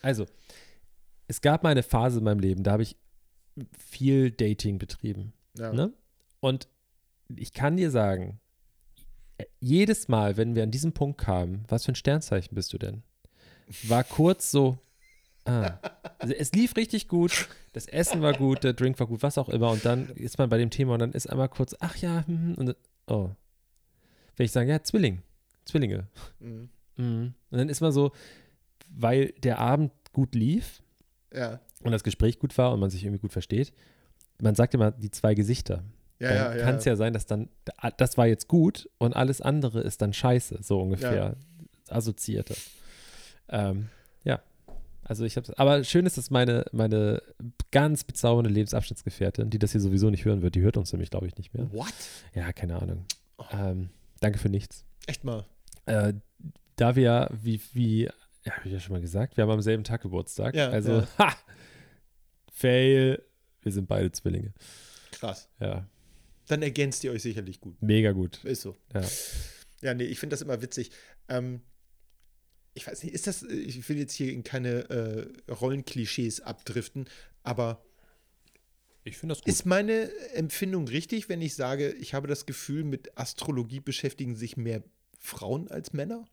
also, 0.01 0.25
es 1.27 1.41
gab 1.41 1.63
mal 1.63 1.69
eine 1.69 1.83
Phase 1.83 2.19
in 2.19 2.23
meinem 2.23 2.39
Leben, 2.39 2.63
da 2.63 2.71
habe 2.71 2.83
ich 2.83 2.95
viel 3.77 4.31
Dating 4.31 4.77
betrieben. 4.77 5.33
Ja. 5.57 5.73
Ne? 5.73 5.93
Und 6.39 6.67
ich 7.35 7.53
kann 7.53 7.77
dir 7.77 7.91
sagen, 7.91 8.39
jedes 9.59 10.07
Mal, 10.07 10.37
wenn 10.37 10.55
wir 10.55 10.63
an 10.63 10.71
diesen 10.71 10.93
Punkt 10.93 11.19
kamen, 11.19 11.65
was 11.67 11.85
für 11.85 11.91
ein 11.91 11.95
Sternzeichen 11.95 12.55
bist 12.55 12.71
du 12.73 12.77
denn? 12.77 13.03
War 13.83 14.03
kurz 14.03 14.51
so, 14.51 14.77
ah. 15.45 15.79
Also 16.19 16.33
es 16.33 16.51
lief 16.53 16.75
richtig 16.75 17.07
gut, 17.07 17.47
das 17.73 17.87
Essen 17.87 18.21
war 18.21 18.33
gut, 18.33 18.63
der 18.63 18.73
Drink 18.73 18.99
war 18.99 19.07
gut, 19.07 19.23
was 19.23 19.37
auch 19.37 19.49
immer. 19.49 19.69
Und 19.71 19.85
dann 19.85 20.09
ist 20.09 20.37
man 20.37 20.49
bei 20.49 20.57
dem 20.57 20.69
Thema 20.69 20.93
und 20.93 20.99
dann 20.99 21.11
ist 21.11 21.27
einmal 21.27 21.49
kurz, 21.49 21.75
ach 21.79 21.95
ja, 21.97 22.25
hm, 22.25 22.37
hm, 22.37 22.55
und 22.55 22.75
oh. 23.07 23.29
Wenn 24.37 24.45
ich 24.45 24.51
sage, 24.51 24.69
ja, 24.69 24.83
Zwilling, 24.83 25.21
Zwillinge. 25.63 26.07
Mhm. 26.39 26.69
Mhm. 26.97 27.33
Und 27.51 27.57
dann 27.57 27.69
ist 27.69 27.81
man 27.81 27.91
so, 27.91 28.11
weil 28.89 29.33
der 29.43 29.59
Abend 29.59 29.91
gut 30.13 30.35
lief 30.35 30.81
Ja. 31.33 31.59
und 31.83 31.91
das 31.91 32.03
Gespräch 32.03 32.39
gut 32.39 32.57
war 32.57 32.73
und 32.73 32.79
man 32.79 32.89
sich 32.89 33.03
irgendwie 33.03 33.21
gut 33.21 33.33
versteht, 33.33 33.73
man 34.41 34.55
sagt 34.55 34.73
immer 34.73 34.91
die 34.91 35.11
zwei 35.11 35.33
Gesichter. 35.35 35.83
Ja, 36.19 36.29
dann 36.29 36.57
ja, 36.57 36.63
kann 36.63 36.75
es 36.75 36.85
ja 36.85 36.95
sein, 36.95 37.13
dass 37.13 37.25
dann, 37.25 37.49
das 37.97 38.17
war 38.17 38.25
jetzt 38.27 38.47
gut 38.47 38.89
und 38.97 39.15
alles 39.15 39.41
andere 39.41 39.81
ist 39.81 40.01
dann 40.01 40.13
scheiße, 40.13 40.59
so 40.61 40.81
ungefähr. 40.81 41.35
Assoziiert 41.89 42.49
das. 42.49 42.71
Ähm. 43.49 43.89
Also 45.07 45.23
ich 45.23 45.37
habe 45.37 45.57
aber 45.57 45.83
schön 45.83 46.07
ist, 46.07 46.17
dass 46.17 46.31
meine, 46.31 46.65
meine 46.71 47.21
ganz 47.71 48.03
bezaubernde 48.03 48.49
Lebensabschnittsgefährtin, 48.49 49.51
die 49.51 49.59
das 49.59 49.71
hier 49.71 49.79
sowieso 49.81 50.09
nicht 50.09 50.25
hören 50.25 50.41
wird, 50.41 50.55
die 50.55 50.61
hört 50.61 50.77
uns 50.77 50.91
nämlich, 50.91 51.11
glaube 51.11 51.27
ich, 51.27 51.37
nicht 51.37 51.53
mehr. 51.53 51.71
What? 51.71 51.93
Ja, 52.33 52.51
keine 52.51 52.81
Ahnung. 52.81 53.05
Oh. 53.37 53.45
Ähm, 53.51 53.89
danke 54.19 54.39
für 54.39 54.49
nichts. 54.49 54.83
Echt 55.05 55.23
mal. 55.23 55.45
Äh, 55.85 56.13
da 56.75 56.95
wir, 56.95 57.29
wie, 57.39 57.61
wie, 57.73 58.03
ja, 58.43 58.51
habe 58.53 58.65
ich 58.65 58.73
ja 58.73 58.79
schon 58.79 58.93
mal 58.93 59.01
gesagt, 59.01 59.37
wir 59.37 59.43
haben 59.43 59.51
am 59.51 59.61
selben 59.61 59.83
Tag 59.83 60.01
Geburtstag. 60.01 60.55
Ja, 60.55 60.69
also, 60.69 60.91
ja. 61.01 61.07
ha! 61.19 61.35
Fail. 62.51 63.21
Wir 63.61 63.71
sind 63.71 63.87
beide 63.87 64.11
Zwillinge. 64.11 64.53
Krass. 65.11 65.49
Ja, 65.59 65.87
Dann 66.47 66.61
ergänzt 66.63 67.03
ihr 67.03 67.11
euch 67.11 67.21
sicherlich 67.21 67.61
gut. 67.61 67.79
mega 67.81 68.11
gut. 68.11 68.43
Ist 68.43 68.61
so. 68.61 68.75
Ja. 68.93 69.01
Ja, 69.81 69.93
nee, 69.93 70.05
ich 70.05 70.19
finde 70.19 70.33
das 70.33 70.41
immer 70.41 70.61
witzig. 70.63 70.89
Ähm, 71.29 71.61
ich 72.75 72.85
weiß 72.85 73.03
nicht, 73.03 73.15
ist 73.15 73.25
das, 73.25 73.41
ich 73.41 73.87
will 73.89 73.97
jetzt 73.97 74.13
hier 74.13 74.31
in 74.31 74.43
keine 74.43 74.89
äh, 74.89 75.51
Rollenklischees 75.51 76.41
abdriften, 76.41 77.09
aber 77.41 77.81
Ich 79.05 79.17
finde 79.17 79.35
das 79.35 79.43
ist 79.45 79.65
meine 79.65 80.11
Empfindung 80.33 80.87
richtig, 80.87 81.29
wenn 81.29 81.41
ich 81.41 81.55
sage, 81.55 81.91
ich 81.93 82.13
habe 82.13 82.27
das 82.27 82.45
Gefühl, 82.45 82.83
mit 82.83 83.17
Astrologie 83.17 83.79
beschäftigen 83.79 84.35
sich 84.35 84.57
mehr 84.57 84.83
Frauen 85.19 85.69
als 85.69 85.93
Männer? 85.93 86.25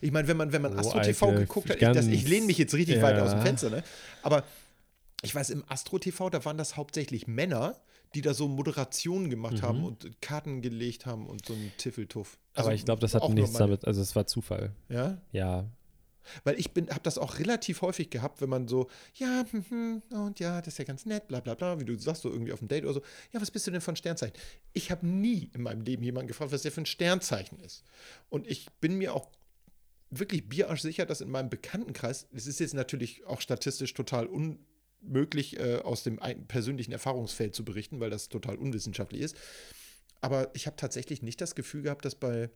Ich 0.00 0.10
meine, 0.10 0.26
wenn 0.26 0.38
man, 0.38 0.52
wenn 0.52 0.62
man 0.62 0.74
Oh, 0.74 0.78
Astro 0.78 1.00
TV 1.00 1.32
geguckt 1.32 1.70
hat, 1.70 1.76
ich, 1.76 1.88
das, 1.88 2.06
ich 2.06 2.26
lehne 2.26 2.46
mich 2.46 2.58
jetzt 2.58 2.74
richtig 2.74 2.96
ja. 2.96 3.02
weit 3.02 3.18
aus 3.18 3.30
dem 3.30 3.42
Fenster, 3.42 3.70
ne? 3.70 3.84
Aber 4.22 4.44
ich 5.24 5.34
weiß, 5.34 5.50
im 5.50 5.64
Astro 5.68 5.98
TV, 5.98 6.30
da 6.30 6.44
waren 6.44 6.56
das 6.58 6.76
hauptsächlich 6.76 7.26
Männer, 7.26 7.80
die 8.14 8.20
da 8.20 8.32
so 8.34 8.46
Moderationen 8.48 9.28
gemacht 9.30 9.62
haben 9.62 9.78
Mhm. 9.80 9.84
und 9.84 10.20
Karten 10.22 10.62
gelegt 10.62 11.04
haben 11.06 11.26
und 11.26 11.44
so 11.46 11.52
einen 11.54 11.72
Tiffeltuff. 11.78 12.38
Aber 12.54 12.68
Also 12.68 12.70
ich 12.76 12.84
glaube, 12.84 13.00
das 13.00 13.14
hat 13.14 13.28
nichts 13.30 13.52
damit, 13.54 13.84
also 13.84 14.00
es 14.00 14.14
war 14.14 14.26
Zufall. 14.26 14.72
Ja, 14.88 15.20
Ja. 15.32 15.68
weil 16.44 16.58
ich 16.58 16.72
bin, 16.72 16.88
habe 16.88 17.00
das 17.02 17.18
auch 17.18 17.38
relativ 17.38 17.82
häufig 17.82 18.08
gehabt, 18.10 18.40
wenn 18.40 18.48
man 18.48 18.66
so, 18.68 18.88
ja, 19.14 19.44
hm, 19.50 19.64
hm, 19.68 20.02
und 20.10 20.40
ja, 20.40 20.60
das 20.62 20.74
ist 20.74 20.78
ja 20.78 20.84
ganz 20.84 21.04
nett, 21.06 21.28
bla 21.28 21.40
bla 21.40 21.54
bla, 21.54 21.78
wie 21.80 21.84
du 21.84 21.98
sagst, 21.98 22.22
so 22.22 22.30
irgendwie 22.30 22.52
auf 22.52 22.60
dem 22.60 22.68
Date 22.68 22.84
oder 22.84 22.94
so. 22.94 23.02
Ja, 23.32 23.40
was 23.42 23.50
bist 23.50 23.66
du 23.66 23.70
denn 23.72 23.82
ein 23.86 23.96
Sternzeichen? 23.96 24.34
Ich 24.72 24.90
habe 24.90 25.06
nie 25.06 25.50
in 25.52 25.62
meinem 25.62 25.82
Leben 25.82 26.02
jemanden 26.02 26.28
gefragt, 26.28 26.52
was 26.52 26.62
der 26.62 26.72
für 26.72 26.80
ein 26.82 26.86
Sternzeichen 26.86 27.58
ist. 27.60 27.82
Und 28.30 28.46
ich 28.46 28.68
bin 28.80 28.96
mir 28.96 29.12
auch 29.14 29.28
wirklich 30.10 30.48
bierarsch 30.48 30.80
sicher, 30.82 31.04
dass 31.06 31.20
in 31.20 31.30
meinem 31.30 31.50
Bekanntenkreis, 31.50 32.26
es 32.32 32.46
ist 32.46 32.60
jetzt 32.60 32.74
natürlich 32.74 33.26
auch 33.26 33.40
statistisch 33.40 33.92
total 33.94 34.26
unmöglich, 35.04 35.58
äh, 35.58 35.76
aus 35.76 36.02
dem 36.02 36.18
persönlichen 36.48 36.92
Erfahrungsfeld 36.92 37.54
zu 37.54 37.64
berichten, 37.64 38.00
weil 38.00 38.10
das 38.10 38.28
total 38.28 38.56
unwissenschaftlich 38.56 39.20
ist. 39.20 39.36
Aber 40.20 40.50
ich 40.54 40.66
habe 40.66 40.76
tatsächlich 40.76 41.22
nicht 41.22 41.40
das 41.40 41.54
Gefühl 41.54 41.82
gehabt, 41.82 42.04
dass 42.04 42.14
bei, 42.14 42.50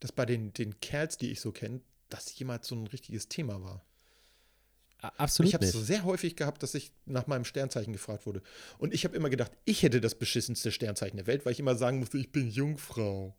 dass 0.00 0.12
bei 0.12 0.26
den, 0.26 0.52
den 0.52 0.80
Kerls, 0.80 1.16
die 1.18 1.30
ich 1.30 1.40
so 1.40 1.52
kenne, 1.52 1.80
das 2.08 2.36
jemals 2.38 2.68
so 2.68 2.74
ein 2.74 2.86
richtiges 2.86 3.28
Thema 3.28 3.62
war. 3.62 3.84
Absolut 5.18 5.48
ich 5.48 5.54
habe 5.54 5.66
es 5.66 5.72
sehr 5.72 6.04
häufig 6.04 6.34
gehabt, 6.34 6.62
dass 6.62 6.74
ich 6.74 6.92
nach 7.04 7.26
meinem 7.26 7.44
Sternzeichen 7.44 7.92
gefragt 7.92 8.24
wurde. 8.26 8.42
Und 8.78 8.94
ich 8.94 9.04
habe 9.04 9.14
immer 9.14 9.28
gedacht, 9.28 9.52
ich 9.66 9.82
hätte 9.82 10.00
das 10.00 10.14
beschissenste 10.14 10.72
Sternzeichen 10.72 11.16
der 11.16 11.26
Welt, 11.26 11.44
weil 11.44 11.52
ich 11.52 11.60
immer 11.60 11.76
sagen 11.76 11.98
musste, 11.98 12.16
ich 12.18 12.32
bin 12.32 12.48
Jungfrau. 12.48 13.36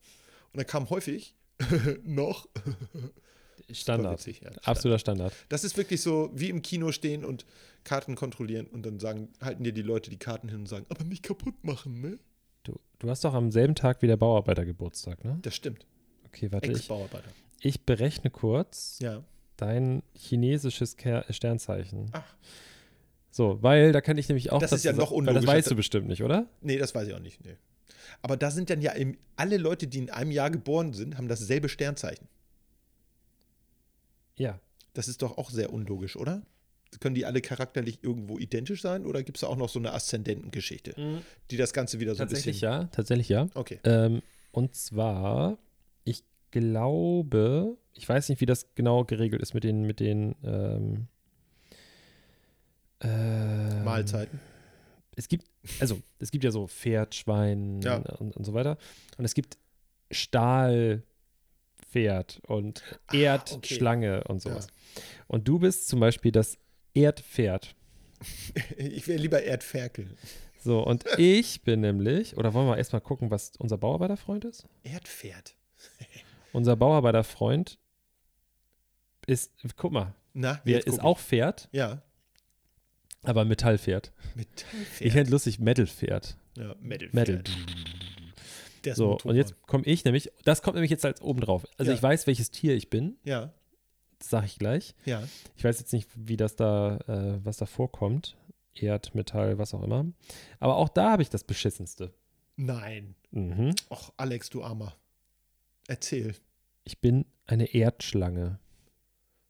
Und 0.52 0.58
dann 0.58 0.68
kam 0.68 0.90
häufig 0.90 1.36
noch 2.04 2.48
Standard. 3.72 4.14
witzig, 4.14 4.42
ja. 4.44 4.52
Absoluter 4.64 5.00
Standard. 5.00 5.34
Das 5.50 5.64
ist 5.64 5.78
wirklich 5.78 6.02
so 6.02 6.30
wie 6.34 6.50
im 6.50 6.62
Kino 6.62 6.92
stehen 6.92 7.24
und 7.26 7.46
Karten 7.84 8.16
kontrollieren 8.16 8.68
und 8.68 8.86
dann 8.86 9.00
sagen, 9.00 9.30
halten 9.42 9.64
dir 9.64 9.74
die 9.74 9.82
Leute 9.82 10.10
die 10.10 10.18
Karten 10.18 10.50
hin 10.50 10.60
und 10.60 10.68
sagen, 10.68 10.86
aber 10.90 11.04
nicht 11.04 11.24
kaputt 11.24 11.64
machen, 11.64 12.02
ne? 12.02 12.20
Du, 12.64 12.80
du 13.00 13.10
hast 13.10 13.24
doch 13.24 13.34
am 13.34 13.52
selben 13.52 13.76
Tag 13.76 14.02
wie 14.02 14.08
der 14.08 14.18
Bauarbeiter 14.18 14.66
Geburtstag, 14.66 15.24
ne? 15.24 15.38
Das 15.42 15.56
stimmt. 15.56 15.86
Okay, 16.28 16.52
warte, 16.52 16.72
ich, 16.72 16.78
Ex-Bauarbeiter. 16.78 17.30
ich 17.62 17.82
berechne 17.86 18.30
kurz 18.32 19.00
Ja. 19.00 19.24
dein 19.58 20.04
chinesisches 20.16 20.98
Ker 20.98 21.26
Sternzeichen. 21.30 22.10
Ach. 22.12 22.36
So, 23.32 23.62
weil 23.62 23.92
da 23.92 24.02
kann 24.02 24.18
ich 24.18 24.30
nämlich 24.30 24.52
auch. 24.52 24.60
Das 24.60 24.72
ist 24.72 24.86
ja 24.86 24.94
noch 24.94 25.12
weil 25.12 25.34
Das 25.34 25.46
weißt 25.46 25.72
du 25.72 25.76
bestimmt 25.76 26.08
nicht, 26.08 26.24
oder? 26.24 26.48
Nee, 26.62 26.78
das 26.78 26.96
weiß 26.96 27.08
ich 27.08 27.14
auch 27.14 27.20
nicht. 27.20 27.44
Nee. 27.44 27.58
Aber 28.22 28.38
da 28.38 28.50
sind 28.50 28.70
dann 28.70 28.82
ja 28.82 28.94
alle 29.36 29.58
Leute, 29.58 29.88
die 29.88 30.00
in 30.00 30.10
einem 30.10 30.32
Jahr 30.32 30.50
geboren 30.50 30.94
sind, 30.94 31.18
haben 31.18 31.28
dasselbe 31.28 31.70
Sternzeichen. 31.70 32.28
Ja. 34.38 34.60
Das 34.94 35.08
ist 35.08 35.22
doch 35.22 35.38
auch 35.38 35.50
sehr 35.50 35.72
unlogisch, 35.74 36.16
oder? 36.16 36.42
Können 37.02 37.16
die 37.16 37.26
alle 37.26 37.42
charakterlich 37.42 38.00
irgendwo 38.04 38.40
identisch 38.40 38.82
sein 38.82 39.06
oder 39.06 39.22
gibt 39.24 39.38
es 39.38 39.42
da 39.42 39.48
auch 39.48 39.58
noch 39.58 39.68
so 39.68 39.80
eine 39.80 39.92
Aszendentengeschichte, 39.94 41.22
die 41.52 41.58
das 41.58 41.74
Ganze 41.74 42.00
wieder 42.00 42.16
so 42.16 42.24
ein 42.24 42.30
Tatsächlich 42.30 42.58
bisschen. 42.62 42.72
ja, 42.72 42.84
tatsächlich 42.86 43.28
ja. 43.30 43.48
Okay. 43.54 43.80
Ähm, 43.84 44.22
und 44.52 44.76
zwar, 44.76 45.58
ich 46.06 46.24
glaube, 46.52 47.76
ich 47.94 48.08
weiß 48.08 48.30
nicht, 48.30 48.40
wie 48.40 48.46
das 48.46 48.74
genau 48.76 49.04
geregelt 49.04 49.42
ist 49.42 49.54
mit 49.54 49.66
den, 49.66 49.82
mit 49.84 50.00
den 50.00 50.36
ähm, 50.44 51.08
ähm, 53.02 53.84
Mahlzeiten. 53.84 54.40
Es 55.18 55.28
gibt, 55.28 55.46
also 55.80 56.02
es 56.20 56.32
gibt 56.32 56.44
ja 56.44 56.52
so 56.52 56.68
Pferd, 56.68 57.16
Schwein 57.16 57.82
Ja. 57.82 57.98
und, 58.20 58.36
und 58.36 58.46
so 58.46 58.54
weiter. 58.54 58.78
Und 59.18 59.26
es 59.26 59.34
gibt 59.34 59.58
Stahlpferd 62.00 62.42
und 62.48 62.84
Ah, 63.08 63.16
Erdschlange 63.16 64.24
und 64.26 64.42
sowas. 64.42 64.68
Und 65.28 65.48
du 65.48 65.60
bist 65.60 65.88
zum 65.88 66.00
Beispiel 66.00 66.32
das 66.32 66.58
Erdpferd. 66.94 67.76
Ich 68.78 69.08
wäre 69.08 69.20
lieber 69.20 69.44
Erdferkel. 69.44 70.16
So, 70.58 70.80
und 70.82 71.04
ich 71.18 71.62
bin 71.64 71.82
nämlich, 71.82 72.38
oder 72.38 72.54
wollen 72.54 72.68
wir 72.68 72.78
erstmal 72.78 73.02
gucken, 73.02 73.30
was 73.30 73.52
unser 73.58 73.78
Bauarbeiterfreund 73.78 74.46
ist? 74.46 74.66
Erdpferd. 74.84 75.56
Unser 76.54 76.78
Bauarbeiterfreund 76.78 77.78
ist, 79.28 79.52
guck 79.76 79.92
mal, 79.92 80.16
Na, 80.34 80.62
jetzt 80.64 80.88
ist 80.88 81.02
auch 81.02 81.20
Pferd. 81.20 81.68
Ja. 81.74 82.02
aber 83.24 83.44
Metallpferd. 83.44 84.14
Metallpferd. 84.36 85.02
Ich 85.02 85.12
fände 85.14 85.32
lustig, 85.32 85.60
Metalpferd. 85.60 86.38
ja, 86.58 86.74
Metal. 86.80 87.10
Metal. 87.12 87.44
Das 88.92 88.98
So, 88.98 89.08
Motorrad. 89.12 89.26
und 89.32 89.36
jetzt 89.38 89.62
komme 89.68 89.84
ich 89.86 90.04
nämlich, 90.06 90.32
das 90.44 90.62
kommt 90.62 90.76
nämlich 90.76 90.92
jetzt 90.92 91.06
als 91.06 91.22
oben 91.22 91.42
drauf. 91.42 91.66
Also 91.78 91.92
Ja. 91.92 91.98
ich 91.98 92.04
weiß, 92.04 92.28
welches 92.28 92.52
Tier 92.52 92.76
ich 92.76 92.90
bin, 92.90 93.18
Ja, 93.24 93.52
das 94.20 94.30
sage 94.30 94.46
ich 94.46 94.58
gleich. 94.60 94.96
ja. 95.06 95.22
Ich 95.58 95.64
weiß 95.64 95.80
jetzt 95.80 95.94
nicht, 95.94 96.10
wie 96.16 96.38
das 96.38 96.56
da, 96.56 96.98
äh, 97.08 97.40
was 97.46 97.58
da 97.58 97.66
vorkommt. 97.66 98.36
Erd, 98.74 99.16
Metall, 99.16 99.58
was 99.58 99.74
auch 99.74 99.84
immer. 99.84 100.06
Aber 100.60 100.76
auch 100.76 100.90
da 100.90 101.12
habe 101.12 101.22
ich 101.22 101.30
das 101.30 101.44
Beschissenste. 101.46 102.14
Nein. 102.58 103.16
Mhm. 103.32 103.74
Och, 103.90 104.12
Alex, 104.18 104.50
du 104.50 104.64
Armer. 104.64 104.96
Erzähl. 105.88 106.36
Ich 106.84 107.00
bin 107.00 107.26
eine 107.48 107.74
Erdschlange. 107.74 108.60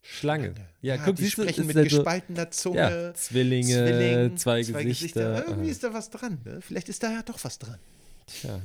Schlange. 0.02 0.54
Ja, 0.82 0.98
guck, 0.98 1.16
die 1.16 1.24
du, 1.24 1.30
sprechen 1.30 1.62
ist 1.62 1.68
mit 1.68 1.76
ja 1.76 1.84
so- 1.90 1.98
gespaltener 1.98 2.52
Zunge. 2.52 2.78
Ja, 2.78 3.14
Zwillinge, 3.16 3.66
Zwilling, 3.74 4.38
zwei, 4.38 4.62
Gesichter. 4.62 5.44
Irgendwie 5.48 5.70
Ah, 5.70 5.72
ist 5.72 5.84
da 5.84 5.94
was 5.94 6.10
dran. 6.12 6.38
Ne? 6.46 6.62
Vielleicht 6.62 6.90
ist 6.90 7.02
da 7.02 7.12
ja 7.12 7.24
doch 7.24 7.44
was 7.44 7.58
dran. 7.58 7.80
Tja. 8.28 8.62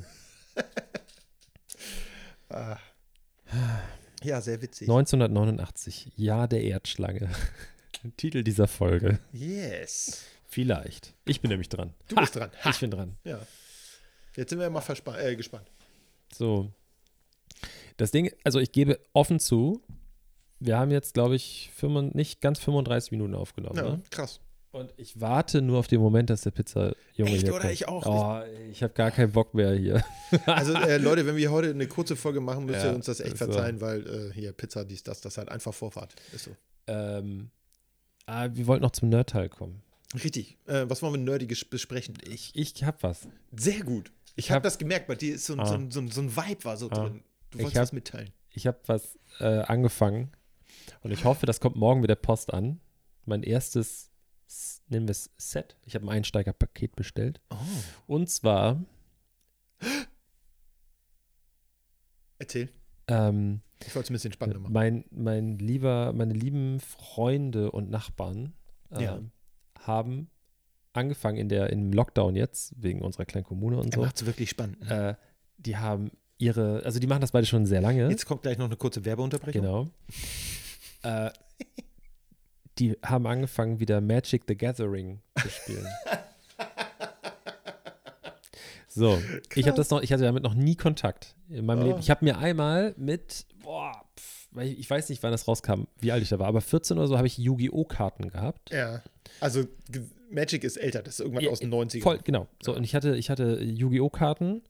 Ah. 2.49 2.79
Ja, 4.23 4.41
sehr 4.41 4.61
witzig. 4.61 4.89
1989, 4.89 6.13
Jahr 6.17 6.49
der 6.49 6.63
Erdschlange. 6.63 7.31
Titel 8.17 8.43
dieser 8.43 8.67
Folge. 8.67 9.19
Yes. 9.33 10.25
Vielleicht. 10.47 11.15
Ich 11.25 11.41
bin 11.41 11.51
nämlich 11.51 11.69
dran. 11.69 11.95
Du 12.09 12.17
bist 12.17 12.35
dran. 12.37 12.51
Ha. 12.65 12.71
Ich 12.71 12.81
bin 12.81 12.91
dran. 12.91 13.17
Ja. 13.25 13.41
Jetzt 14.37 14.51
sind 14.51 14.59
wir 14.59 14.65
ja 14.65 14.71
mal 14.71 14.83
äh, 15.19 15.37
gespannt. 15.37 15.71
So. 16.33 16.73
Das 17.97 18.11
Ding, 18.11 18.33
also 18.45 18.59
ich 18.59 18.73
gebe 18.73 18.99
offen 19.13 19.39
zu, 19.41 19.83
wir 20.59 20.79
haben 20.79 20.91
jetzt, 20.91 21.15
glaube 21.15 21.37
ich, 21.37 21.71
35, 21.77 22.15
nicht 22.15 22.41
ganz 22.41 22.59
35 22.59 23.13
Minuten 23.13 23.35
aufgenommen. 23.35 23.77
Ja, 23.77 23.83
Ne? 23.91 24.03
krass. 24.11 24.41
Und 24.73 24.93
ich 24.97 25.21
warte 25.21 25.63
nur 25.63 25.79
auf 25.81 25.89
den 25.89 26.01
Moment, 26.01 26.31
dass 26.31 26.43
der 26.43 26.53
Pizza 26.53 26.95
Junge 27.15 27.33
Echt, 27.33 27.43
hier 27.43 27.51
oder? 27.55 27.63
kommt. 27.63 27.73
Ich 27.73 27.89
auch. 27.89 28.07
Oh, 28.07 28.41
ich 28.71 28.83
habe 28.85 28.93
gar 28.95 29.11
keinen 29.11 29.33
Bock 29.33 29.53
mehr 29.55 29.75
hier. 29.75 30.05
Also, 30.47 30.75
äh, 30.75 30.97
Leute, 30.99 31.27
wenn 31.27 31.35
wir 31.37 31.51
heute 31.51 31.71
eine 31.71 31.89
kurze 31.89 32.15
Folge 32.15 32.41
machen, 32.41 32.67
müsst 32.67 32.85
ihr 32.85 32.91
Ja, 32.91 32.95
uns 32.95 33.07
das 33.07 33.19
echt 33.19 33.33
ist 33.33 33.39
so. 33.41 33.47
verzeihen, 33.47 33.81
weil 33.81 34.07
äh, 34.07 34.33
hier 34.33 34.53
Pizza, 34.53 34.85
dies, 34.85 35.03
das, 35.03 35.21
das 35.21 35.39
halt 35.39 35.49
einfach 35.49 35.75
Vorfahrt. 35.75 36.15
Ist 36.33 36.45
so. 36.45 36.57
ähm, 36.87 37.51
ah, 38.27 38.49
wir 38.53 38.67
wollten 38.69 38.83
noch 38.85 38.93
zum 38.93 39.09
Nerd-Teil 39.09 39.49
kommen. 39.49 39.83
Richtig. 40.23 40.57
Äh, 40.67 40.85
was 40.89 41.03
wollen 41.03 41.15
wir 41.15 41.19
Nerdiges 41.21 41.65
besprechen? 41.65 42.17
Ich, 42.29 42.53
ich 42.55 42.85
hab 42.85 43.03
was. 43.03 43.27
Sehr 43.57 43.81
gut. 43.83 44.13
Ich, 44.37 44.45
Ich 44.47 44.51
habe 44.53 44.57
hab- 44.59 44.63
das 44.63 44.79
gemerkt, 44.79 45.09
bei 45.09 45.17
dir 45.17 45.35
ist 45.35 45.47
so 45.47 45.55
ein, 45.55 45.61
Ah. 45.61 45.67
so 45.67 45.79
so 45.91 46.07
so 46.09 46.21
ein 46.21 46.37
Vibe 46.37 46.65
war 46.65 46.77
so 46.77 46.89
Ah. 46.91 46.95
drin. 46.95 47.25
Du 47.51 47.59
wolltest 47.59 47.77
hab- 47.77 47.83
was 47.83 47.93
mitteilen. 47.93 48.31
Ich 48.53 48.69
habe 48.69 48.79
was 48.87 49.19
äh, 49.41 49.45
angefangen 49.63 50.31
und 51.03 51.11
ich 51.11 51.25
hoffe, 51.25 51.47
das 51.47 51.59
kommt 51.59 51.75
morgen 51.75 52.01
mit 52.01 52.11
der 52.11 52.15
Post 52.17 52.53
an. 52.55 52.81
Mein 53.27 53.43
erstes, 53.43 54.10
nennen 54.89 55.07
wir 55.07 55.13
es 55.13 55.31
Set. 55.37 55.77
Ich 55.85 55.95
habe 55.95 56.07
ein 56.07 56.09
Einsteigerpaket 56.09 56.97
bestellt. 56.97 57.41
Oh. 57.51 57.57
Und 58.07 58.29
zwar 58.31 58.83
Erzähl. 62.39 62.69
ähm, 63.09 63.61
Ich 63.87 63.95
wollte 63.95 64.07
es 64.07 64.11
ein 64.11 64.15
bisschen 64.15 64.33
spannender 64.33 64.61
machen. 64.61 64.73
mein, 64.73 65.05
mein 65.11 65.59
lieber, 65.59 66.13
meine 66.13 66.35
lieben 66.35 66.81
Freunde 66.81 67.71
und 67.71 67.91
Nachbarn 67.91 68.55
ähm, 68.93 69.01
Ja. 69.01 69.21
haben 69.81 70.31
angefangen 70.93 71.37
in 71.39 71.49
der, 71.49 71.71
im 71.71 71.93
Lockdown 71.93 72.35
jetzt, 72.35 72.73
wegen 72.83 73.03
unserer 73.03 73.25
kleinen 73.27 73.45
Kommune 73.45 73.79
und 73.79 73.95
so. 73.95 74.01
macht 74.01 74.17
es 74.17 74.27
wirklich 74.27 74.51
spannend. 74.51 74.81
ne? 74.81 75.11
Äh, 75.11 75.15
die 75.59 75.77
haben 75.77 76.11
ihre, 76.39 76.83
also 76.85 76.99
die 76.99 77.07
machen 77.07 77.21
das 77.21 77.33
beide 77.33 77.47
schon 77.47 77.67
sehr 77.67 77.81
lange. 77.83 78.09
Jetzt 78.09 78.27
kommt 78.27 78.43
gleich 78.43 78.57
noch 78.59 78.65
eine 78.67 78.77
kurze 78.77 79.05
Werbeunterbrechung. 79.05 79.61
Genau. 79.63 79.91
äh, 81.03 81.31
die 82.81 82.97
haben 83.05 83.27
angefangen, 83.27 83.79
wieder 83.79 84.01
Magic 84.01 84.45
the 84.49 84.57
Gathering 84.57 85.21
zu 85.41 85.49
spielen. 85.51 85.87
so, 88.89 89.21
ich 89.55 89.67
habe 89.67 89.77
das 89.77 89.91
noch, 89.91 90.03
ich 90.03 90.13
hatte 90.13 90.25
damit 90.25 90.43
noch 90.43 90.55
nie 90.55 90.75
Kontakt 90.75 91.37
in 91.49 91.67
meinem 91.67 91.83
Oh. 91.83 91.87
Leben. 91.87 91.99
Ich 92.01 92.11
habe 92.11 92.25
mir 92.25 92.39
einmal 92.39 92.95
mit, 92.97 93.47
boah, 93.63 94.05
pf, 94.19 94.49
ich, 94.63 94.79
ich 94.81 94.91
weiß 94.91 95.09
nicht, 95.11 95.23
wann 95.23 95.31
das 95.31 95.47
rauskam, 95.47 95.85
wie 96.01 96.11
alt 96.11 96.23
ich 96.23 96.29
da 96.31 96.39
war, 96.39 96.49
aber 96.49 96.61
14 96.61 96.99
oder 96.99 97.07
so 97.07 97.17
habe 97.17 97.27
ich 97.27 97.39
Yu-Gi-Oh! 97.39 97.85
Karten 97.85 98.31
gehabt. 98.31 98.73
Ja. 98.73 99.03
Also 99.39 99.65
Magic 100.31 100.65
ist 100.65 100.77
älter, 100.77 101.03
das 101.03 101.15
ist 101.15 101.21
irgendwann 101.21 101.45
Ja, 101.45 101.51
aus 101.51 101.61
den 101.61 101.73
90ern. 101.73 102.03
Voll, 102.03 102.19
genau. 102.25 102.49
So, 102.63 102.75
und 102.75 102.85
ich 102.85 102.95
hatte, 102.95 103.17
ich 103.17 103.31
hatte 103.31 103.61
Yu-Gi-Oh! 103.63 104.11
Karten. 104.11 104.63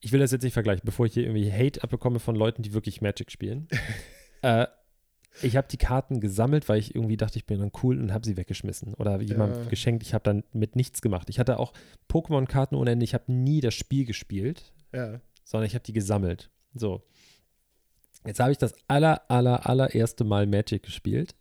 Ich 0.00 0.10
will 0.10 0.18
das 0.18 0.32
jetzt 0.32 0.42
nicht 0.42 0.54
vergleichen, 0.54 0.82
bevor 0.84 1.06
ich 1.06 1.14
hier 1.14 1.24
irgendwie 1.24 1.52
Hate 1.52 1.84
abbekomme 1.84 2.18
von 2.18 2.34
Leuten, 2.34 2.62
die 2.62 2.72
wirklich 2.72 3.02
Magic 3.02 3.30
spielen. 3.30 3.68
äh, 4.42 4.66
ich 5.40 5.56
habe 5.56 5.66
die 5.68 5.78
Karten 5.78 6.20
gesammelt, 6.20 6.68
weil 6.68 6.78
ich 6.78 6.94
irgendwie 6.94 7.16
dachte, 7.16 7.38
ich 7.38 7.46
bin 7.46 7.58
dann 7.60 7.72
cool 7.82 7.98
und 7.98 8.12
habe 8.12 8.26
sie 8.26 8.36
weggeschmissen 8.36 8.94
oder 8.94 9.20
jemandem 9.22 9.62
Ja. 9.64 9.68
geschenkt. 9.70 10.02
Ich 10.02 10.12
habe 10.14 10.24
dann 10.24 10.44
mit 10.52 10.76
nichts 10.76 11.00
gemacht. 11.00 11.30
Ich 11.30 11.38
hatte 11.38 11.58
auch 11.58 11.72
Pokémon-Karten 12.10 12.74
ohne 12.74 12.90
Ende. 12.90 13.04
Ich 13.04 13.14
habe 13.14 13.32
nie 13.32 13.60
das 13.60 13.74
Spiel 13.74 14.04
gespielt, 14.04 14.72
Ja. 14.92 15.20
sondern 15.44 15.66
ich 15.66 15.74
habe 15.74 15.84
die 15.84 15.92
gesammelt. 15.94 16.50
So. 16.74 17.02
Jetzt 18.26 18.40
habe 18.40 18.52
ich 18.52 18.58
das 18.58 18.74
aller, 18.88 19.22
aller, 19.30 19.66
allererste 19.66 20.24
Mal 20.24 20.46
Magic 20.46 20.82
gespielt 20.82 21.34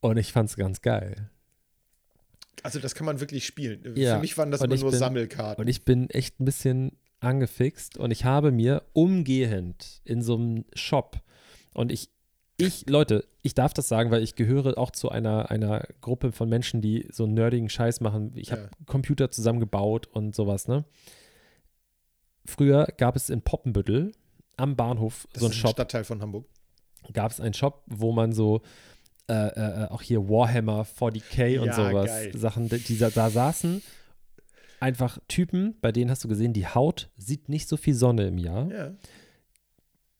und 0.00 0.16
ich 0.16 0.32
fand 0.32 0.48
es 0.48 0.56
ganz 0.56 0.80
geil. 0.80 1.30
Also 2.62 2.78
das 2.78 2.94
kann 2.94 3.06
man 3.06 3.18
wirklich 3.20 3.44
spielen. 3.44 3.82
Ja, 3.96 4.14
Für 4.16 4.20
mich 4.20 4.38
waren 4.38 4.50
das 4.50 4.60
und 4.60 4.70
immer 4.70 4.80
nur 4.80 4.90
bin- 4.90 4.98
Sammelkarten. 4.98 5.62
Und 5.64 5.68
ich 5.68 5.84
bin 5.84 6.08
echt 6.10 6.40
ein 6.40 6.44
bisschen 6.44 6.92
angefixt 7.20 7.98
und 7.98 8.10
ich 8.10 8.24
habe 8.24 8.50
mir 8.52 8.82
umgehend 8.92 10.00
in 10.04 10.22
so 10.22 10.36
einem 10.36 10.64
Shop 10.74 11.20
und 11.74 11.90
ich, 11.92 12.08
ich, 12.58 12.88
Leute, 12.88 13.24
ich 13.42 13.54
darf 13.54 13.72
das 13.74 13.88
sagen, 13.88 14.10
weil 14.10 14.22
ich 14.22 14.34
gehöre 14.34 14.78
auch 14.78 14.90
zu 14.90 15.08
einer, 15.08 15.50
einer 15.50 15.86
Gruppe 16.00 16.32
von 16.32 16.48
Menschen, 16.48 16.80
die 16.80 17.08
so 17.10 17.26
nerdigen 17.26 17.68
Scheiß 17.68 18.00
machen. 18.00 18.32
Ich 18.36 18.52
habe 18.52 18.62
Ja. 18.62 18.68
Computer 18.86 19.30
zusammengebaut 19.30 20.06
und 20.06 20.34
sowas, 20.34 20.68
ne? 20.68 20.84
Früher 22.44 22.86
gab 22.96 23.16
es 23.16 23.30
in 23.30 23.42
Poppenbüttel 23.42 24.12
am 24.56 24.76
Bahnhof 24.76 25.26
das 25.32 25.40
so 25.40 25.46
einen 25.46 25.54
Shop, 25.54 25.72
Stadtteil 25.72 26.04
von 26.04 26.20
Hamburg. 26.20 26.46
gab 27.12 27.30
es 27.30 27.40
einen 27.40 27.54
Shop, 27.54 27.82
wo 27.86 28.12
man 28.12 28.32
so 28.32 28.62
äh, 29.28 29.34
äh, 29.34 29.88
auch 29.88 30.02
hier 30.02 30.28
Warhammer 30.28 30.82
40k 30.82 31.60
und 31.60 31.66
Ja, 31.68 31.72
sowas 31.74 32.06
geil. 32.06 32.36
Sachen, 32.36 32.68
die, 32.68 32.78
die 32.78 32.98
da, 32.98 33.10
da 33.10 33.30
saßen 33.30 33.82
einfach 34.80 35.18
Typen, 35.28 35.76
bei 35.80 35.92
denen 35.92 36.10
hast 36.10 36.24
du 36.24 36.28
gesehen, 36.28 36.52
die 36.52 36.66
Haut 36.66 37.08
sieht 37.16 37.48
nicht 37.48 37.68
so 37.68 37.76
viel 37.76 37.94
Sonne 37.94 38.26
im 38.26 38.36
Jahr. 38.38 38.68
Ja. 38.70 38.92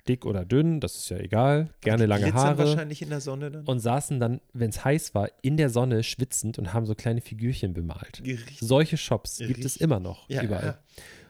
Dick 0.08 0.26
oder 0.26 0.44
dünn, 0.44 0.80
das 0.80 0.96
ist 0.96 1.08
ja 1.10 1.18
egal. 1.18 1.68
Gerne 1.80 2.06
lange 2.06 2.32
Haare. 2.34 2.58
wahrscheinlich 2.58 3.02
in 3.02 3.10
der 3.10 3.20
Sonne 3.20 3.50
dann. 3.50 3.64
Und 3.64 3.78
saßen 3.78 4.18
dann, 4.18 4.40
wenn 4.52 4.70
es 4.70 4.84
heiß 4.84 5.14
war, 5.14 5.30
in 5.42 5.56
der 5.56 5.70
Sonne 5.70 6.02
schwitzend 6.02 6.58
und 6.58 6.72
haben 6.72 6.86
so 6.86 6.94
kleine 6.94 7.20
Figürchen 7.20 7.72
bemalt. 7.72 8.20
Richtig. 8.24 8.58
Solche 8.60 8.96
Shops 8.96 9.38
gibt 9.38 9.64
es 9.64 9.76
immer 9.76 10.00
noch 10.00 10.28
Ja, 10.28 10.42
überall. 10.42 10.64
ja. 10.66 10.78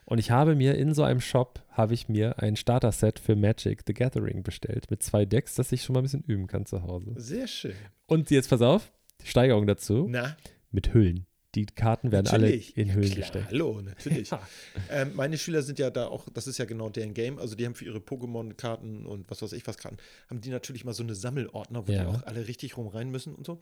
Und 0.04 0.18
ich 0.18 0.30
habe 0.30 0.54
mir 0.56 0.74
in 0.74 0.94
so 0.94 1.04
einem 1.04 1.20
Shop, 1.20 1.60
habe 1.70 1.94
ich 1.94 2.08
mir 2.08 2.38
ein 2.42 2.56
Starter-Set 2.56 3.18
für 3.18 3.36
Magic 3.36 3.82
the 3.86 3.92
Gathering 3.94 4.42
bestellt 4.42 4.90
mit 4.90 5.02
zwei 5.02 5.24
Decks, 5.24 5.54
dass 5.54 5.70
ich 5.70 5.82
schon 5.84 5.94
mal 5.94 6.00
ein 6.00 6.04
bisschen 6.04 6.24
üben 6.24 6.46
kann 6.48 6.66
zu 6.66 6.82
Hause. 6.82 7.12
Sehr 7.16 7.46
schön. 7.46 7.74
Und 8.06 8.30
jetzt 8.30 8.50
pass 8.50 8.62
auf, 8.62 8.90
Steigerung 9.22 9.66
dazu, 9.66 10.06
Na, 10.10 10.36
mit 10.70 10.92
Hüllen. 10.92 11.26
Die 11.54 11.66
Karten 11.66 12.12
werden 12.12 12.24
natürlich. 12.24 12.72
alle 12.76 12.82
in 12.82 12.88
Ja, 12.88 12.94
Hüllen 12.94 13.06
klar, 13.10 13.16
gestellt. 13.20 13.46
Hallo, 13.50 13.80
natürlich. 13.82 14.30
Ja. 14.30 14.48
ähm, 14.90 15.10
meine 15.14 15.36
Schüler 15.36 15.62
sind 15.62 15.78
ja 15.78 15.90
da 15.90 16.06
auch, 16.06 16.26
das 16.32 16.46
ist 16.46 16.56
ja 16.58 16.64
genau 16.64 16.88
deren 16.88 17.12
Game, 17.12 17.38
also 17.38 17.54
die 17.54 17.66
haben 17.66 17.74
für 17.74 17.84
ihre 17.84 17.98
Pokémon-Karten 17.98 19.04
und 19.04 19.30
was 19.30 19.42
weiß 19.42 19.52
ich 19.52 19.66
was 19.66 19.76
Karten, 19.76 19.98
haben 20.30 20.40
die 20.40 20.48
natürlich 20.48 20.84
mal 20.86 20.94
so 20.94 21.02
eine 21.02 21.14
Sammelordner, 21.14 21.86
wo 21.86 21.92
Ja. 21.92 22.04
die 22.04 22.08
auch 22.08 22.22
alle 22.22 22.48
richtig 22.48 22.78
rum 22.78 22.88
rein 22.88 23.10
müssen 23.10 23.34
und 23.34 23.44
so. 23.44 23.60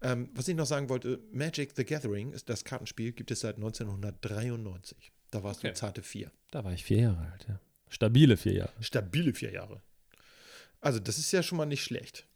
Ähm, 0.00 0.30
was 0.32 0.48
ich 0.48 0.56
noch 0.56 0.64
sagen 0.66 0.88
wollte, 0.88 1.20
Magic 1.30 1.72
the 1.76 1.84
Gathering, 1.84 2.32
ist 2.32 2.48
das 2.48 2.64
Kartenspiel, 2.64 3.12
gibt 3.12 3.30
es 3.30 3.40
seit 3.40 3.56
1993. 3.56 5.12
Da 5.30 5.42
warst 5.42 5.60
Okay. 5.60 5.68
du 5.68 5.74
zarte 5.74 6.02
vier. 6.02 6.30
Da 6.50 6.64
war 6.64 6.72
ich 6.72 6.84
vier 6.84 7.00
Jahre 7.00 7.30
alt, 7.32 7.44
ja. 7.48 7.60
Stabile 7.88 8.36
vier 8.36 8.52
Jahre. 8.54 8.72
Stabile 8.80 9.34
vier 9.34 9.52
Jahre. 9.52 9.82
Also, 10.80 10.98
das 11.00 11.18
ist 11.18 11.32
ja 11.32 11.42
schon 11.42 11.58
mal 11.58 11.66
nicht 11.66 11.82
schlecht. 11.82 12.26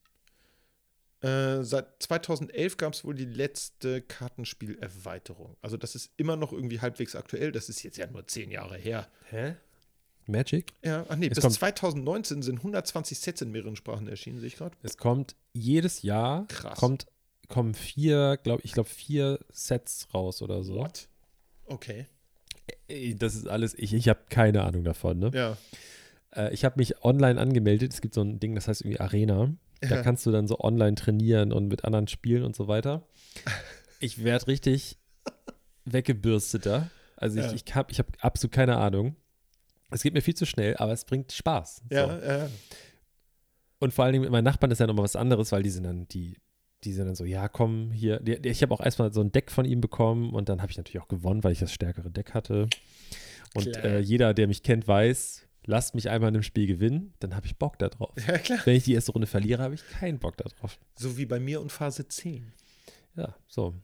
Äh, 1.22 1.62
seit 1.64 2.02
2011 2.02 2.76
gab 2.78 2.94
es 2.94 3.04
wohl 3.04 3.14
die 3.14 3.26
letzte 3.26 4.00
Kartenspielerweiterung. 4.02 5.56
Also, 5.62 5.76
das 5.76 5.94
ist 5.94 6.10
immer 6.16 6.36
noch 6.36 6.52
irgendwie 6.52 6.80
halbwegs 6.80 7.14
aktuell. 7.14 7.52
Das 7.52 7.68
ist 7.68 7.82
jetzt 7.82 7.98
ja 7.98 8.06
nur 8.06 8.26
zehn 8.26 8.50
Jahre 8.50 8.76
her. 8.76 9.08
Hä? 9.30 9.56
Magic? 10.26 10.72
Ja, 10.84 11.04
ach 11.08 11.16
nee, 11.16 11.26
Es 11.26 11.34
bis 11.34 11.42
kommt- 11.42 11.54
2019 11.54 12.42
sind 12.42 12.58
120 12.58 13.18
Sets 13.18 13.42
in 13.42 13.50
mehreren 13.50 13.76
Sprachen 13.76 14.06
erschienen, 14.08 14.38
sehe 14.38 14.46
ich 14.48 14.56
gerade. 14.56 14.76
Es 14.82 14.96
kommt 14.96 15.34
jedes 15.52 16.02
Jahr 16.02 16.46
Krass. 16.46 16.78
kommt 16.78 17.06
kommen 17.48 17.74
vier, 17.74 18.38
glaube 18.44 18.62
ich, 18.64 18.72
glaube 18.72 18.88
vier 18.88 19.40
Sets 19.50 20.06
raus 20.14 20.40
oder 20.40 20.62
so. 20.62 20.76
What? 20.76 21.08
Okay. 21.66 22.06
Das 23.16 23.34
ist 23.34 23.48
alles, 23.48 23.74
ich, 23.74 23.92
ich 23.92 24.08
habe 24.08 24.20
keine 24.30 24.62
Ahnung 24.62 24.84
davon. 24.84 25.18
Ne? 25.18 25.30
Ja. 25.34 25.56
Äh, 26.36 26.54
ich 26.54 26.64
habe 26.64 26.76
mich 26.78 27.02
online 27.02 27.40
angemeldet. 27.40 27.92
Es 27.92 28.00
gibt 28.00 28.14
so 28.14 28.20
ein 28.22 28.38
Ding, 28.38 28.54
das 28.54 28.68
heißt 28.68 28.82
irgendwie 28.82 29.00
Arena. 29.00 29.52
Da 29.81 29.97
Ja. 29.97 30.03
kannst 30.03 30.26
du 30.26 30.31
dann 30.31 30.47
so 30.47 30.59
online 30.61 30.95
trainieren 30.95 31.53
und 31.53 31.68
mit 31.68 31.85
anderen 31.85 32.07
spielen 32.09 32.43
und 32.45 32.55
so 32.55 32.68
weiter. 32.68 33.07
Ich 33.99 34.22
werde 34.24 34.47
richtig 34.47 34.99
weggebürsteter. 35.85 36.91
Also 37.16 37.39
ich, 37.41 37.47
Ja. 37.47 37.53
ich 37.53 37.74
habe 37.74 37.93
ich 37.93 37.99
hab 37.99 38.07
absolut 38.24 38.53
keine 38.53 38.76
Ahnung. 38.76 39.16
Es 39.91 40.03
geht 40.03 40.14
mir 40.14 40.22
viel 40.22 40.35
zu 40.37 40.47
schnell, 40.47 40.76
aber 40.76 40.93
es 40.93 41.05
bringt 41.05 41.33
Spaß. 41.33 41.83
So. 41.91 41.95
Ja, 41.95 42.18
ja. 42.43 42.49
Und 43.78 43.93
vor 43.93 44.05
allen 44.05 44.12
Dingen 44.12 44.22
mit 44.22 44.31
meinen 44.31 44.45
Nachbarn 44.45 44.70
ist 44.70 44.78
ja 44.78 44.87
nochmal 44.87 45.05
was 45.05 45.16
anderes, 45.16 45.53
weil 45.53 45.62
die 45.62 45.70
sind 45.70 45.85
dann, 45.85 46.07
die, 46.09 46.37
die 46.85 46.93
sind 46.93 47.07
dann 47.07 47.14
so, 47.14 47.24
ja, 47.24 47.49
komm, 47.49 47.91
hier. 47.91 48.20
Die, 48.20 48.33
ich 48.49 48.62
habe 48.62 48.72
auch 48.74 48.81
erstmal 48.81 49.12
so 49.12 49.20
ein 49.20 49.33
Deck 49.33 49.51
von 49.51 49.64
ihm 49.64 49.81
bekommen 49.81 50.31
und 50.35 50.49
dann 50.49 50.61
habe 50.62 50.70
ich 50.70 50.76
natürlich 50.78 51.03
auch 51.03 51.09
gewonnen, 51.09 51.43
weil 51.43 51.53
ich 51.53 51.59
das 51.61 51.72
stärkere 51.72 52.11
Deck 52.11 52.35
hatte. 52.35 52.68
Und 53.55 53.76
äh, 53.78 53.99
jeder, 53.99 54.33
der 54.35 54.47
mich 54.47 54.62
kennt, 54.62 54.87
weiß, 54.87 55.47
lasst 55.70 55.94
mich 55.94 56.10
einmal 56.10 56.28
in 56.28 56.36
einem 56.36 56.42
Spiel 56.42 56.66
gewinnen, 56.66 57.14
dann 57.20 57.34
habe 57.34 57.46
ich 57.46 57.56
Bock 57.56 57.78
da 57.78 57.88
drauf. 57.88 58.12
Ja, 58.26 58.36
klar. 58.38 58.60
Wenn 58.64 58.76
ich 58.76 58.84
die 58.84 58.94
erste 58.94 59.12
Runde 59.12 59.26
verliere, 59.26 59.62
habe 59.62 59.74
ich 59.74 59.88
keinen 59.88 60.18
Bock 60.18 60.36
da 60.36 60.44
drauf. 60.44 60.78
So 60.96 61.16
wie 61.16 61.26
bei 61.26 61.40
mir 61.40 61.60
und 61.60 61.72
Phase 61.72 62.06
10. 62.06 62.52
Ja, 63.16 63.34
so. 63.46 63.74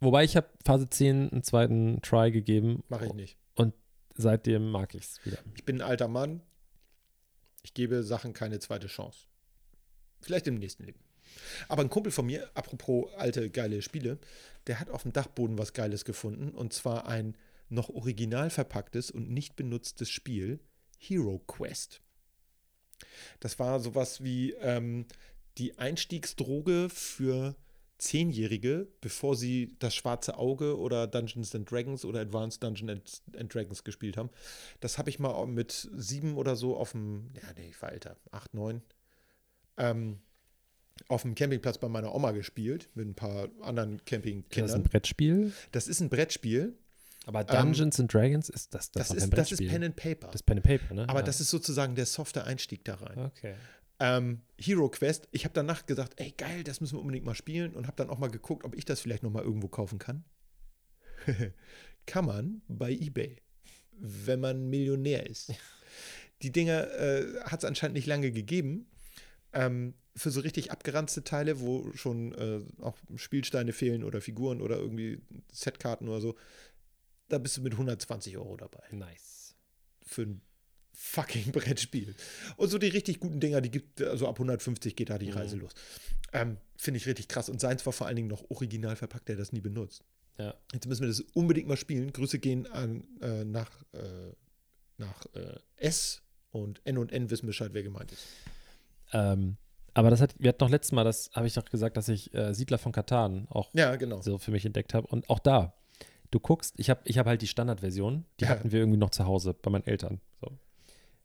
Wobei 0.00 0.24
ich 0.24 0.36
habe 0.36 0.48
Phase 0.64 0.90
10 0.90 1.30
einen 1.30 1.42
zweiten 1.42 2.02
Try 2.02 2.30
gegeben. 2.30 2.82
Mache 2.88 3.06
ich 3.06 3.14
nicht. 3.14 3.38
Seitdem 4.14 4.70
mag 4.70 4.94
ich 4.94 5.04
es 5.04 5.24
wieder. 5.24 5.38
Ich 5.56 5.64
bin 5.64 5.80
ein 5.80 5.88
alter 5.88 6.08
Mann. 6.08 6.42
Ich 7.62 7.74
gebe 7.74 8.02
Sachen 8.02 8.32
keine 8.32 8.58
zweite 8.58 8.86
Chance. 8.86 9.26
Vielleicht 10.20 10.46
im 10.46 10.56
nächsten 10.56 10.84
Leben. 10.84 11.00
Aber 11.68 11.82
ein 11.82 11.88
Kumpel 11.90 12.12
von 12.12 12.26
mir, 12.26 12.50
apropos 12.54 13.12
alte 13.16 13.48
geile 13.48 13.80
Spiele, 13.80 14.18
der 14.66 14.80
hat 14.80 14.90
auf 14.90 15.02
dem 15.02 15.12
Dachboden 15.12 15.58
was 15.58 15.72
Geiles 15.72 16.04
gefunden. 16.04 16.50
Und 16.50 16.72
zwar 16.72 17.06
ein 17.06 17.36
noch 17.68 17.88
original 17.88 18.50
verpacktes 18.50 19.10
und 19.10 19.30
nicht 19.30 19.56
benutztes 19.56 20.10
Spiel, 20.10 20.60
Hero 21.02 21.40
Quest. 21.46 22.00
Das 23.40 23.58
war 23.58 23.80
sowas 23.80 24.22
wie 24.22 24.52
ähm, 24.52 25.06
die 25.58 25.78
Einstiegsdroge 25.78 26.88
für 26.88 27.56
Zehnjährige, 27.98 28.88
bevor 29.00 29.36
sie 29.36 29.76
das 29.78 29.94
schwarze 29.94 30.36
Auge 30.36 30.78
oder 30.78 31.06
Dungeons 31.06 31.54
and 31.54 31.70
Dragons 31.70 32.04
oder 32.04 32.20
Advanced 32.20 32.62
Dungeons 32.62 33.22
and, 33.36 33.54
Dragons 33.54 33.84
gespielt 33.84 34.16
haben. 34.16 34.30
Das 34.80 34.98
habe 34.98 35.10
ich 35.10 35.18
mal 35.18 35.46
mit 35.46 35.88
sieben 35.94 36.36
oder 36.36 36.56
so 36.56 36.76
auf 36.76 36.92
dem, 36.92 37.30
ja, 37.34 37.52
nee, 37.56 37.68
ich 37.70 37.80
war 37.80 37.92
älter, 37.92 38.16
acht, 38.32 38.54
neun, 38.54 38.82
ähm, 39.76 40.18
auf 41.08 41.22
dem 41.22 41.34
Campingplatz 41.34 41.78
bei 41.78 41.88
meiner 41.88 42.14
Oma 42.14 42.32
gespielt, 42.32 42.90
mit 42.94 43.06
ein 43.06 43.14
paar 43.14 43.48
anderen 43.60 43.94
Ist 43.94 44.00
das 44.00 44.02
ein 44.02 44.04
Campingkindern. 44.04 44.82
Brettspiel? 44.82 45.52
Das 45.70 45.88
ist 45.88 46.00
ein 46.00 46.10
Brettspiel. 46.10 46.76
Aber 47.26 47.44
Dungeons 47.44 48.00
and 48.00 48.12
Dragons 48.12 48.48
ist 48.48 48.74
das, 48.74 48.90
Das, 48.90 49.08
doch 49.08 49.16
ist, 49.16 49.22
kein 49.22 49.30
das 49.30 49.52
ist. 49.52 49.58
Pen 49.58 49.84
and 49.84 49.96
Paper. 49.96 50.26
Das 50.26 50.36
ist 50.36 50.42
Pen 50.42 50.58
and 50.58 50.66
Paper, 50.66 50.94
ne? 50.94 51.08
Aber 51.08 51.20
ja. 51.20 51.24
das 51.24 51.40
ist 51.40 51.50
sozusagen 51.50 51.94
der 51.94 52.06
softe 52.06 52.44
Einstieg 52.44 52.84
da 52.84 52.94
rein. 52.94 53.18
Okay. 53.18 53.54
Ähm, 54.00 54.40
Hero 54.58 54.88
Quest, 54.88 55.28
ich 55.30 55.44
habe 55.44 55.54
danach 55.54 55.86
gesagt, 55.86 56.14
ey 56.16 56.32
geil, 56.32 56.64
das 56.64 56.80
müssen 56.80 56.96
wir 56.96 57.00
unbedingt 57.00 57.24
mal 57.24 57.36
spielen 57.36 57.74
und 57.74 57.86
habe 57.86 57.96
dann 57.96 58.10
auch 58.10 58.18
mal 58.18 58.30
geguckt, 58.30 58.64
ob 58.64 58.74
ich 58.74 58.84
das 58.84 59.00
vielleicht 59.00 59.22
noch 59.22 59.30
mal 59.30 59.44
irgendwo 59.44 59.68
kaufen 59.68 59.98
kann. 60.00 60.24
kann 62.06 62.24
man 62.24 62.62
bei 62.66 62.90
eBay, 62.90 63.36
wenn 63.98 64.40
man 64.40 64.68
Millionär 64.68 65.26
ist. 65.26 65.52
Die 66.42 66.50
Dinger 66.50 66.90
äh, 66.98 67.40
hat 67.44 67.60
es 67.60 67.64
anscheinend 67.64 67.94
nicht 67.94 68.06
lange 68.06 68.32
gegeben. 68.32 68.86
Ähm, 69.52 69.94
für 70.16 70.30
so 70.30 70.40
richtig 70.40 70.70
abgeranzte 70.72 71.24
Teile, 71.24 71.60
wo 71.60 71.90
schon 71.94 72.34
äh, 72.34 72.60
auch 72.82 72.96
Spielsteine 73.16 73.72
fehlen 73.72 74.04
oder 74.04 74.20
Figuren 74.20 74.60
oder 74.60 74.76
irgendwie 74.76 75.20
Setkarten 75.52 76.08
oder 76.08 76.20
so, 76.20 76.36
da 77.32 77.38
bist 77.38 77.56
du 77.56 77.62
mit 77.62 77.72
120 77.72 78.36
Euro 78.36 78.56
dabei 78.56 78.82
Nice. 78.92 79.54
für 80.04 80.22
ein 80.22 80.42
fucking 80.94 81.52
Brettspiel. 81.52 82.14
Und 82.56 82.68
so 82.68 82.78
die 82.78 82.88
richtig 82.88 83.18
guten 83.20 83.40
Dinger, 83.40 83.60
die 83.60 83.70
gibt, 83.70 84.00
also 84.02 84.28
ab 84.28 84.36
150 84.36 84.94
geht 84.94 85.10
da 85.10 85.18
die 85.18 85.26
Mhm. 85.28 85.32
Reise 85.32 85.56
los. 85.56 85.72
Ähm, 86.32 86.58
Finde 86.76 86.98
ich 86.98 87.06
richtig 87.06 87.28
krass. 87.28 87.48
Und 87.48 87.60
seins 87.60 87.84
war 87.86 87.92
vor 87.92 88.06
allen 88.06 88.16
Dingen 88.16 88.28
noch 88.28 88.44
original 88.50 88.96
verpackt, 88.96 89.28
der 89.28 89.36
das 89.36 89.52
nie 89.52 89.60
benutzt. 89.60 90.04
Ja. 90.38 90.54
Jetzt 90.72 90.86
müssen 90.86 91.02
wir 91.02 91.08
das 91.08 91.20
unbedingt 91.34 91.68
mal 91.68 91.76
spielen. 91.76 92.12
Grüße 92.12 92.38
gehen 92.38 92.66
an, 92.66 93.04
äh, 93.20 93.44
nach, 93.44 93.70
äh, 93.92 94.32
nach 94.98 95.26
äh, 95.34 95.58
S 95.76 96.22
und 96.50 96.80
N 96.84 96.98
und 96.98 97.12
N 97.12 97.30
wissen 97.30 97.46
Bescheid, 97.46 97.70
wer 97.72 97.82
gemeint 97.82 98.12
ist. 98.12 98.26
Ähm, 99.12 99.56
aber 99.94 100.10
das 100.10 100.20
hat, 100.20 100.34
wir 100.38 100.48
hatten 100.48 100.64
noch 100.64 100.70
letztes 100.70 100.92
Mal, 100.92 101.04
das 101.04 101.30
habe 101.34 101.46
ich 101.46 101.54
doch 101.54 101.64
gesagt, 101.66 101.96
dass 101.96 102.08
ich 102.08 102.32
äh, 102.34 102.54
Siedler 102.54 102.78
von 102.78 102.92
Katan 102.92 103.46
auch 103.50 103.70
Ja, 103.74 103.94
genau. 103.96 104.22
so 104.22 104.38
für 104.38 104.50
mich 104.50 104.64
entdeckt 104.64 104.94
habe. 104.94 105.06
Und 105.08 105.28
auch 105.28 105.38
da, 105.38 105.74
du 106.32 106.40
guckst, 106.40 106.74
ich 106.78 106.90
habe 106.90 107.00
ich 107.04 107.18
hab 107.18 107.26
halt 107.26 107.40
die 107.42 107.46
Standardversion, 107.46 108.24
die 108.40 108.44
Ja. 108.44 108.50
hatten 108.50 108.72
wir 108.72 108.80
irgendwie 108.80 108.98
noch 108.98 109.10
zu 109.10 109.24
Hause 109.26 109.54
bei 109.54 109.70
meinen 109.70 109.86
Eltern. 109.86 110.20
So. 110.40 110.50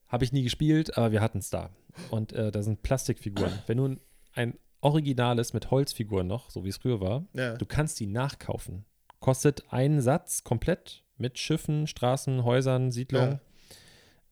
Habe 0.08 0.24
ich 0.24 0.32
nie 0.32 0.44
gespielt, 0.44 0.96
aber 0.98 1.12
wir 1.12 1.22
hatten 1.22 1.40
es 1.40 1.50
da. 1.50 1.72
Und 2.12 2.32
äh, 2.34 2.52
da 2.52 2.62
sind 2.62 2.84
Plastikfiguren. 2.84 3.52
Wenn 3.68 3.78
du 3.78 3.96
ein, 4.34 4.54
originales 4.82 5.54
mit 5.54 5.72
Holzfiguren 5.72 6.28
noch, 6.28 6.52
so 6.52 6.64
wie 6.64 6.70
es 6.70 6.78
früher 6.78 7.02
war, 7.02 7.26
Ja. 7.34 7.56
du 7.56 7.66
kannst 7.66 8.00
die 8.00 8.06
nachkaufen. 8.06 8.86
Kostet 9.20 9.64
einen 9.74 10.02
Satz 10.02 10.44
komplett 10.44 11.04
mit 11.18 11.40
Schiffen, 11.40 11.88
Straßen, 11.88 12.44
Häusern, 12.44 12.92
Siedlungen. 12.92 13.40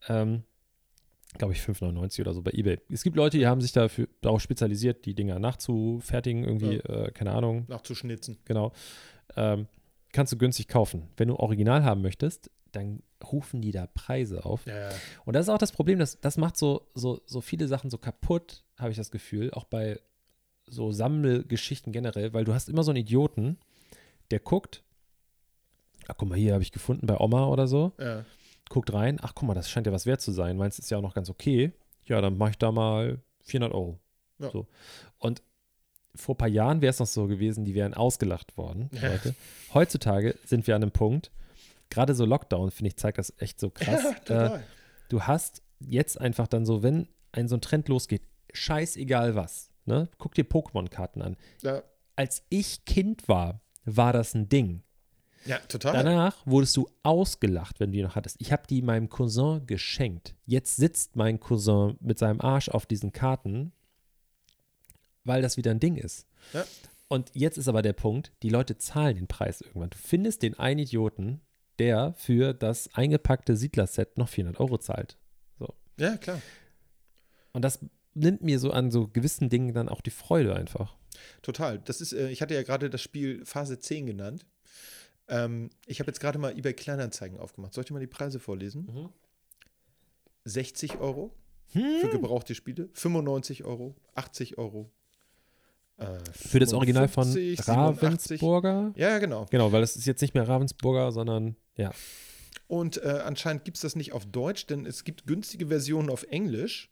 Ähm, 0.07 0.43
glaube 1.39 1.53
ich, 1.53 1.59
5,99 1.61 2.21
oder 2.21 2.33
so 2.35 2.43
bei 2.43 2.51
eBay. 2.51 2.79
Es 2.91 3.03
gibt 3.03 3.15
Leute, 3.17 3.37
die 3.39 3.47
haben 3.47 3.59
sich 3.59 3.71
dafür 3.71 4.07
darauf 4.21 4.39
spezialisiert, 4.41 5.05
die 5.05 5.15
Dinger 5.15 5.39
nachzufertigen, 5.39 6.43
irgendwie, 6.43 6.75
äh, 6.77 7.11
keine 7.11 7.31
Ahnung, 7.31 7.65
Nachzuschnitzen. 7.67 8.37
genau. 8.45 8.71
Ähm, 9.35 9.67
kannst 10.15 10.33
du 10.33 10.37
günstig 10.37 10.67
kaufen. 10.67 11.09
Wenn 11.17 11.27
du 11.27 11.35
Original 11.35 11.83
haben 11.83 12.01
möchtest, 12.01 12.49
dann 12.71 13.03
rufen 13.31 13.61
die 13.61 13.71
da 13.71 13.87
Preise 13.87 14.45
auf. 14.45 14.65
Ja, 14.65 14.89
ja. 14.89 14.95
Und 15.25 15.35
das 15.35 15.45
ist 15.45 15.49
auch 15.49 15.57
das 15.57 15.71
Problem, 15.71 15.99
das, 15.99 16.19
das 16.21 16.37
macht 16.37 16.57
so, 16.57 16.87
so, 16.93 17.21
so 17.25 17.41
viele 17.41 17.67
Sachen 17.67 17.89
so 17.89 17.97
kaputt, 17.97 18.63
habe 18.77 18.91
ich 18.91 18.97
das 18.97 19.11
Gefühl, 19.11 19.51
auch 19.51 19.65
bei 19.65 19.99
so 20.67 20.91
Sammelgeschichten 20.91 21.91
generell, 21.91 22.33
weil 22.33 22.45
du 22.45 22.53
hast 22.53 22.69
immer 22.69 22.83
so 22.83 22.91
einen 22.91 23.01
Idioten, 23.01 23.57
der 24.31 24.39
guckt, 24.39 24.83
ach 26.07 26.15
guck 26.17 26.29
mal, 26.29 26.37
hier 26.37 26.53
habe 26.53 26.63
ich 26.63 26.71
gefunden 26.71 27.07
bei 27.07 27.19
Oma 27.19 27.47
oder 27.47 27.67
so, 27.67 27.93
ja. 27.99 28.25
guckt 28.69 28.93
rein, 28.93 29.19
ach 29.21 29.35
guck 29.35 29.47
mal, 29.47 29.53
das 29.53 29.69
scheint 29.69 29.85
ja 29.85 29.93
was 29.93 30.05
wert 30.05 30.21
zu 30.21 30.31
sein, 30.31 30.57
meins 30.57 30.79
ist 30.79 30.89
ja 30.89 30.97
auch 30.97 31.03
noch 31.03 31.13
ganz 31.13 31.29
okay, 31.29 31.71
ja, 32.05 32.21
dann 32.21 32.37
mache 32.37 32.51
ich 32.51 32.57
da 32.57 32.71
mal 32.71 33.19
400 33.41 33.73
Euro. 33.73 33.99
So. 34.37 34.67
Und 35.19 35.41
vor 36.15 36.35
ein 36.35 36.37
paar 36.37 36.47
Jahren 36.47 36.81
wäre 36.81 36.91
es 36.91 36.99
noch 36.99 37.07
so 37.07 37.27
gewesen, 37.27 37.65
die 37.65 37.75
wären 37.75 37.93
ausgelacht 37.93 38.57
worden. 38.57 38.89
Leute. 38.91 39.35
Heutzutage 39.73 40.35
sind 40.45 40.67
wir 40.67 40.75
an 40.75 40.83
einem 40.83 40.91
Punkt, 40.91 41.31
gerade 41.89 42.15
so 42.15 42.25
Lockdown, 42.25 42.71
finde 42.71 42.89
ich, 42.89 42.97
zeigt 42.97 43.17
das 43.17 43.33
echt 43.37 43.59
so 43.59 43.69
krass. 43.69 44.03
Ja, 44.27 44.55
äh, 44.55 44.59
du 45.09 45.21
hast 45.23 45.61
jetzt 45.79 46.19
einfach 46.19 46.47
dann 46.47 46.65
so, 46.65 46.83
wenn 46.83 47.07
ein 47.31 47.47
so 47.47 47.55
ein 47.55 47.61
Trend 47.61 47.87
losgeht, 47.89 48.23
scheißegal 48.53 49.35
was, 49.35 49.69
ne? 49.85 50.09
Guck 50.17 50.35
dir 50.35 50.45
Pokémon-Karten 50.45 51.21
an. 51.21 51.37
ja. 51.61 51.83
Als 52.17 52.43
ich 52.47 52.85
Kind 52.85 53.27
war, 53.27 53.59
war 53.83 54.13
das 54.13 54.35
ein 54.35 54.47
Ding. 54.47 54.83
ja, 55.45 55.57
total. 55.67 55.91
Danach 55.91 56.37
wurdest 56.45 56.77
du 56.77 56.87
ausgelacht, 57.03 57.81
wenn 57.81 57.91
du 57.91 57.97
die 57.97 58.03
noch 58.03 58.15
hattest. 58.15 58.37
Ich 58.39 58.53
habe 58.53 58.63
die 58.69 58.81
meinem 58.81 59.09
Cousin 59.09 59.67
geschenkt. 59.67 60.33
Jetzt 60.45 60.77
sitzt 60.77 61.17
mein 61.17 61.41
Cousin 61.41 61.97
mit 61.99 62.17
seinem 62.17 62.39
Arsch 62.39 62.69
auf 62.69 62.85
diesen 62.85 63.11
Karten, 63.11 63.73
weil 65.25 65.41
das 65.41 65.57
wieder 65.57 65.71
ein 65.71 65.79
Ding 65.79 65.97
ist. 65.97 66.25
Ja. 66.53 66.65
Und 67.07 67.29
jetzt 67.33 67.57
ist 67.57 67.67
aber 67.67 67.81
der 67.81 67.93
Punkt, 67.93 68.31
die 68.41 68.49
Leute 68.49 68.77
zahlen 68.77 69.15
den 69.15 69.27
Preis 69.27 69.61
irgendwann. 69.61 69.89
Du 69.91 69.97
findest 69.97 70.41
den 70.41 70.57
einen 70.57 70.79
Idioten, 70.79 71.41
der 71.77 72.13
für 72.13 72.53
das 72.53 72.89
eingepackte 72.95 73.55
Siedler-Set 73.57 74.17
noch 74.17 74.29
400 74.29 74.59
Euro 74.59 74.77
zahlt. 74.77 75.17
ja, 75.97 76.17
klar. 76.17 76.41
Und 77.53 77.61
das 77.63 77.79
nimmt 78.13 78.41
mir 78.41 78.59
so 78.59 78.71
an 78.71 78.91
so 78.91 79.07
gewissen 79.07 79.49
Dingen 79.49 79.73
dann 79.73 79.87
auch 79.89 80.01
die 80.01 80.09
Freude 80.09 80.55
einfach. 80.55 80.95
Total. 81.41 81.79
Das 81.79 82.01
ist, 82.01 82.11
äh, 82.13 82.29
ich 82.29 82.41
hatte 82.41 82.53
ja 82.53 82.63
gerade 82.63 82.89
das 82.89 83.01
Spiel 83.01 83.45
Phase 83.45 83.79
10 83.79 84.05
genannt. 84.07 84.45
Ähm, 85.27 85.69
ich 85.85 85.99
habe 85.99 86.09
jetzt 86.09 86.19
gerade 86.19 86.37
mal 86.37 86.57
eBay 86.57 86.73
Kleinanzeigen 86.73 87.39
aufgemacht. 87.39 87.73
Soll 87.73 87.83
ich 87.83 87.87
dir 87.87 87.93
mal 87.93 87.99
die 87.99 88.07
Preise 88.07 88.39
vorlesen? 88.39 88.85
Mhm. 88.93 89.09
60 90.45 90.97
Euro 90.99 91.31
Hm. 91.71 91.99
für 92.01 92.09
gebrauchte 92.09 92.55
Spiele, 92.55 92.89
95 92.93 93.63
Euro, 93.63 93.95
80 94.13 94.57
Euro. 94.57 94.91
Äh, 95.97 96.05
Für 96.33 96.59
das 96.59 96.73
Original 96.73 97.07
von 97.07 97.25
55, 97.25 97.65
87. 97.65 98.41
Ravensburger? 98.41 98.93
Ja, 98.95 99.19
genau. 99.19 99.45
Genau, 99.49 99.71
weil 99.71 99.81
das 99.81 99.95
ist 99.95 100.05
jetzt 100.05 100.21
nicht 100.21 100.33
mehr 100.33 100.47
Ravensburger, 100.47 101.11
sondern 101.11 101.55
ja. 101.75 101.91
Und 102.67 102.97
äh, 103.03 103.21
anscheinend 103.23 103.63
gibt 103.63 103.77
es 103.77 103.81
das 103.81 103.95
nicht 103.95 104.13
auf 104.13 104.25
Deutsch, 104.25 104.65
denn 104.67 104.85
es 104.85 105.03
gibt 105.03 105.27
günstige 105.27 105.67
Versionen 105.67 106.09
auf 106.09 106.23
Englisch. 106.23 106.91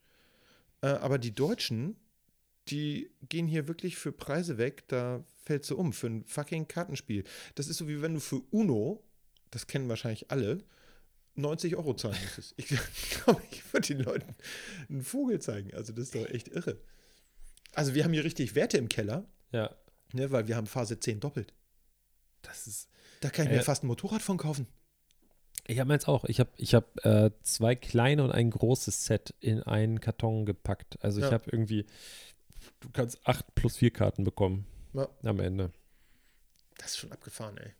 Äh, 0.81 0.87
aber 0.87 1.17
die 1.17 1.33
Deutschen, 1.33 1.95
die 2.67 3.11
gehen 3.27 3.47
hier 3.47 3.67
wirklich 3.67 3.97
für 3.97 4.11
Preise 4.11 4.57
weg, 4.57 4.87
da 4.87 5.23
fällt 5.43 5.65
sie 5.65 5.75
um, 5.75 5.93
für 5.93 6.07
ein 6.07 6.23
fucking 6.25 6.67
Kartenspiel. 6.67 7.23
Das 7.55 7.67
ist 7.67 7.77
so 7.77 7.87
wie 7.87 8.01
wenn 8.01 8.13
du 8.13 8.19
für 8.19 8.41
Uno, 8.51 9.03
das 9.51 9.67
kennen 9.67 9.89
wahrscheinlich 9.89 10.31
alle, 10.31 10.63
90 11.35 11.75
Euro 11.75 11.95
zahlen 11.95 12.17
müsstest. 12.21 12.53
Ich 12.57 12.67
glaube, 13.23 13.41
ich 13.51 13.73
würde 13.73 13.87
den 13.87 13.99
Leuten 14.01 14.35
einen 14.89 15.03
Vogel 15.03 15.39
zeigen. 15.41 15.73
Also 15.73 15.91
das 15.91 16.05
ist 16.05 16.15
doch 16.15 16.29
echt 16.29 16.49
irre. 16.49 16.77
Also 17.75 17.93
wir 17.95 18.03
haben 18.03 18.13
hier 18.13 18.23
richtig 18.23 18.55
Werte 18.55 18.77
im 18.77 18.89
Keller, 18.89 19.25
Ja. 19.51 19.75
ne, 20.13 20.31
weil 20.31 20.47
wir 20.47 20.55
haben 20.55 20.67
Phase 20.67 20.99
10 20.99 21.19
doppelt. 21.19 21.53
Das 22.41 22.67
ist. 22.67 22.89
Da 23.21 23.29
kann 23.29 23.45
ich 23.45 23.51
Äh, 23.51 23.55
mir 23.57 23.63
fast 23.63 23.83
ein 23.83 23.87
Motorrad 23.87 24.21
von 24.21 24.37
kaufen. 24.37 24.67
Ich 25.65 25.79
habe 25.79 25.87
meins 25.87 26.05
auch. 26.05 26.25
Ich 26.25 26.39
habe 26.41 26.49
ich 26.57 26.75
hab, 26.75 27.05
äh, 27.05 27.31
zwei 27.41 27.75
kleine 27.75 28.23
und 28.23 28.31
ein 28.31 28.49
großes 28.49 29.05
Set 29.05 29.33
in 29.39 29.63
einen 29.63 30.01
Karton 30.01 30.45
gepackt. 30.45 31.01
Also 31.03 31.19
ich 31.19 31.25
Ja. 31.27 31.31
habe 31.31 31.45
irgendwie, 31.51 31.85
du 32.81 32.89
kannst 32.91 33.25
acht 33.25 33.55
plus 33.55 33.77
vier 33.77 33.91
Karten 33.91 34.23
bekommen 34.25 34.65
Ja. 34.93 35.07
am 35.23 35.39
Ende. 35.39 35.71
Das 36.77 36.87
ist 36.91 36.97
schon 36.97 37.11
abgefahren, 37.13 37.57
ey. 37.57 37.71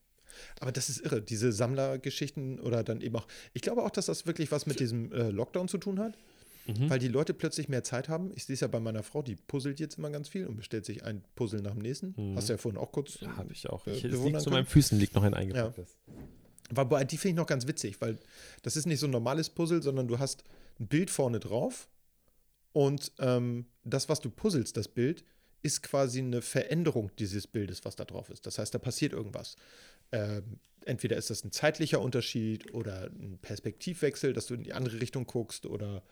Aber 0.62 0.72
das 0.72 0.90
ist 0.90 1.00
irre, 1.02 1.22
diese 1.22 1.52
Sammlergeschichten 1.52 2.60
oder 2.62 2.84
dann 2.84 3.02
eben 3.02 3.16
auch. 3.18 3.28
Ich 3.54 3.62
glaube 3.62 3.84
auch, 3.84 3.92
dass 3.92 4.06
das 4.08 4.26
wirklich 4.26 4.52
was 4.52 4.66
mit 4.66 4.80
diesem 4.80 5.12
äh, 5.12 5.30
Lockdown 5.30 5.68
zu 5.68 5.78
tun 5.78 6.00
hat, 6.00 6.18
Mhm. 6.66 6.90
weil 6.90 7.00
die 7.00 7.10
Leute 7.10 7.34
plötzlich 7.34 7.68
mehr 7.68 7.84
Zeit 7.84 8.08
haben. 8.08 8.32
Ich 8.36 8.46
sehe 8.46 8.54
es 8.54 8.62
ja 8.62 8.68
bei 8.68 8.80
meiner 8.80 9.04
Frau, 9.04 9.22
die 9.22 9.36
puzzelt 9.36 9.80
jetzt 9.80 9.98
immer 9.98 10.10
ganz 10.10 10.30
viel 10.30 10.48
und 10.48 10.56
bestellt 10.56 10.86
sich 10.86 11.04
ein 11.04 11.24
Puzzle 11.36 11.62
nach 11.62 11.74
dem 11.74 11.82
nächsten. 11.82 12.14
Mhm. 12.16 12.36
Hast 12.38 12.48
du 12.48 12.54
ja 12.54 12.58
vorhin 12.58 12.80
auch 12.80 12.92
kurz. 12.92 13.20
Ja, 13.20 13.36
habe 13.36 13.52
ich 13.52 13.70
auch. 13.70 13.86
äh, 13.88 13.92
Ich, 13.92 14.04
liegt 14.04 14.42
zu 14.42 14.50
meinen 14.50 14.66
Füßen, 14.66 14.98
liegt 14.98 15.14
noch 15.16 15.24
ein 15.24 15.34
eingepacktes. 15.34 15.98
Wobei, 16.74 17.04
die 17.04 17.18
finde 17.18 17.30
ich 17.34 17.38
noch 17.38 17.48
ganz 17.48 17.68
witzig, 17.68 18.00
weil 18.00 18.18
das 18.62 18.78
ist 18.78 18.86
nicht 18.86 19.00
so 19.00 19.08
ein 19.08 19.12
normales 19.12 19.50
Puzzle, 19.50 19.82
sondern 19.84 20.08
du 20.08 20.20
hast 20.20 20.44
ein 20.80 20.88
Bild 20.88 21.10
vorne 21.10 21.40
drauf 21.40 21.90
und 22.72 23.12
ähm, 23.20 23.66
das, 23.84 24.10
was 24.10 24.22
du 24.22 24.30
puzzelst, 24.30 24.76
das 24.78 24.88
Bild, 24.88 25.24
ist 25.62 25.84
quasi 25.84 26.20
eine 26.20 26.42
Veränderung 26.42 27.12
dieses 27.20 27.48
Bildes, 27.48 27.86
was 27.86 27.96
da 27.96 28.06
drauf 28.06 28.30
ist. 28.30 28.46
Das 28.46 28.58
heißt, 28.58 28.74
da 28.74 28.80
passiert 28.80 29.14
irgendwas. 29.14 29.56
Ähm, 30.12 30.60
entweder 30.86 31.16
ist 31.18 31.30
das 31.30 31.44
ein 31.44 31.52
zeitlicher 31.52 32.02
Unterschied 32.02 32.74
oder 32.74 33.06
ein 33.08 33.38
Perspektivwechsel, 33.42 34.34
dass 34.34 34.48
du 34.48 34.56
in 34.56 34.64
die 34.64 34.74
andere 34.74 35.00
Richtung 35.00 35.26
guckst 35.26 35.66
oder 35.66 36.04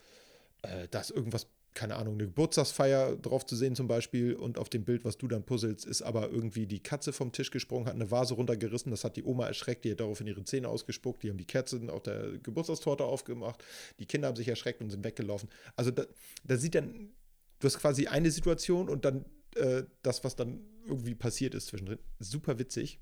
äh, 0.62 0.88
da 0.90 1.00
ist 1.02 1.12
irgendwas, 1.12 1.48
keine 1.74 1.96
Ahnung, 1.96 2.16
eine 2.16 2.26
Geburtstagsfeier 2.26 3.16
drauf 3.16 3.46
zu 3.46 3.56
sehen 3.56 3.76
zum 3.76 3.88
Beispiel 3.88 4.36
und 4.36 4.58
auf 4.58 4.70
dem 4.70 4.84
Bild, 4.84 5.06
was 5.06 5.18
du 5.18 5.28
dann 5.28 5.44
puzzelst, 5.44 5.86
ist 5.86 6.02
aber 6.02 6.30
irgendwie 6.30 6.68
die 6.68 6.82
Katze 6.82 7.14
vom 7.14 7.32
Tisch 7.32 7.50
gesprungen, 7.50 7.86
hat 7.86 7.96
eine 7.96 8.12
Vase 8.12 8.34
runtergerissen, 8.34 8.92
das 8.92 9.04
hat 9.04 9.16
die 9.16 9.24
Oma 9.24 9.48
erschreckt, 9.48 9.86
die 9.86 9.92
hat 9.92 10.02
daraufhin 10.02 10.28
ihre 10.28 10.44
Zähne 10.44 10.68
ausgespuckt, 10.68 11.24
die 11.24 11.30
haben 11.30 11.38
die 11.38 11.46
Kerzen 11.46 11.90
auf 11.90 12.04
der 12.04 12.38
Geburtstagstorte 12.40 13.06
aufgemacht, 13.06 13.64
die 14.00 14.06
Kinder 14.06 14.28
haben 14.28 14.36
sich 14.36 14.50
erschreckt 14.50 14.82
und 14.82 14.90
sind 14.90 15.06
weggelaufen. 15.06 15.50
Also 15.76 15.92
da, 15.92 16.06
da 16.44 16.58
sieht 16.58 16.76
dann, 16.76 17.14
du 17.60 17.68
hast 17.68 17.80
quasi 17.80 18.08
eine 18.08 18.32
Situation 18.32 18.90
und 18.90 19.06
dann 19.06 19.26
äh, 19.56 19.84
das, 20.02 20.24
was 20.24 20.36
dann 20.36 20.62
irgendwie 20.86 21.16
passiert 21.16 21.56
ist 21.56 21.68
zwischendrin. 21.68 22.00
Super 22.20 22.60
witzig. 22.60 23.00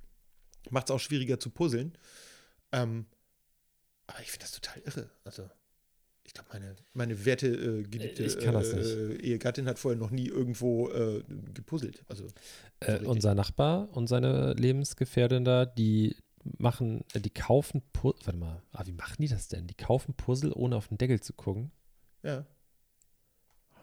Macht 0.70 0.90
es 0.90 0.92
auch 0.96 1.00
schwieriger 1.00 1.40
zu 1.40 1.50
puzzeln. 1.50 1.98
Ähm, 2.72 3.06
aber 4.08 4.22
ich 4.22 4.32
finde 4.32 4.46
das 4.46 4.52
total 4.52 4.82
irre. 4.86 5.12
Also, 5.24 5.50
Ich 6.30 6.34
glaube, 6.36 6.50
meine, 6.54 6.76
meine 6.94 7.26
werte 7.26 7.48
äh, 7.48 7.82
geliebte 7.82 8.24
Ich 8.24 8.38
kann 8.38 8.54
das 8.54 8.72
äh, 8.72 9.16
Ehegattin 9.16 9.66
hat 9.66 9.80
vorher 9.80 10.00
noch 10.00 10.12
nie 10.12 10.28
irgendwo 10.28 10.88
äh, 10.90 11.24
gepuzzelt. 11.56 12.04
Also 12.08 12.28
Äh, 12.82 12.92
richtig. 12.92 13.08
unser 13.08 13.34
Nachbar 13.34 13.90
und 13.98 14.06
seine 14.06 14.54
Lebensgefährtin 14.54 15.44
da, 15.44 15.66
die 15.66 16.16
machen, 16.60 17.04
äh, 17.14 17.20
die 17.20 17.32
kaufen, 17.32 17.82
Pu 17.94 18.14
warte 18.26 18.38
mal, 18.38 18.62
ah, 18.74 18.84
wie 18.86 18.92
machen 18.92 19.16
die 19.18 19.28
das 19.28 19.48
denn? 19.48 19.66
Die 19.66 19.74
kaufen 19.74 20.14
Puzzle, 20.14 20.54
ohne 20.54 20.76
auf 20.76 20.90
den 20.90 21.00
Deckel 21.00 21.20
zu 21.20 21.34
gucken. 21.34 21.72
ja. 22.22 22.46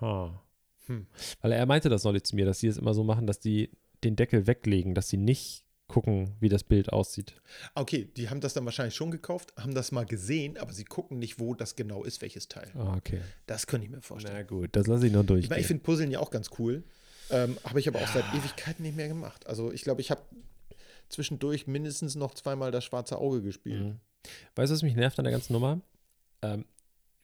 Ha. 0.00 0.40
Hm. 0.86 1.08
Weil 1.40 1.50
er 1.50 1.66
meinte 1.66 1.88
das 1.88 2.04
neulich 2.04 2.22
zu 2.22 2.36
mir, 2.36 2.46
dass 2.46 2.60
sie 2.60 2.68
es 2.68 2.78
immer 2.78 2.94
so 2.94 3.02
machen, 3.02 3.26
dass 3.26 3.40
die 3.40 3.72
den 4.04 4.14
Deckel 4.14 4.46
weglegen, 4.46 4.94
dass 4.94 5.08
sie 5.08 5.16
nicht 5.16 5.64
gucken, 5.88 6.34
wie 6.40 6.48
das 6.48 6.64
Bild 6.64 6.92
aussieht. 6.92 7.40
Okay, 7.74 8.08
die 8.16 8.28
haben 8.28 8.40
das 8.40 8.54
dann 8.54 8.64
wahrscheinlich 8.64 8.94
schon 8.94 9.10
gekauft, 9.10 9.52
haben 9.56 9.74
das 9.74 9.92
mal 9.92 10.04
gesehen, 10.04 10.56
aber 10.58 10.72
sie 10.72 10.84
gucken 10.84 11.18
nicht, 11.18 11.38
wo 11.38 11.54
das 11.54 11.76
genau 11.76 12.04
ist, 12.04 12.22
welches 12.22 12.48
Teil. 12.48 12.70
Ah, 12.74 12.96
okay. 12.96 13.20
Das 13.46 13.66
könnte 13.66 13.86
ich 13.86 13.90
mir 13.90 14.02
vorstellen. 14.02 14.34
Na 14.36 14.42
gut, 14.42 14.70
das 14.72 14.86
lasse 14.86 15.06
ich 15.06 15.12
nur 15.12 15.24
durch. 15.24 15.44
Ich 15.44 15.50
ich 15.50 15.66
finde 15.66 15.82
Puzzeln 15.82 16.10
ja 16.10 16.20
auch 16.20 16.30
ganz 16.30 16.50
cool. 16.58 16.82
Ähm, 17.30 17.56
habe 17.64 17.80
ich 17.80 17.88
aber 17.88 18.00
auch 18.00 18.08
seit 18.08 18.24
Ewigkeiten 18.34 18.82
nicht 18.84 18.96
mehr 18.96 19.08
gemacht. 19.08 19.46
Also 19.46 19.72
ich 19.72 19.82
glaube, 19.82 20.00
ich 20.00 20.10
habe 20.10 20.22
zwischendurch 21.08 21.66
mindestens 21.66 22.14
noch 22.14 22.34
zweimal 22.34 22.70
das 22.70 22.84
schwarze 22.84 23.18
Auge 23.18 23.42
gespielt. 23.42 23.82
Mhm. 23.82 24.00
Weißt 24.54 24.70
du, 24.70 24.74
was 24.74 24.82
mich 24.82 24.96
nervt 24.96 25.18
an 25.18 25.24
der 25.24 25.32
ganzen 25.32 25.52
Nummer? 25.52 25.80
Ähm, 26.42 26.64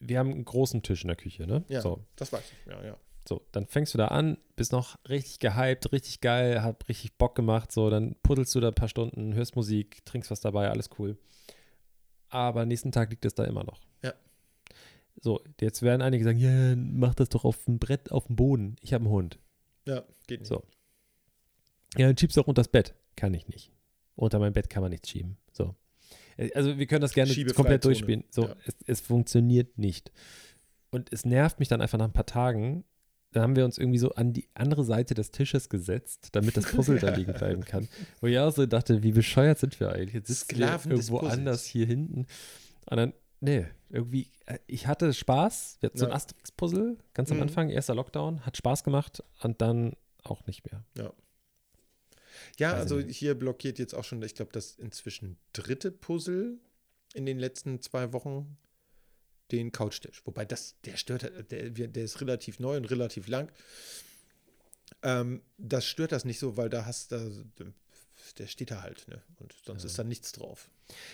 wir 0.00 0.18
haben 0.18 0.30
einen 0.32 0.44
großen 0.44 0.82
Tisch 0.82 1.02
in 1.02 1.08
der 1.08 1.16
Küche, 1.16 1.46
ne? 1.46 1.64
Ja, 1.68 1.80
So, 1.80 2.04
das 2.16 2.32
weiß 2.32 2.42
ich. 2.42 2.72
Ja, 2.72 2.84
ja. 2.84 2.96
So, 3.28 3.46
dann 3.52 3.66
fängst 3.66 3.94
du 3.94 3.98
da 3.98 4.08
an, 4.08 4.36
bist 4.56 4.72
noch 4.72 4.98
richtig 5.08 5.38
gehypt, 5.38 5.92
richtig 5.92 6.20
geil, 6.20 6.62
hat 6.62 6.88
richtig 6.88 7.16
Bock 7.18 7.34
gemacht, 7.34 7.70
so, 7.72 7.88
dann 7.90 8.16
puddelst 8.22 8.54
du 8.54 8.60
da 8.60 8.68
ein 8.68 8.74
paar 8.74 8.88
Stunden, 8.88 9.34
hörst 9.34 9.56
Musik, 9.56 10.04
trinkst 10.04 10.30
was 10.30 10.40
dabei, 10.40 10.70
alles 10.70 10.90
cool. 10.98 11.16
Aber 12.28 12.64
nächsten 12.66 12.92
Tag 12.92 13.10
liegt 13.10 13.24
es 13.24 13.34
da 13.34 13.44
immer 13.44 13.62
noch. 13.64 13.80
Ja. 14.02 14.14
So, 15.20 15.40
jetzt 15.60 15.82
werden 15.82 16.00
einige 16.02 16.24
sagen, 16.24 16.38
ja, 16.38 16.74
mach 16.76 17.14
das 17.14 17.28
doch 17.28 17.44
auf 17.44 17.64
dem 17.66 17.78
Brett, 17.78 18.10
auf 18.10 18.26
dem 18.26 18.36
Boden. 18.36 18.76
Ich 18.80 18.94
habe 18.94 19.04
einen 19.04 19.12
Hund. 19.12 19.38
Ja, 19.86 20.02
geht 20.26 20.40
nicht. 20.40 20.48
So. 20.48 20.62
Ja, 21.98 22.06
dann 22.06 22.16
schiebst 22.16 22.36
du 22.36 22.40
auch 22.40 22.46
unter 22.48 22.60
das 22.62 22.68
Bett. 22.68 22.94
Kann 23.16 23.34
ich 23.34 23.46
nicht. 23.48 23.70
Unter 24.16 24.38
mein 24.38 24.54
Bett 24.54 24.70
kann 24.70 24.82
man 24.82 24.90
nichts 24.90 25.10
schieben. 25.10 25.36
So. 25.52 25.74
Äh, 26.38 26.50
Also 26.54 26.78
wir 26.78 26.86
können 26.86 27.02
das 27.02 27.12
gerne 27.12 27.34
komplett 27.52 27.84
durchspielen. 27.84 28.24
So, 28.30 28.46
Ja. 28.46 28.56
es, 28.64 28.76
es 28.86 29.00
funktioniert 29.02 29.76
nicht. 29.78 30.10
Und 30.90 31.12
es 31.12 31.24
nervt 31.26 31.58
mich 31.58 31.68
dann 31.68 31.82
einfach 31.82 31.98
nach 31.98 32.06
ein 32.06 32.12
paar 32.14 32.26
Tagen. 32.26 32.84
Da 33.32 33.42
haben 33.42 33.56
wir 33.56 33.64
uns 33.64 33.78
irgendwie 33.78 33.98
so 33.98 34.12
an 34.12 34.32
die 34.32 34.46
andere 34.54 34.84
Seite 34.84 35.14
des 35.14 35.30
Tisches 35.30 35.68
gesetzt, 35.68 36.28
damit 36.32 36.56
das 36.56 36.66
Puzzle 36.70 36.98
da 36.98 37.10
liegen 37.16 37.32
bleiben 37.32 37.64
kann. 37.64 37.88
Wo 38.20 38.26
ich 38.26 38.38
auch 38.38 38.52
so 38.52 38.66
dachte, 38.66 39.02
wie 39.02 39.12
bescheuert 39.12 39.58
sind 39.58 39.78
wir 39.80 39.90
eigentlich? 39.92 40.14
Jetzt 40.14 40.28
sitzen 40.28 40.50
wir 40.58 40.66
Sklaven 40.66 40.90
des 40.90 41.08
irgendwo 41.08 41.26
anders 41.26 41.64
hier 41.64 41.86
hinten. 41.86 42.26
Und 42.86 42.96
dann, 42.96 43.12
nee, 43.40 43.66
irgendwie, 43.88 44.30
äh, 44.46 44.58
ich 44.66 44.86
hatte 44.86 45.12
Spaß. 45.14 45.78
Wir 45.80 45.88
hatten 45.88 45.98
so 45.98 46.04
ein 46.04 46.10
Ja. 46.10 46.16
Asterix-Puzzle 46.16 46.98
ganz 47.14 47.30
am 47.30 47.38
Mhm. 47.38 47.42
Anfang, 47.44 47.70
erster 47.70 47.94
Lockdown, 47.94 48.44
hat 48.44 48.56
Spaß 48.56 48.84
gemacht 48.84 49.22
und 49.42 49.60
dann 49.62 49.94
auch 50.24 50.46
nicht 50.46 50.70
mehr. 50.70 50.84
Ja, 52.58 52.72
Weiß 52.72 52.80
also 52.80 52.98
hier 53.00 53.34
blockiert 53.34 53.78
jetzt 53.78 53.94
auch 53.94 54.04
schon, 54.04 54.22
ich 54.22 54.34
glaube, 54.34 54.52
das 54.52 54.74
inzwischen 54.76 55.38
dritte 55.52 55.90
Puzzle 55.90 56.58
in 57.14 57.26
den 57.26 57.38
letzten 57.38 57.80
zwei 57.80 58.12
Wochen 58.12 58.56
den 59.50 59.72
Couchtisch. 59.72 60.22
Wobei 60.24 60.44
das, 60.44 60.76
der 60.84 60.96
stört, 60.96 61.30
der, 61.50 61.70
der 61.70 62.04
ist 62.04 62.20
relativ 62.20 62.58
neu 62.58 62.76
und 62.76 62.86
relativ 62.90 63.28
lang. 63.28 63.50
Ähm, 65.02 65.42
das 65.58 65.84
stört 65.86 66.12
das 66.12 66.24
nicht 66.24 66.38
so, 66.38 66.56
weil 66.56 66.68
da 66.68 66.84
hast 66.86 67.12
du, 67.12 67.44
der 68.38 68.46
steht 68.46 68.70
da 68.70 68.82
halt, 68.82 69.06
ne? 69.08 69.20
Und 69.38 69.52
sonst 69.64 69.84
ist 69.84 69.98
da 69.98 70.04
nichts 70.04 70.32
drauf. 70.32 70.70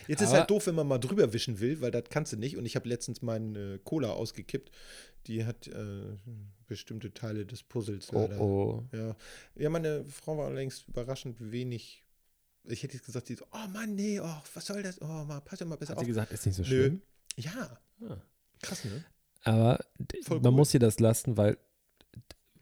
Jetzt 0.08 0.20
ist 0.20 0.28
Aber- 0.28 0.38
halt 0.40 0.50
doof, 0.50 0.66
wenn 0.66 0.74
man 0.74 0.86
mal 0.88 0.98
drüber 0.98 1.32
wischen 1.32 1.58
will, 1.60 1.80
weil 1.80 1.90
das 1.90 2.04
kannst 2.10 2.32
du 2.32 2.36
nicht. 2.36 2.56
Und 2.56 2.66
ich 2.66 2.76
habe 2.76 2.88
letztens 2.88 3.22
meine 3.22 3.78
Cola 3.84 4.10
ausgekippt. 4.10 4.70
Die 5.26 5.44
hat 5.44 5.66
äh, 5.68 6.16
bestimmte 6.66 7.12
Teile 7.12 7.44
des 7.46 7.62
Puzzles 7.62 8.12
Oh, 8.12 8.20
leider. 8.20 8.40
oh. 8.40 8.84
Ja. 8.92 9.16
ja, 9.56 9.70
meine 9.70 10.04
Frau 10.04 10.38
war 10.38 10.50
längst 10.50 10.88
überraschend 10.88 11.36
wenig. 11.52 12.02
Ich 12.64 12.82
hätte 12.82 12.94
jetzt 12.94 13.06
gesagt, 13.06 13.28
die 13.28 13.34
so, 13.34 13.46
oh 13.52 13.68
Mann, 13.72 13.94
nee, 13.94 14.20
oh, 14.20 14.36
was 14.54 14.66
soll 14.66 14.82
das? 14.82 15.00
Oh, 15.00 15.06
mal, 15.06 15.40
pass 15.40 15.58
doch 15.58 15.66
mal 15.66 15.76
besser 15.76 15.92
Hat 15.92 15.98
auf. 15.98 16.02
sie 16.04 16.08
gesagt, 16.08 16.32
ist 16.32 16.44
nicht 16.46 16.56
so 16.56 16.62
Nö. 16.62 16.68
schlimm. 16.68 17.02
Ja, 18.00 18.20
krass, 18.62 18.84
ne? 18.84 19.04
Aber 19.44 19.78
Voll 20.22 20.40
man 20.40 20.52
cool. 20.52 20.58
muss 20.58 20.70
dir 20.70 20.80
das 20.80 21.00
lassen, 21.00 21.36
weil 21.36 21.58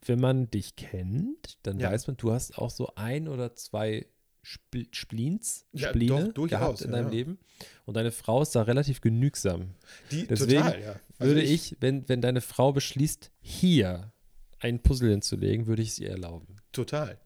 wenn 0.05 0.21
man 0.21 0.51
dich 0.51 0.77
kennt, 0.77 1.59
dann 1.63 1.81
Ja. 1.81 1.91
weiß 1.91 2.07
man, 2.07 2.17
du 2.17 2.33
hast 2.33 2.59
auch 2.59 2.71
so 2.71 2.95
ein 2.95 3.29
oder 3.29 3.55
zwei 3.55 4.07
Spl 4.43 4.87
Spleens, 4.93 5.67
Ja, 5.73 5.89
Spline 5.89 6.27
doch, 6.27 6.35
durchaus, 6.35 6.61
gehabt 6.61 6.81
in 6.83 6.93
deinem 6.93 7.07
ja. 7.07 7.11
Leben. 7.13 7.39
Und 7.85 7.95
deine 7.97 8.13
Frau 8.13 8.43
ist 8.43 8.55
da 8.55 8.63
relativ 8.63 9.01
genügsam. 9.01 9.75
Die, 10.13 10.27
Deswegen 10.29 10.63
total, 10.63 10.81
ja. 10.81 11.01
Also 11.19 11.35
würde 11.35 11.43
ich, 11.43 11.77
wenn, 11.81 12.09
wenn 12.09 12.21
deine 12.21 12.41
Frau 12.41 12.73
beschließt, 12.73 13.33
hier 13.41 14.13
ein 14.61 14.81
Puzzle 14.83 15.11
hinzulegen, 15.11 15.67
würde 15.67 15.83
ich 15.83 15.95
sie 15.95 16.07
erlauben. 16.07 16.57
Total. 16.71 17.19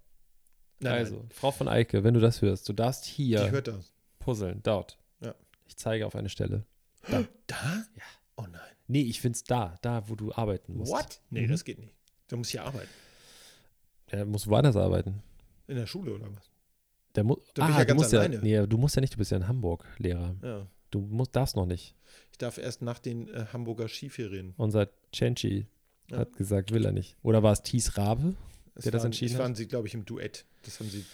Nein, 0.79 0.93
also, 0.95 1.27
Frau 1.31 1.51
von 1.51 1.69
Eike, 1.69 2.05
wenn 2.05 2.15
du 2.15 2.21
das 2.21 2.41
hörst, 2.41 2.67
du 2.67 2.73
darfst 2.73 3.05
nein, 3.05 3.13
hier 3.17 3.61
das. 3.63 3.93
puzzeln, 4.19 4.63
dort. 4.63 4.97
Ja. 5.21 5.35
Ich 5.67 5.77
zeige 5.77 6.07
auf 6.07 6.17
eine 6.17 6.31
Stelle. 6.31 6.65
Da? 7.09 7.21
Ja. 7.97 8.03
Oh 8.37 8.47
nein. 8.51 8.61
Nee, 8.87 9.03
ich 9.03 9.21
finde 9.21 9.37
es 9.37 9.45
da, 9.45 9.77
da, 9.83 10.09
wo 10.09 10.15
du 10.17 10.33
arbeiten 10.33 10.77
musst. 10.77 10.93
What? 10.93 11.21
Nee, 11.31 11.43
Mhm. 11.47 11.51
das 11.51 11.65
geht 11.65 11.79
nicht. 11.79 11.95
Da 12.29 12.37
muss 12.37 12.49
ich 12.49 12.55
ja 12.55 12.65
arbeiten. 12.65 12.89
Er 14.09 14.25
muss 14.25 14.47
woanders 14.49 14.77
arbeiten. 14.77 15.23
In 15.69 15.77
der 15.77 15.87
Schule 15.87 16.15
oder 16.15 16.27
was? 16.35 16.51
Der 17.15 17.25
mu 17.25 17.37
Da 17.55 17.65
ah, 17.67 17.71
ja 17.71 17.79
du 17.81 17.87
ganz 17.87 18.01
musst 18.01 18.13
ja, 18.13 18.21
alleine. 18.21 18.39
nee, 18.41 18.67
du 18.67 18.79
musst 18.79 18.97
ja 18.97 19.01
nicht, 19.01 19.15
du 19.15 19.19
bist 19.19 19.31
ja 19.31 19.37
in 19.37 19.47
Hamburg 19.49 19.85
Lehrer. 19.99 20.35
Ja. 20.43 20.67
Du 20.91 21.01
musst, 21.01 21.35
darfst 21.37 21.55
noch 21.57 21.67
nicht. 21.67 21.95
Ich 22.33 22.39
darf 22.39 22.59
erst 22.59 22.83
nach 22.83 22.99
den 22.99 23.29
äh, 23.29 23.47
Hamburger 23.53 23.89
Skiferien. 23.89 24.55
Unser 24.57 24.89
Chenchi 25.13 25.67
Ja. 26.11 26.19
hat 26.19 26.37
gesagt, 26.37 26.73
will 26.73 26.85
er 26.85 26.93
nicht. 26.93 27.17
Oder 27.23 27.43
war 27.43 27.53
es 27.53 27.63
Thies 27.63 27.97
Rabe? 27.97 28.35
Der 28.77 28.93
das 28.93 29.01
waren, 29.03 29.07
entschieden 29.07 29.33
es 29.33 29.35
hat? 29.35 29.43
waren 29.43 29.55
sie, 29.55 29.67
glaube 29.69 29.87
ich, 29.89 29.95
im 29.95 30.05
Duett. 30.05 30.45
Das 30.63 30.81
haben 30.81 30.89
sie 30.91 31.05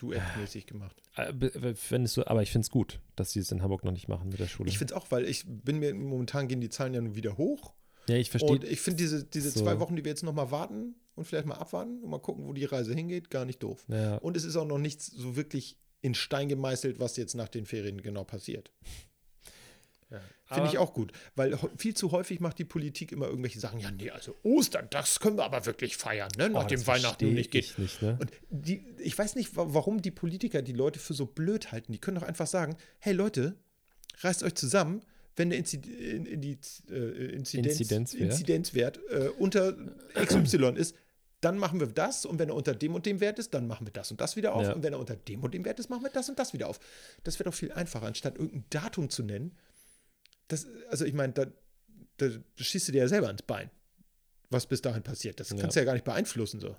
duettmäßig 0.00 0.66
gemacht. 0.66 0.96
Äh, 1.16 1.32
Findest 1.74 2.16
du, 2.16 2.26
aber 2.26 2.42
ich 2.42 2.50
finde 2.50 2.64
es 2.66 2.70
gut, 2.70 3.00
dass 3.16 3.32
sie 3.32 3.40
es 3.40 3.50
in 3.52 3.62
Hamburg 3.62 3.84
noch 3.84 3.92
nicht 3.92 4.08
machen 4.08 4.28
mit 4.28 4.38
der 4.38 4.46
Schule. 4.48 4.68
Ich 4.68 4.78
finde 4.78 4.94
es 4.94 5.00
auch, 5.00 5.10
weil 5.10 5.24
ich 5.28 5.44
bin 5.46 5.78
mir 5.78 5.94
momentan 5.94 6.48
gehen 6.48 6.60
die 6.60 6.68
Zahlen 6.70 6.94
ja 6.94 7.00
nun 7.00 7.14
wieder 7.14 7.36
hoch. 7.36 7.74
ja, 8.08 8.16
ich 8.16 8.30
verstehe. 8.30 8.50
Und 8.50 8.64
ich 8.64 8.80
finde 8.80 8.98
diese, 8.98 9.24
diese 9.24 9.50
So. 9.50 9.60
zwei 9.60 9.78
Wochen, 9.80 9.96
die 9.96 10.04
wir 10.04 10.10
jetzt 10.10 10.22
nochmal 10.22 10.50
warten 10.50 10.94
und 11.14 11.24
vielleicht 11.24 11.46
mal 11.46 11.54
abwarten 11.56 12.02
und 12.02 12.10
mal 12.10 12.18
gucken, 12.20 12.46
wo 12.46 12.52
die 12.52 12.64
Reise 12.64 12.94
hingeht, 12.94 13.30
gar 13.30 13.44
nicht 13.44 13.62
doof. 13.62 13.84
Ja, 13.88 14.16
Und 14.16 14.36
es 14.36 14.44
ist 14.44 14.56
auch 14.56 14.66
noch 14.66 14.78
nichts 14.78 15.06
so 15.06 15.36
wirklich 15.36 15.76
in 16.02 16.14
Stein 16.14 16.48
gemeißelt, 16.48 16.98
was 16.98 17.16
jetzt 17.16 17.34
nach 17.34 17.48
den 17.48 17.66
Ferien 17.66 18.00
genau 18.00 18.24
passiert. 18.24 18.72
Finde 20.46 20.68
ich 20.68 20.78
auch 20.78 20.92
gut, 20.92 21.12
weil 21.36 21.56
viel 21.76 21.94
zu 21.94 22.10
häufig 22.10 22.40
macht 22.40 22.58
die 22.58 22.64
Politik 22.64 23.12
immer 23.12 23.26
irgendwelche 23.28 23.60
Sachen, 23.60 23.78
ja, 23.78 23.90
nee, 23.92 24.10
also 24.10 24.34
Ostern, 24.42 24.88
das 24.90 25.20
können 25.20 25.36
wir 25.36 25.44
aber 25.44 25.64
wirklich 25.66 25.96
feiern, 25.96 26.30
ne? 26.36 26.46
Oh, 26.50 26.54
nachdem 26.54 26.78
das 26.80 26.86
Weihnachten 26.88 27.32
nicht 27.34 27.50
geht. 27.52 27.66
Ich 27.66 27.78
nicht, 27.78 28.02
ne? 28.02 28.18
Und 28.20 28.32
die, 28.50 28.84
ich 28.98 29.16
weiß 29.16 29.36
nicht, 29.36 29.56
wa- 29.56 29.66
warum 29.68 30.02
die 30.02 30.10
Politiker 30.10 30.62
die 30.62 30.72
Leute 30.72 30.98
für 30.98 31.14
so 31.14 31.26
blöd 31.26 31.70
halten. 31.70 31.92
Die 31.92 31.98
können 32.00 32.16
doch 32.18 32.26
einfach 32.26 32.48
sagen, 32.48 32.76
hey 32.98 33.12
Leute, 33.12 33.54
reißt 34.22 34.42
euch 34.42 34.54
zusammen, 34.56 35.02
wenn 35.36 35.50
der 35.50 35.58
Inzid 35.60 35.86
in, 35.86 36.26
in 36.26 36.40
die, 36.40 36.58
äh, 36.90 37.32
Inzidenz, 37.34 37.78
Inzidenzwert. 37.80 38.20
Inzidenzwert 38.32 39.00
äh, 39.10 39.28
unter 39.38 39.76
XY 40.16 40.72
ist, 40.76 40.96
dann 41.40 41.56
machen 41.56 41.80
wir 41.80 41.86
das 41.86 42.26
und 42.26 42.38
wenn 42.38 42.50
er 42.50 42.54
unter 42.54 42.74
dem 42.74 42.94
und 42.94 43.06
dem 43.06 43.20
Wert 43.20 43.38
ist, 43.38 43.54
dann 43.54 43.66
machen 43.66 43.86
wir 43.86 43.92
das 43.92 44.10
und 44.10 44.20
das 44.20 44.36
wieder 44.36 44.54
auf 44.54 44.64
Ja. 44.64 44.72
und 44.74 44.82
wenn 44.82 44.92
er 44.92 44.98
unter 44.98 45.16
dem 45.16 45.42
und 45.42 45.54
dem 45.54 45.64
Wert 45.64 45.78
ist, 45.78 45.88
machen 45.88 46.02
wir 46.02 46.10
das 46.10 46.28
und 46.28 46.38
das 46.38 46.52
wieder 46.52 46.68
auf. 46.68 46.80
Das 47.24 47.38
wäre 47.38 47.48
doch 47.48 47.54
viel 47.56 47.72
einfacher, 47.72 48.06
anstatt 48.06 48.34
irgendein 48.36 48.64
Datum 48.68 49.08
zu 49.08 49.22
nennen. 49.22 49.56
Das, 50.50 50.66
also 50.88 51.04
ich 51.04 51.14
meine, 51.14 51.32
da, 51.32 51.46
da 52.18 52.28
schießt 52.56 52.88
du 52.88 52.92
dir 52.92 52.98
ja 53.02 53.08
selber 53.08 53.30
ins 53.30 53.42
Bein, 53.42 53.70
was 54.50 54.66
bis 54.66 54.82
dahin 54.82 55.02
passiert. 55.02 55.40
Das 55.40 55.50
Ja. 55.50 55.56
kannst 55.56 55.76
du 55.76 55.80
ja 55.80 55.84
gar 55.84 55.94
nicht 55.94 56.04
beeinflussen 56.04 56.60
so. 56.60 56.76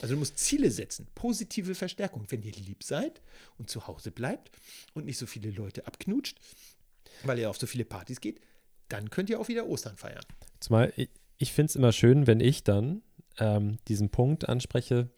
Also 0.00 0.14
du 0.14 0.18
musst 0.18 0.38
Ziele 0.38 0.70
setzen, 0.70 1.06
positive 1.14 1.74
Verstärkung. 1.74 2.24
Wenn 2.30 2.42
ihr 2.42 2.52
lieb 2.52 2.82
seid 2.82 3.20
und 3.58 3.68
zu 3.68 3.86
Hause 3.86 4.10
bleibt 4.10 4.50
und 4.94 5.04
nicht 5.04 5.18
so 5.18 5.26
viele 5.26 5.50
Leute 5.50 5.86
abknutscht, 5.86 6.38
weil 7.24 7.38
ihr 7.38 7.50
auf 7.50 7.58
so 7.58 7.66
viele 7.66 7.84
Partys 7.84 8.20
geht, 8.20 8.40
dann 8.88 9.10
könnt 9.10 9.28
ihr 9.28 9.38
auch 9.38 9.48
wieder 9.48 9.66
Ostern 9.66 9.96
feiern. 9.98 10.24
Zumal 10.58 10.92
ich, 10.96 11.10
ich 11.36 11.52
finde 11.52 11.68
es 11.70 11.76
immer 11.76 11.92
schön, 11.92 12.26
wenn 12.26 12.40
ich 12.40 12.64
dann 12.64 13.02
ähm, 13.38 13.78
diesen 13.88 14.08
Punkt 14.08 14.48
anspreche, 14.48 15.10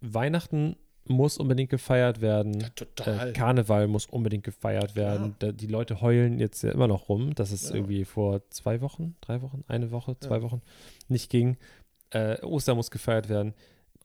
Weihnachten 0.00 0.76
muss 1.06 1.38
unbedingt 1.38 1.70
gefeiert 1.70 2.20
werden. 2.20 2.60
Ja, 2.60 2.68
total. 2.70 3.30
Äh, 3.30 3.32
Karneval 3.32 3.88
muss 3.88 4.06
unbedingt 4.06 4.44
gefeiert 4.44 4.94
werden. 4.94 5.34
Da, 5.40 5.50
die 5.52 5.66
Leute 5.66 6.00
heulen 6.00 6.38
jetzt 6.38 6.62
ja 6.62 6.70
immer 6.70 6.86
noch 6.88 7.08
rum, 7.08 7.34
dass 7.34 7.50
es 7.50 7.68
Ja. 7.70 7.74
irgendwie 7.76 8.04
vor 8.04 8.48
zwei 8.50 8.80
Wochen, 8.80 9.16
drei 9.20 9.42
Wochen, 9.42 9.64
eine 9.68 9.90
Woche, 9.90 10.16
zwei 10.20 10.36
Ja. 10.36 10.42
Wochen 10.42 10.62
nicht 11.08 11.28
ging. 11.30 11.56
Äh, 12.10 12.40
Ostern 12.42 12.76
muss 12.76 12.90
gefeiert 12.90 13.28
werden. 13.28 13.54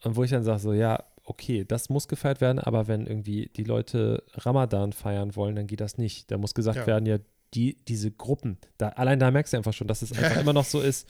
Und 0.04 0.16
wo 0.16 0.24
ich 0.24 0.32
dann 0.32 0.44
sage, 0.44 0.60
so, 0.60 0.74
ja, 0.74 1.04
okay, 1.24 1.66
das 1.66 1.90
muss 1.90 2.08
gefeiert 2.08 2.40
werden, 2.42 2.60
aber 2.60 2.88
wenn 2.88 3.06
irgendwie 3.06 3.50
die 3.56 3.64
Leute 3.64 4.24
Ramadan 4.34 4.94
feiern 4.94 5.36
wollen, 5.36 5.56
dann 5.56 5.68
geht 5.68 5.82
das 5.82 5.98
nicht. 5.98 6.32
Da 6.32 6.38
muss 6.38 6.54
gesagt 6.56 6.88
werden, 6.88 7.06
ja, 7.06 7.18
die, 7.54 7.78
diese 7.88 8.12
Gruppen, 8.12 8.58
da, 8.78 8.90
allein 8.90 9.20
da 9.20 9.30
merkst 9.32 9.54
du 9.54 9.58
einfach 9.58 9.74
schon, 9.74 9.88
dass 9.88 10.02
es 10.02 10.12
einfach 10.18 10.42
immer 10.42 10.54
noch 10.54 10.66
so 10.66 10.80
ist. 10.82 11.08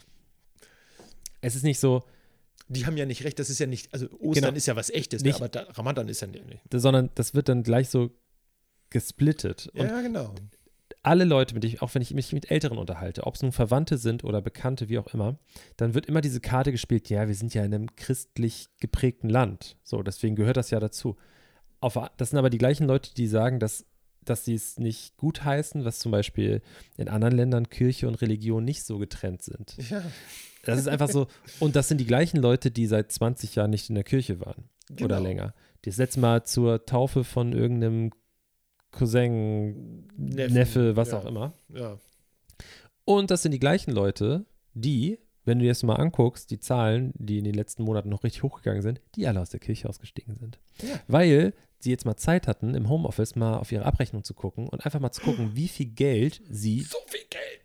Es 1.40 1.54
ist 1.54 1.62
nicht 1.62 1.78
so, 1.78 2.02
Die 2.68 2.86
haben 2.86 2.96
ja 2.96 3.06
nicht 3.06 3.24
recht, 3.24 3.38
das 3.38 3.50
ist 3.50 3.58
ja 3.58 3.66
nicht, 3.66 3.92
also 3.94 4.06
Ostern 4.20 4.44
Genau. 4.44 4.56
ist 4.56 4.66
ja 4.66 4.76
was 4.76 4.90
echtes, 4.90 5.22
Nicht- 5.22 5.36
aber 5.36 5.48
da, 5.48 5.62
Ramadan 5.70 6.08
ist 6.08 6.20
ja 6.20 6.26
nicht. 6.28 6.42
sondern 6.72 7.10
das 7.14 7.34
wird 7.34 7.48
dann 7.48 7.62
gleich 7.62 7.88
so 7.88 8.10
gesplittet. 8.90 9.70
Ja, 9.74 9.82
Und 9.82 9.88
ja, 9.88 10.00
genau. 10.00 10.34
alle 11.02 11.24
Leute, 11.24 11.54
mit 11.54 11.64
ich, 11.64 11.82
auch 11.82 11.94
wenn 11.94 12.02
ich 12.02 12.12
mich 12.14 12.32
mit 12.32 12.50
Älteren 12.50 12.78
unterhalte, 12.78 13.26
ob 13.26 13.34
es 13.34 13.42
nun 13.42 13.52
Verwandte 13.52 13.98
sind 13.98 14.24
oder 14.24 14.40
Bekannte, 14.42 14.88
wie 14.88 14.98
auch 14.98 15.06
immer, 15.14 15.38
dann 15.76 15.94
wird 15.94 16.06
immer 16.06 16.20
diese 16.20 16.40
Karte 16.40 16.72
gespielt, 16.72 17.08
ja, 17.10 17.28
wir 17.28 17.34
sind 17.34 17.54
ja 17.54 17.64
in 17.64 17.74
einem 17.74 17.94
christlich 17.96 18.68
geprägten 18.80 19.28
Land. 19.28 19.76
So, 19.84 20.02
deswegen 20.02 20.36
gehört 20.36 20.56
das 20.56 20.70
ja 20.70 20.80
dazu. 20.80 21.16
Auf, 21.80 21.96
das 22.16 22.30
sind 22.30 22.38
aber 22.38 22.50
die 22.50 22.58
gleichen 22.58 22.86
Leute, 22.86 23.14
die 23.14 23.26
sagen, 23.28 23.60
dass, 23.60 23.84
dass 24.30 24.44
sie 24.44 24.54
es 24.54 24.78
nicht 24.78 25.16
gut 25.16 25.44
heißen, 25.44 25.84
was 25.84 25.98
zum 25.98 26.12
Beispiel 26.12 26.62
in 26.96 27.08
anderen 27.08 27.36
Ländern 27.36 27.68
Kirche 27.68 28.08
und 28.08 28.16
Religion 28.22 28.64
nicht 28.64 28.82
so 28.84 28.98
getrennt 28.98 29.42
sind. 29.42 29.76
Ja, 29.90 30.02
Das 30.64 30.78
ist 30.78 30.88
einfach 30.88 31.08
so. 31.08 31.26
Und 31.60 31.76
das 31.76 31.88
sind 31.88 31.98
die 31.98 32.06
gleichen 32.06 32.38
Leute, 32.38 32.70
die 32.70 32.86
seit 32.86 33.10
20 33.12 33.54
Jahren 33.54 33.70
nicht 33.70 33.88
in 33.88 33.94
der 33.94 34.04
Kirche 34.04 34.40
waren. 34.40 34.64
Oder 34.90 35.16
Genau. 35.16 35.20
länger. 35.20 35.54
Die 35.84 35.90
das 35.90 35.96
letzte 35.98 36.20
Mal 36.20 36.44
zur 36.44 36.84
Taufe 36.84 37.24
von 37.24 37.52
irgendeinem 37.52 38.10
Cousin, 38.90 40.06
Neffen, 40.16 40.54
Neffe, 40.54 40.96
was 40.96 41.10
ja. 41.12 41.18
auch 41.18 41.24
immer. 41.26 41.52
ja. 41.74 41.98
Und 43.04 43.30
das 43.30 43.42
sind 43.42 43.52
die 43.52 43.58
gleichen 43.58 43.92
Leute, 43.92 44.44
die, 44.74 45.18
wenn 45.46 45.58
du 45.58 45.62
dir 45.64 45.70
das 45.70 45.82
mal 45.82 45.94
anguckst, 45.96 46.50
die 46.50 46.58
Zahlen, 46.60 47.12
die 47.16 47.38
in 47.38 47.44
den 47.44 47.54
letzten 47.54 47.82
Monaten 47.84 48.10
noch 48.10 48.22
richtig 48.22 48.42
hochgegangen 48.42 48.82
sind, 48.82 49.00
die 49.14 49.26
alle 49.26 49.40
aus 49.40 49.48
der 49.48 49.60
Kirche 49.60 49.88
ausgestiegen 49.88 50.36
sind. 50.36 50.58
Ja. 50.82 51.00
Weil 51.08 51.54
sie 51.80 51.90
jetzt 51.90 52.04
mal 52.04 52.16
Zeit 52.16 52.46
hatten, 52.48 52.74
im 52.74 52.88
Homeoffice 52.88 53.36
mal 53.36 53.56
auf 53.58 53.70
ihre 53.72 53.84
Abrechnung 53.84 54.24
zu 54.24 54.34
gucken 54.34 54.68
und 54.68 54.84
einfach 54.84 55.00
mal 55.00 55.12
zu 55.12 55.20
gucken, 55.22 55.50
wie 55.54 55.68
viel 55.68 55.86
Geld 55.86 56.42
sie 56.50 56.80
So 56.80 56.98
viel 57.06 57.20
Geld. 57.30 57.60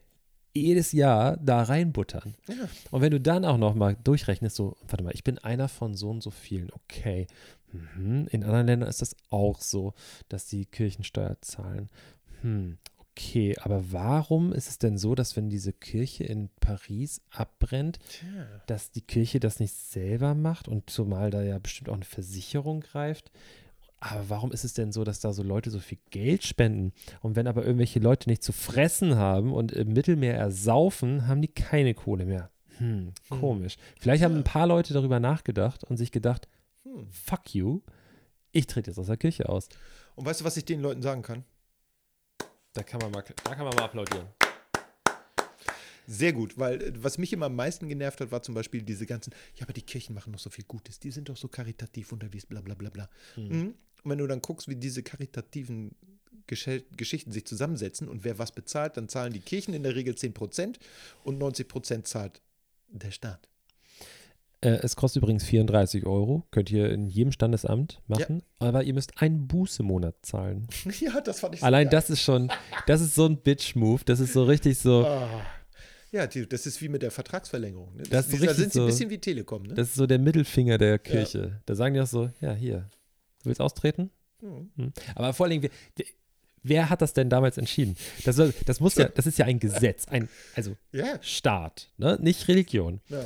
jedes 0.56 0.92
Jahr 0.92 1.38
da 1.38 1.64
reinbuttern. 1.64 2.36
Ja. 2.48 2.68
Und 2.92 3.02
wenn 3.02 3.12
du 3.12 3.20
dann 3.20 3.44
auch 3.46 3.58
noch 3.58 3.74
mal 3.76 3.96
durchrechnest, 4.04 4.56
so, 4.56 4.78
warte 4.88 5.04
mal, 5.04 5.14
ich 5.14 5.24
bin 5.24 5.40
einer 5.40 5.68
von 5.68 5.96
so 5.96 6.10
und 6.10 6.22
so 6.22 6.30
vielen, 6.32 6.70
okay. 6.74 7.28
Mhm. 7.72 8.28
In 8.30 8.44
anderen 8.44 8.68
Ländern 8.68 8.90
ist 8.90 9.02
das 9.02 9.16
auch 9.32 9.60
so, 9.62 9.94
dass 10.30 10.46
die 10.46 10.66
Kirchensteuer 10.68 11.38
zahlen. 11.42 11.90
Hm, 12.42 12.78
okay, 13.00 13.56
aber 13.62 13.92
warum 13.92 14.54
ist 14.54 14.70
es 14.70 14.78
denn 14.78 15.00
so, 15.00 15.16
dass 15.16 15.36
wenn 15.36 15.50
diese 15.50 15.74
Kirche 15.74 16.24
in 16.24 16.50
Paris 16.60 17.20
abbrennt, 17.32 17.98
Tja. 18.10 18.46
dass 18.68 18.92
die 18.92 19.02
Kirche 19.02 19.40
das 19.40 19.60
nicht 19.60 19.74
selber 19.74 20.36
macht 20.36 20.68
und 20.68 20.88
zumal 20.90 21.32
da 21.32 21.42
ja 21.42 21.58
bestimmt 21.58 21.90
auch 21.90 21.96
eine 21.96 22.06
Versicherung 22.06 22.82
greift? 22.82 23.32
Aber 24.06 24.30
warum 24.30 24.52
ist 24.52 24.66
es 24.66 24.74
denn 24.74 24.92
so, 24.92 25.06
dass 25.06 25.22
da 25.22 25.32
so 25.32 25.44
Leute 25.44 25.72
so 25.72 25.80
viel 25.80 25.98
Geld 26.10 26.44
spenden? 26.44 26.92
Und 27.22 27.38
wenn 27.38 27.48
aber 27.48 27.64
irgendwelche 27.66 28.00
Leute 28.00 28.30
nicht 28.30 28.44
zu 28.44 28.52
fressen 28.52 29.16
haben 29.16 29.54
und 29.54 29.72
im 29.72 29.94
Mittelmeer 29.94 30.36
ersaufen, 30.36 31.26
haben 31.28 31.42
die 31.42 31.48
keine 31.48 31.94
Kohle 31.94 32.26
mehr. 32.26 32.50
Hm, 32.80 33.14
Hm. 33.30 33.40
komisch. 33.40 33.78
Vielleicht 33.98 34.22
haben 34.24 34.36
ein 34.36 34.44
paar 34.44 34.68
Leute 34.68 34.94
darüber 34.94 35.22
nachgedacht 35.22 35.86
und 35.86 35.96
sich 35.96 36.12
gedacht, 36.12 36.50
Hm. 36.84 37.08
fuck 37.12 37.56
you, 37.56 37.80
ich 38.52 38.68
trete 38.68 38.92
jetzt 38.92 38.98
aus 38.98 39.08
der 39.08 39.16
Kirche 39.16 39.48
aus. 39.48 39.70
Und 40.16 40.26
weißt 40.26 40.42
du, 40.42 40.46
was 40.46 40.58
ich 40.58 40.66
den 40.66 40.82
Leuten 40.82 41.02
sagen 41.02 41.22
kann? 41.22 41.46
Da 42.74 42.84
kann 42.84 43.00
man 43.00 43.12
mal, 43.12 43.24
da 43.46 43.56
kann 43.56 43.64
man 43.66 43.74
mal 43.76 43.84
applaudieren. 43.86 44.28
Sehr 46.08 46.34
gut, 46.34 46.58
weil 46.58 46.82
äh, 46.82 46.94
was 47.02 47.18
mich 47.18 47.32
immer 47.32 47.46
am 47.46 47.56
meisten 47.56 47.88
genervt 47.88 48.20
hat, 48.20 48.32
war 48.32 48.44
zum 48.44 48.54
Beispiel 48.56 48.82
diese 48.82 49.06
ganzen, 49.06 49.32
ja, 49.56 49.64
aber 49.64 49.72
die 49.72 49.82
Kirchen 49.82 50.14
machen 50.14 50.34
doch 50.34 50.40
so 50.40 50.50
viel 50.50 50.66
Gutes, 50.66 51.00
die 51.00 51.12
sind 51.12 51.30
doch 51.30 51.38
so 51.38 51.48
karitativ 51.48 52.12
unterwegs, 52.12 52.46
bla 52.46 52.60
bla 52.60 52.76
bla 52.76 52.90
bla. 52.90 53.10
Hm. 53.36 53.76
Und 54.04 54.12
wenn 54.12 54.18
du 54.18 54.28
dann 54.28 54.42
guckst, 54.42 54.68
wie 54.68 54.76
diese 54.76 55.04
karitativen 55.04 55.96
Geschichten 56.48 57.32
sich 57.32 57.46
zusammensetzen 57.46 58.08
und 58.10 58.24
wer 58.26 58.38
was 58.38 58.52
bezahlt, 58.52 58.98
dann 58.98 59.08
zahlen 59.08 59.32
die 59.34 59.40
Kirchen 59.40 59.74
in 59.74 59.84
der 59.84 59.96
Regel 59.96 60.14
10% 60.14 60.76
und 61.24 61.42
90% 61.42 62.04
zahlt 62.04 62.42
der 62.90 63.12
Staat. 63.12 63.48
Äh, 64.62 64.80
es 64.84 64.96
kostet 64.96 65.24
übrigens 65.24 65.44
34 65.46 66.06
Euro, 66.06 66.46
könnt 66.52 66.70
ihr 66.70 66.90
in 66.92 67.08
jedem 67.08 67.32
Standesamt 67.32 68.02
machen, 68.08 68.44
aber 68.60 68.84
ihr 68.84 68.94
müsst 68.94 69.22
einen 69.22 69.48
Bußemonat 69.48 70.16
zahlen. 70.22 70.68
ja, 71.00 71.20
das 71.22 71.40
fand 71.40 71.56
ich 71.56 71.62
so 71.62 71.66
Allein 71.66 71.86
geil. 71.86 71.92
das 71.92 72.10
ist 72.10 72.22
schon, 72.22 72.52
das 72.88 73.02
ist 73.02 73.16
so 73.16 73.26
ein 73.26 73.38
Bitch-Move, 73.38 74.02
das 74.06 74.20
ist 74.20 74.34
so 74.34 74.44
richtig 74.44 74.78
so, 74.80 75.06
Ah. 75.06 75.46
Ja, 76.12 76.28
die, 76.28 76.48
das 76.48 76.68
ist 76.68 76.80
wie 76.80 76.90
mit 76.90 77.02
der 77.02 77.10
Vertragsverlängerung. 77.10 77.96
Ne? 77.96 78.04
Das 78.04 78.28
ist 78.28 78.40
so 78.40 78.46
da 78.46 78.54
sind 78.54 78.72
sie 78.72 78.78
so- 78.78 78.84
ein 78.84 78.88
bisschen 78.88 79.10
wie 79.10 79.18
Telekom. 79.18 79.64
Ne? 79.64 79.74
das 79.74 79.88
ist 79.90 79.96
so 79.96 80.06
der 80.06 80.20
Mittelfinger 80.20 80.78
der 80.78 81.00
Kirche. 81.00 81.60
Da 81.66 81.74
sagen 81.74 81.96
die 81.96 82.02
auch 82.02 82.06
so, 82.08 82.30
ja, 82.40 82.54
hier, 82.54 82.88
du 83.44 83.50
willst 83.50 83.62
austreten? 83.62 84.10
Mhm. 84.42 84.72
Hm. 84.76 84.94
Aber 85.16 85.34
vor 85.34 85.46
allen 85.46 85.62
Dingen, 85.62 85.74
wer, 86.64 86.90
hat 86.90 87.02
das 87.02 87.14
denn 87.14 87.30
damals 87.30 87.58
entschieden? 87.58 87.96
Das, 88.26 88.36
das 88.66 88.80
muss 88.80 88.96
ja, 88.96 89.08
das 89.10 89.26
ist 89.28 89.38
ja 89.38 89.46
ein 89.46 89.60
Gesetz, 89.60 90.08
ein, 90.08 90.30
also 90.56 90.76
Ja, 90.92 91.22
Staat, 91.22 91.92
ne? 91.98 92.18
nicht 92.22 92.48
Religion. 92.48 93.02
ja. 93.10 93.24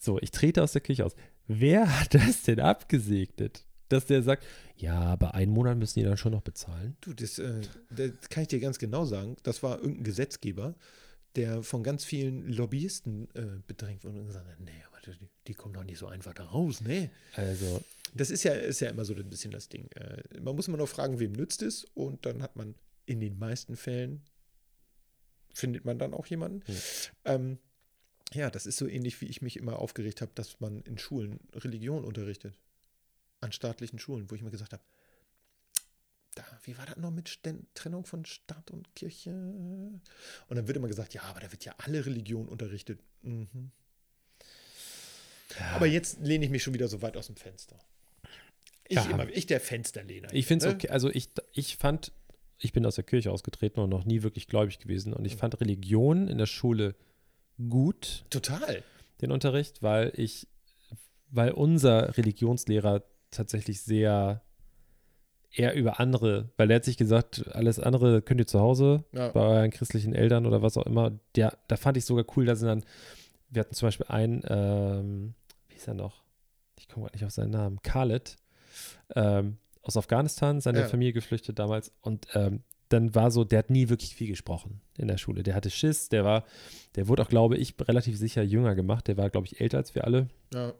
So, 0.00 0.20
ich 0.20 0.30
trete 0.30 0.62
aus 0.62 0.70
der 0.72 0.80
Kirche 0.80 1.04
aus. 1.04 1.16
Wer 1.48 1.98
hat 2.00 2.14
das 2.14 2.42
denn 2.42 2.60
abgesegnet? 2.60 3.64
Dass 3.88 4.06
der 4.06 4.22
sagt, 4.22 4.44
ja, 4.76 4.94
aber 5.00 5.34
einen 5.34 5.50
Monat 5.50 5.76
müssen 5.76 5.98
die 5.98 6.04
dann 6.04 6.16
schon 6.16 6.30
noch 6.32 6.42
bezahlen. 6.42 6.96
Du, 7.00 7.14
das, 7.14 7.38
äh, 7.40 7.62
das 7.90 8.28
kann 8.28 8.42
ich 8.42 8.48
dir 8.48 8.60
ganz 8.60 8.78
genau 8.78 9.04
sagen. 9.06 9.36
Das 9.42 9.62
war 9.64 9.78
irgendein 9.78 10.04
Gesetzgeber, 10.04 10.76
der 11.34 11.62
von 11.64 11.82
ganz 11.82 12.04
vielen 12.04 12.46
Lobbyisten 12.48 13.28
äh, 13.34 13.60
bedrängt 13.66 14.04
wurde 14.04 14.20
und 14.20 14.26
gesagt 14.26 14.46
hat, 14.46 14.60
nee, 14.60 14.70
aber 14.88 14.97
die, 15.06 15.28
die 15.46 15.54
kommen 15.54 15.74
doch 15.74 15.84
nicht 15.84 15.98
so 15.98 16.06
einfach 16.06 16.34
da 16.34 16.44
raus, 16.44 16.80
ne? 16.80 17.10
Also, 17.34 17.82
Das 18.14 18.30
ist 18.30 18.42
ja, 18.44 18.52
ist 18.52 18.80
ja 18.80 18.90
immer 18.90 19.04
so 19.04 19.14
ein 19.14 19.28
bisschen 19.28 19.50
das 19.50 19.68
Ding. 19.68 19.90
Äh, 19.92 20.40
man 20.40 20.56
muss 20.56 20.68
immer 20.68 20.78
noch 20.78 20.88
fragen, 20.88 21.18
wem 21.18 21.32
nützt 21.32 21.62
es 21.62 21.84
und 21.94 22.24
dann 22.26 22.42
hat 22.42 22.56
man 22.56 22.74
in 23.06 23.20
den 23.20 23.38
meisten 23.38 23.76
Fällen 23.76 24.22
findet 25.52 25.84
man 25.84 25.98
dann 25.98 26.14
auch 26.14 26.26
jemanden. 26.26 26.62
Hm. 26.66 26.76
Ähm, 27.24 27.58
ja, 28.32 28.50
das 28.50 28.66
ist 28.66 28.76
so 28.76 28.86
ähnlich, 28.86 29.20
wie 29.20 29.26
ich 29.26 29.42
mich 29.42 29.56
immer 29.56 29.78
aufgeregt 29.78 30.20
habe, 30.20 30.32
dass 30.34 30.60
man 30.60 30.82
in 30.82 30.98
Schulen 30.98 31.40
Religion 31.54 32.04
unterrichtet. 32.04 32.58
An 33.40 33.52
staatlichen 33.52 33.98
Schulen, 33.98 34.30
wo 34.30 34.34
ich 34.34 34.42
mir 34.42 34.50
gesagt 34.50 34.72
habe, 34.72 34.82
da, 36.34 36.44
wie 36.64 36.76
war 36.76 36.86
das 36.86 36.96
noch 36.96 37.10
mit 37.10 37.28
Sten 37.28 37.66
Trennung 37.74 38.04
von 38.04 38.24
Staat 38.24 38.70
und 38.70 38.94
Kirche? 38.94 39.30
Und 39.30 40.02
dann 40.48 40.66
wird 40.66 40.76
immer 40.76 40.88
gesagt, 40.88 41.14
ja, 41.14 41.22
aber 41.22 41.40
da 41.40 41.50
wird 41.50 41.64
ja 41.64 41.74
alle 41.78 42.04
Religion 42.04 42.48
unterrichtet. 42.48 43.00
Mhm. 43.22 43.70
Aber 45.74 45.86
jetzt 45.86 46.20
lehne 46.20 46.44
ich 46.44 46.50
mich 46.50 46.62
schon 46.62 46.74
wieder 46.74 46.88
so 46.88 47.02
weit 47.02 47.16
aus 47.16 47.26
dem 47.26 47.36
Fenster. 47.36 47.78
Ich, 48.88 48.96
Ja. 48.96 49.04
immer, 49.10 49.28
ich 49.28 49.46
der 49.46 49.60
Fensterlehner. 49.60 50.28
ich 50.32 50.46
finde 50.46 50.64
es 50.66 50.70
ne? 50.70 50.76
okay. 50.76 50.88
Also, 50.90 51.10
ich, 51.10 51.28
ich 51.52 51.76
fand, 51.76 52.12
ich 52.58 52.72
bin 52.72 52.84
aus 52.86 52.94
der 52.96 53.04
Kirche 53.04 53.30
ausgetreten 53.32 53.80
und 53.80 53.90
noch 53.90 54.04
nie 54.04 54.22
wirklich 54.22 54.46
gläubig 54.46 54.78
gewesen. 54.78 55.12
Und 55.12 55.24
ich 55.24 55.36
fand 55.36 55.60
Religion 55.60 56.28
in 56.28 56.38
der 56.38 56.46
Schule 56.46 56.94
gut, 57.68 58.24
Total. 58.30 58.82
den 59.20 59.30
Unterricht, 59.32 59.82
weil 59.82 60.12
ich, 60.16 60.46
weil 61.30 61.50
unser 61.52 62.16
Religionslehrer 62.16 63.02
tatsächlich 63.30 63.82
sehr 63.82 64.42
eher 65.50 65.74
über 65.74 65.98
andere, 65.98 66.50
weil 66.56 66.70
er 66.70 66.76
hat 66.76 66.84
sich 66.84 66.96
gesagt, 66.98 67.46
alles 67.54 67.78
andere 67.80 68.22
könnt 68.22 68.40
ihr 68.40 68.46
zu 68.46 68.60
Hause 68.60 69.04
Ja. 69.12 69.28
bei 69.30 69.40
euren 69.40 69.70
christlichen 69.70 70.14
Eltern 70.14 70.46
oder 70.46 70.62
was 70.62 70.76
auch 70.76 70.86
immer. 70.86 71.18
Der, 71.36 71.56
da 71.68 71.76
fand 71.76 71.96
ich 71.96 72.04
sogar 72.04 72.24
cool, 72.36 72.44
da 72.46 72.54
sind 72.54 72.68
dann, 72.68 72.84
wir 73.50 73.60
hatten 73.60 73.74
zum 73.74 73.86
Beispiel 73.88 74.06
einen, 74.08 74.42
ähm, 74.48 75.34
wie 75.68 75.74
hieß 75.74 75.88
er 75.88 75.94
noch? 75.94 76.22
Ich 76.78 76.88
komme 76.88 77.04
gerade 77.06 77.16
nicht 77.16 77.24
auf 77.24 77.32
seinen 77.32 77.50
Namen. 77.50 77.80
Khaled 77.82 78.36
ähm, 79.14 79.58
aus 79.82 79.96
Afghanistan, 79.96 80.60
seine 80.60 80.80
Ja. 80.80 80.88
Familie 80.88 81.12
geflüchtet 81.12 81.58
damals. 81.58 81.92
Und 82.00 82.26
ähm, 82.34 82.62
dann 82.90 83.14
war 83.14 83.30
so, 83.30 83.44
der 83.44 83.58
hat 83.60 83.70
nie 83.70 83.88
wirklich 83.88 84.14
viel 84.14 84.28
gesprochen 84.28 84.80
in 84.96 85.08
der 85.08 85.18
Schule. 85.18 85.42
Der 85.42 85.54
hatte 85.54 85.70
Schiss, 85.70 86.08
der 86.08 86.24
war, 86.24 86.44
der 86.94 87.08
wurde 87.08 87.22
auch, 87.22 87.28
glaube 87.28 87.56
ich, 87.56 87.74
relativ 87.80 88.16
sicher 88.16 88.42
jünger 88.42 88.74
gemacht. 88.74 89.08
Der 89.08 89.16
war, 89.16 89.28
glaube 89.30 89.46
ich, 89.46 89.60
älter 89.60 89.78
als 89.78 89.94
wir 89.94 90.04
alle 90.04 90.28
Ja. 90.54 90.70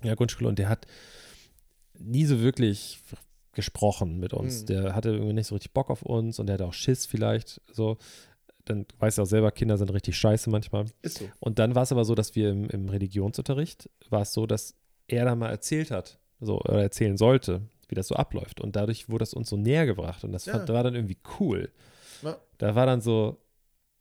in 0.00 0.06
der 0.08 0.16
Grundschule 0.16 0.48
und 0.48 0.58
der 0.58 0.68
hat 0.68 0.86
nie 1.98 2.24
so 2.26 2.40
wirklich 2.40 3.00
gesprochen 3.52 4.18
mit 4.18 4.32
uns. 4.34 4.62
Mhm. 4.62 4.66
Der 4.66 4.94
hatte 4.94 5.10
irgendwie 5.10 5.32
nicht 5.32 5.46
so 5.46 5.54
richtig 5.54 5.72
Bock 5.72 5.90
auf 5.90 6.02
uns 6.02 6.38
und 6.38 6.46
der 6.46 6.54
hatte 6.54 6.66
auch 6.66 6.74
Schiss 6.74 7.06
vielleicht 7.06 7.60
so. 7.72 7.96
Dann 8.66 8.84
weißt 8.98 9.16
du 9.18 9.22
auch 9.22 9.26
selber, 9.26 9.50
Kinder 9.52 9.78
sind 9.78 9.90
richtig 9.92 10.16
scheiße 10.18 10.50
manchmal. 10.50 10.84
Ist 11.02 11.18
so. 11.18 11.28
Und 11.40 11.58
dann 11.58 11.74
war 11.74 11.84
es 11.84 11.92
aber 11.92 12.04
so, 12.04 12.14
dass 12.14 12.34
wir 12.34 12.50
im, 12.50 12.68
im 12.68 12.88
Religionsunterricht, 12.88 13.88
war 14.10 14.22
es 14.22 14.32
so, 14.32 14.46
dass 14.46 14.74
er 15.08 15.24
da 15.24 15.34
mal 15.34 15.50
erzählt 15.50 15.90
hat, 15.90 16.18
so, 16.40 16.58
oder 16.60 16.82
erzählen 16.82 17.16
sollte, 17.16 17.62
wie 17.88 17.94
das 17.94 18.08
so 18.08 18.16
abläuft. 18.16 18.60
Und 18.60 18.76
dadurch 18.76 19.08
wurde 19.08 19.22
es 19.22 19.34
uns 19.34 19.48
so 19.48 19.56
näher 19.56 19.86
gebracht. 19.86 20.24
Und 20.24 20.32
das 20.32 20.46
Ja. 20.46 20.54
fand, 20.54 20.68
war 20.68 20.82
dann 20.82 20.94
irgendwie 20.96 21.18
cool. 21.40 21.70
Ja. 22.22 22.36
Da 22.58 22.74
war 22.74 22.86
dann 22.86 23.00
so, 23.00 23.38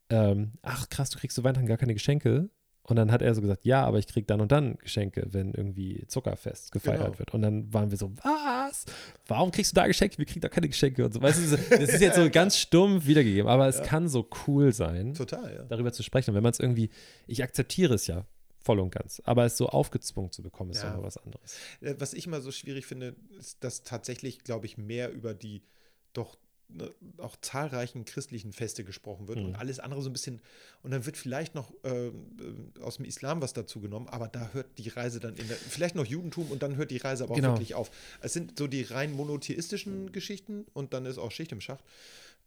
ähm, 0.09 0.53
ach 0.63 0.89
krass, 0.89 1.09
du 1.11 1.19
kriegst 1.19 1.35
zu 1.35 1.43
Weihnachten 1.43 1.67
gar 1.67 1.77
keine 1.77 1.93
Geschenke. 1.93 2.49
Und 2.87 2.97
dann 2.97 3.11
hat 3.11 3.21
er 3.23 3.33
so 3.33 3.41
gesagt, 3.41 3.65
ja, 3.65 3.83
aber 3.83 3.97
ich 3.97 4.05
krieg 4.07 4.27
dann 4.27 4.41
und 4.41 4.51
dann 4.51 4.77
Geschenke, 4.77 5.25
wenn 5.31 5.53
irgendwie 5.53 6.05
Zuckerfest 6.07 6.71
gefeiert 6.71 7.03
Genau. 7.05 7.17
wird. 7.19 7.33
Und 7.33 7.41
dann 7.41 7.73
waren 7.73 7.89
wir 7.89 7.97
so, 7.97 8.11
was? 8.17 8.85
Warum 9.27 9.49
kriegst 9.51 9.71
du 9.71 9.75
da 9.75 9.87
Geschenke? 9.87 10.19
Wir 10.19 10.25
kriegen 10.25 10.41
da 10.41 10.49
keine 10.49 10.67
Geschenke 10.67 11.03
und 11.03 11.11
so. 11.13 11.19
Weißt 11.21 11.39
du, 11.51 11.57
das 11.57 11.89
ist 11.89 12.01
jetzt 12.01 12.15
so 12.15 12.29
ganz 12.31 12.57
stumpf 12.59 13.07
wiedergegeben, 13.07 13.49
aber 13.49 13.67
es 13.67 13.77
Ja. 13.77 13.83
kann 13.85 14.07
so 14.07 14.29
cool 14.47 14.71
sein 14.71 15.15
Total, 15.15 15.51
ja. 15.53 15.63
darüber 15.63 15.91
zu 15.93 16.03
sprechen. 16.03 16.29
Und 16.31 16.35
wenn 16.35 16.43
man 16.43 16.51
es 16.51 16.59
irgendwie, 16.59 16.89
ich 17.25 17.41
akzeptiere 17.41 17.95
es 17.95 18.05
ja 18.05 18.25
voll 18.59 18.79
und 18.79 18.91
ganz, 18.91 19.19
aber 19.25 19.45
es 19.45 19.57
so 19.57 19.67
aufgezwungen 19.67 20.31
zu 20.31 20.43
bekommen, 20.43 20.69
ist 20.71 20.83
Ja. 20.83 20.95
mal 20.95 21.01
was 21.03 21.17
anderes. 21.17 21.57
Äh, 21.81 21.95
Was 21.97 22.13
ich 22.13 22.27
immer 22.27 22.39
so 22.41 22.51
schwierig 22.51 22.85
finde, 22.85 23.15
ist, 23.39 23.63
dass 23.63 23.81
tatsächlich, 23.83 24.43
glaube 24.43 24.67
ich, 24.67 24.77
mehr 24.77 25.11
über 25.11 25.33
die 25.33 25.63
doch 26.13 26.37
auch 27.17 27.35
zahlreichen 27.41 28.05
christlichen 28.05 28.51
Feste 28.51 28.83
gesprochen 28.83 29.27
wird 29.27 29.39
Mhm. 29.39 29.45
und 29.45 29.55
alles 29.55 29.79
andere 29.79 30.01
so 30.01 30.09
ein 30.09 30.13
bisschen. 30.13 30.41
Und 30.83 30.91
dann 30.91 31.05
wird 31.05 31.15
vielleicht 31.17 31.55
noch 31.55 31.71
ähm, 31.83 32.75
äh, 32.77 32.81
aus 32.81 32.97
dem 32.97 33.05
Islam 33.05 33.41
was 33.41 33.53
dazu 33.53 33.79
genommen, 33.79 34.07
aber 34.07 34.27
da 34.27 34.49
hört 34.53 34.77
die 34.77 34.89
Reise 34.89 35.19
dann 35.19 35.35
in 35.35 35.47
der, 35.47 35.55
vielleicht 35.57 35.95
noch 35.95 36.05
Judentum 36.05 36.51
und 36.51 36.63
dann 36.63 36.75
hört 36.75 36.91
die 36.91 36.97
Reise 36.97 37.23
aber 37.23 37.33
auch 37.33 37.35
Genau. 37.37 37.49
wirklich 37.53 37.75
auf. 37.75 37.91
Es 38.21 38.33
sind 38.33 38.57
so 38.59 38.67
die 38.67 38.81
rein 38.83 39.13
monotheistischen 39.13 40.11
Geschichten 40.11 40.65
und 40.73 40.93
dann 40.93 41.05
ist 41.05 41.17
auch 41.17 41.31
Schicht 41.31 41.51
im 41.51 41.61
Schacht. 41.61 41.83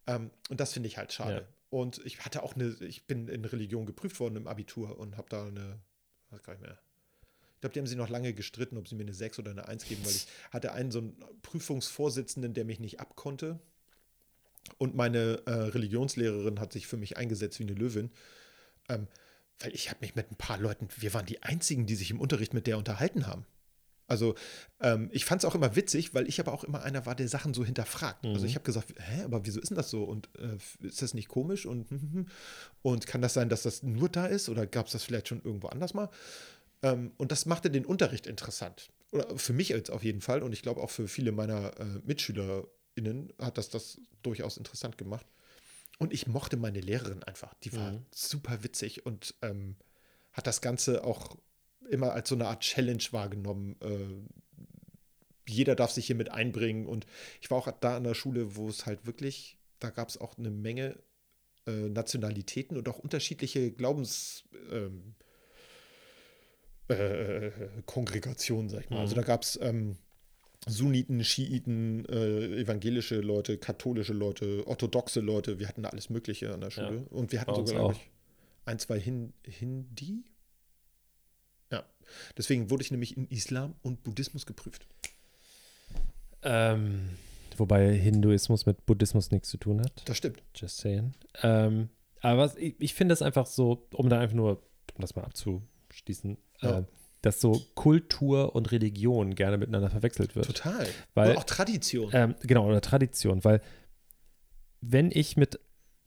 Ähm, 0.06 0.30
und 0.50 0.60
das 0.60 0.72
finde 0.72 0.88
ich 0.88 0.98
halt 0.98 1.12
schade. 1.12 1.46
und 1.70 2.00
ich 2.06 2.20
hatte 2.24 2.42
auch 2.42 2.54
eine, 2.54 2.76
ich 2.80 3.04
bin 3.04 3.28
in 3.28 3.44
Religion 3.44 3.84
geprüft 3.86 4.20
worden 4.20 4.36
im 4.36 4.46
Abitur 4.46 4.98
und 4.98 5.16
habe 5.16 5.28
da 5.28 5.46
eine, 5.46 5.78
weiß 6.30 6.42
gar 6.42 6.54
nicht 6.54 6.62
mehr. 6.62 6.78
Ich 7.54 7.60
glaube, 7.60 7.72
die 7.74 7.80
haben 7.80 7.86
sich 7.86 7.96
noch 7.96 8.08
lange 8.08 8.32
gestritten, 8.34 8.76
ob 8.78 8.86
sie 8.88 8.94
mir 8.94 9.02
eine 9.02 9.12
6 9.14 9.38
oder 9.40 9.50
eine 9.50 9.66
1 9.68 9.84
geben, 9.84 10.04
weil 10.04 10.12
ich 10.16 10.26
hatte 10.50 10.72
einen 10.72 10.90
so 10.90 11.00
einen 11.00 11.16
Prüfungsvorsitzenden, 11.42 12.54
der 12.54 12.64
mich 12.64 12.80
nicht 12.80 13.00
abkonnte. 13.00 13.58
Und 14.76 14.94
meine 14.94 15.42
äh, 15.46 15.50
Religionslehrerin 15.50 16.60
hat 16.60 16.72
sich 16.72 16.86
für 16.86 16.96
mich 16.96 17.16
eingesetzt 17.16 17.58
wie 17.58 17.64
eine 17.64 17.74
Löwin. 17.74 18.10
Ähm, 18.88 19.08
weil 19.60 19.74
ich 19.74 19.90
habe 19.90 20.00
mich 20.00 20.14
mit 20.14 20.30
ein 20.30 20.36
paar 20.36 20.58
Leuten, 20.58 20.88
wir 20.96 21.14
waren 21.14 21.26
die 21.26 21.42
einzigen, 21.42 21.86
die 21.86 21.96
sich 21.96 22.10
im 22.10 22.20
Unterricht 22.20 22.54
mit 22.54 22.66
der 22.66 22.78
unterhalten 22.78 23.26
haben. 23.26 23.44
Also 24.08 24.34
ähm, 24.80 25.10
ich 25.12 25.26
fand 25.26 25.42
es 25.42 25.44
auch 25.44 25.54
immer 25.54 25.76
witzig, 25.76 26.14
weil 26.14 26.28
ich 26.28 26.40
aber 26.40 26.52
auch 26.52 26.64
immer 26.64 26.82
einer 26.82 27.04
war, 27.04 27.14
der 27.14 27.28
Sachen 27.28 27.52
so 27.52 27.64
hinterfragt. 27.64 28.24
Also 28.24 28.46
ich 28.46 28.54
habe 28.54 28.64
gesagt, 28.64 28.94
hä, 28.98 29.22
aber 29.24 29.44
wieso 29.44 29.60
ist 29.60 29.68
denn 29.68 29.76
das 29.76 29.90
so? 29.90 30.02
Und 30.04 30.30
äh, 30.38 30.56
ist 30.86 31.02
das 31.02 31.12
nicht 31.12 31.28
komisch? 31.28 31.66
Und, 31.66 31.90
hm, 31.90 32.00
hm, 32.00 32.12
hm. 32.12 32.26
und 32.80 33.06
kann 33.06 33.20
das 33.20 33.34
sein, 33.34 33.50
dass 33.50 33.62
das 33.62 33.82
nur 33.82 34.08
da 34.08 34.26
ist? 34.26 34.48
Oder 34.48 34.66
gab 34.66 34.86
es 34.86 34.92
das 34.92 35.04
vielleicht 35.04 35.28
schon 35.28 35.42
irgendwo 35.42 35.68
anders 35.68 35.92
mal? 35.92 36.08
Ähm, 36.82 37.12
und 37.18 37.32
das 37.32 37.44
machte 37.44 37.70
den 37.70 37.84
Unterricht 37.84 38.26
interessant. 38.26 38.90
Oder 39.12 39.36
für 39.36 39.52
mich 39.52 39.68
jetzt 39.68 39.90
auf 39.90 40.02
jeden 40.02 40.22
Fall. 40.22 40.42
Und 40.42 40.52
ich 40.52 40.62
glaube 40.62 40.80
auch 40.80 40.90
für 40.90 41.06
viele 41.06 41.32
meiner 41.32 41.78
äh, 41.78 42.00
MitschülerInnen 43.00 43.32
hat 43.40 43.58
das 43.58 43.68
das 43.70 44.00
durchaus 44.22 44.56
interessant 44.56 44.98
gemacht. 44.98 45.26
Und 45.98 46.12
ich 46.12 46.26
mochte 46.26 46.56
meine 46.56 46.80
Lehrerin 46.80 47.22
einfach. 47.24 47.54
Die 47.64 47.72
war 47.72 47.92
Mhm. 47.92 48.06
super 48.12 48.62
witzig 48.62 49.04
und 49.06 49.34
ähm, 49.42 49.76
hat 50.32 50.46
das 50.46 50.60
Ganze 50.60 51.02
auch 51.04 51.36
immer 51.90 52.12
als 52.12 52.28
so 52.28 52.34
eine 52.34 52.46
Art 52.46 52.60
Challenge 52.62 53.02
wahrgenommen. 53.10 53.76
Äh, 53.80 55.50
jeder 55.50 55.74
darf 55.74 55.90
sich 55.90 56.06
hier 56.06 56.14
mit 56.16 56.30
einbringen. 56.30 56.86
Und 56.86 57.06
ich 57.40 57.50
war 57.50 57.58
auch 57.58 57.70
da 57.80 57.96
an 57.96 58.04
der 58.04 58.14
Schule, 58.14 58.54
wo 58.54 58.68
es 58.68 58.86
halt 58.86 59.06
wirklich, 59.06 59.58
da 59.80 59.90
gab 59.90 60.08
es 60.08 60.18
auch 60.18 60.38
eine 60.38 60.50
Menge 60.50 60.98
äh, 61.66 61.88
Nationalitäten 61.88 62.76
und 62.76 62.88
auch 62.88 62.98
unterschiedliche 62.98 63.72
Glaubens. 63.72 64.44
Ähm, 64.70 65.14
äh, 66.88 67.50
Kongregationen, 67.86 68.68
sag 68.70 68.84
ich 68.84 68.90
mal. 68.90 69.00
Also 69.00 69.14
Mhm. 69.14 69.20
da 69.20 69.22
gab 69.26 69.42
es 69.42 69.58
ähm, 69.60 69.96
Sunniten, 70.68 71.24
Schiiten, 71.24 72.04
äh, 72.06 72.60
evangelische 72.60 73.20
Leute, 73.20 73.58
katholische 73.58 74.12
Leute, 74.12 74.66
orthodoxe 74.66 75.20
Leute. 75.20 75.58
Wir 75.58 75.68
hatten 75.68 75.82
da 75.82 75.88
alles 75.90 76.10
Mögliche 76.10 76.52
an 76.52 76.60
der 76.60 76.70
Ja, 76.70 76.74
Schule. 76.86 77.06
Und 77.10 77.32
wir 77.32 77.40
hatten 77.40 77.54
sogar, 77.54 77.72
glaube 77.74 77.84
auch. 77.86 77.92
ich, 77.92 78.10
ein, 78.64 78.78
zwei 78.78 79.00
Hin 79.00 79.32
Hindi. 79.44 80.24
Ja. 81.72 81.84
Deswegen 82.36 82.70
wurde 82.70 82.82
ich 82.82 82.90
nämlich 82.90 83.16
in 83.16 83.26
Islam 83.28 83.74
und 83.82 84.02
Buddhismus 84.02 84.46
geprüft. 84.46 84.86
Ähm, 86.42 87.10
wobei 87.56 87.92
Hinduismus 87.96 88.66
mit 88.66 88.86
Buddhismus 88.86 89.30
nichts 89.30 89.48
zu 89.48 89.56
tun 89.56 89.80
hat. 89.80 90.02
Das 90.08 90.16
stimmt. 90.16 90.42
Just 90.54 90.78
saying. 90.78 91.12
Ähm, 91.42 91.88
aber 92.20 92.42
was, 92.42 92.56
ich, 92.56 92.74
ich 92.78 92.94
finde 92.94 93.12
das 93.12 93.22
einfach 93.22 93.46
so, 93.46 93.86
um 93.94 94.08
da 94.08 94.20
einfach 94.20 94.36
nur, 94.36 94.62
um 94.94 95.00
das 95.00 95.14
mal 95.16 95.24
abzuschließen, 95.24 96.36
Ja. 96.60 96.80
äh, 96.80 96.84
dass 97.28 97.42
so 97.42 97.62
Kultur 97.74 98.54
und 98.54 98.72
Religion 98.72 99.34
gerne 99.34 99.58
miteinander 99.58 99.90
verwechselt 99.90 100.34
wird. 100.34 100.46
Total. 100.46 100.86
Weil- 101.12 101.32
und 101.32 101.36
auch 101.36 101.44
Tradition. 101.44 102.10
Ähm, 102.14 102.34
genau, 102.40 102.66
oder 102.66 102.80
Tradition, 102.80 103.44
weil 103.44 103.60
wenn 104.80 105.10
ich 105.12 105.36
mit, 105.36 105.60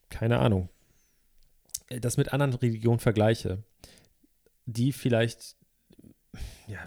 keine 0.10 0.40
Ahnung, 0.40 0.70
äh, 1.90 2.00
das 2.00 2.18
mit 2.18 2.34
anderen 2.34 2.56
Religionen 2.56 2.98
vergleiche, 2.98 3.64
die 4.66 4.92
vielleicht, 4.92 5.58
ja, 6.68 6.80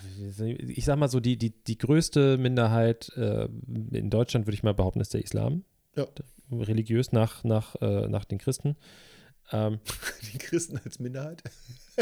ich 0.66 0.84
sag 0.84 0.98
mal 0.98 1.08
so, 1.08 1.20
die, 1.20 1.36
die, 1.36 1.50
die 1.50 1.78
größte 1.78 2.36
Minderheit 2.36 3.10
äh, 3.16 3.44
in 3.92 4.10
Deutschland, 4.10 4.46
würde 4.46 4.54
ich 4.54 4.64
mal 4.64 4.74
behaupten, 4.74 5.00
ist 5.00 5.14
der 5.14 5.22
Islam. 5.22 5.64
Ja. 5.94 6.08
Religiös 6.50 7.12
nach, 7.12 7.44
nach, 7.44 7.76
äh, 7.80 8.08
nach 8.08 8.24
den 8.24 8.38
Christen. 8.38 8.74
Ähm, 9.52 9.78
Die 10.32 10.38
Christen 10.38 10.80
als 10.84 10.98
Minderheit. 10.98 11.42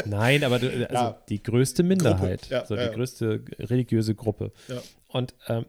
Nein, 0.05 0.43
aber 0.43 0.59
du, 0.59 0.67
also 0.69 0.93
Ja. 0.93 1.23
die 1.29 1.43
größte 1.43 1.83
Minderheit, 1.83 2.49
Ja, 2.49 2.65
so 2.65 2.75
ja, 2.75 2.87
die 2.89 2.95
größte 2.95 3.43
religiöse 3.59 4.15
Gruppe. 4.15 4.51
Und 5.07 5.35
ähm, 5.47 5.65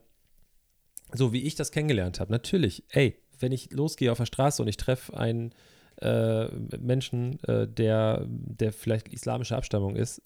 so 1.12 1.32
wie 1.32 1.42
ich 1.42 1.54
das 1.54 1.70
kennengelernt 1.72 2.20
habe, 2.20 2.32
natürlich, 2.32 2.84
ey, 2.90 3.16
wenn 3.38 3.52
ich 3.52 3.70
losgehe 3.72 4.10
auf 4.10 4.18
der 4.18 4.26
Straße 4.26 4.62
und 4.62 4.68
ich 4.68 4.76
treffe 4.76 5.16
einen 5.16 5.52
äh, 6.00 6.46
Menschen, 6.78 7.38
äh, 7.44 7.68
der, 7.68 8.24
der 8.28 8.72
vielleicht 8.72 9.08
islamische 9.12 9.56
Abstammung 9.56 9.94
ist, 9.94 10.22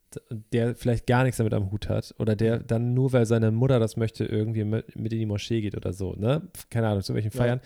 der 0.53 0.75
vielleicht 0.75 1.07
gar 1.07 1.25
nichts 1.25 1.39
damit 1.39 1.53
am 1.53 1.71
Hut 1.71 1.89
hat 1.89 2.15
oder 2.19 2.37
der 2.37 2.59
dann 2.61 2.95
nur, 2.95 3.13
weil 3.13 3.27
seine 3.27 3.51
Mutter 3.51 3.79
das 3.79 3.97
möchte, 3.97 4.25
irgendwie 4.25 4.65
mit, 4.65 4.89
in 4.95 5.05
die 5.05 5.27
Moschee 5.27 5.61
geht 5.61 5.77
oder 5.77 5.93
so, 5.93 6.15
ne? 6.15 6.49
Keine 6.71 6.89
Ahnung, 6.89 7.03
zu 7.03 7.15
welchen. 7.15 7.31
Feiern, 7.31 7.61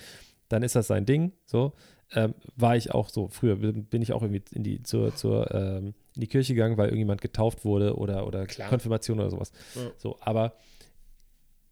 dann 0.49 0.63
ist 0.63 0.75
das 0.75 0.87
sein 0.89 1.07
Ding, 1.07 1.33
so. 1.47 1.75
Ähm, 2.15 2.35
war 2.57 2.77
ich 2.77 2.93
auch 2.93 3.09
so, 3.09 3.29
früher 3.29 3.57
bin 3.57 4.03
ich 4.03 4.13
auch 4.13 4.23
irgendwie 4.23 4.43
in 4.53 4.63
die, 4.63 4.83
zur, 4.83 5.15
zur, 5.15 5.51
ähm, 5.55 5.95
in 6.15 6.21
die 6.21 6.27
Kirche 6.27 6.55
gegangen, 6.55 6.77
weil 6.77 6.89
irgendjemand 6.89 7.23
getauft 7.23 7.65
wurde 7.65 7.97
oder, 7.97 8.27
oder 8.27 8.47
Klar. 8.47 8.69
Konfirmation 8.69 9.19
oder 9.19 9.31
sowas. 9.31 9.53
Ja. 9.75 9.91
So, 9.97 10.19
aber 10.21 10.55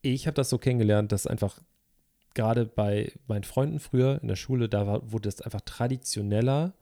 ich 0.02 0.26
habe 0.26 0.34
das 0.34 0.48
so 0.48 0.56
kennengelernt, 0.56 1.12
dass 1.12 1.26
einfach 1.26 1.60
gerade 2.34 2.64
bei 2.64 3.12
meinen 3.26 3.44
Freunden 3.44 3.80
früher 3.80 4.18
in 4.22 4.28
der 4.28 4.36
Schule, 4.36 4.68
da 4.68 4.86
war, 4.86 5.12
wurde 5.12 5.28
es 5.28 5.42
einfach 5.42 5.60
traditioneller, 5.60 6.72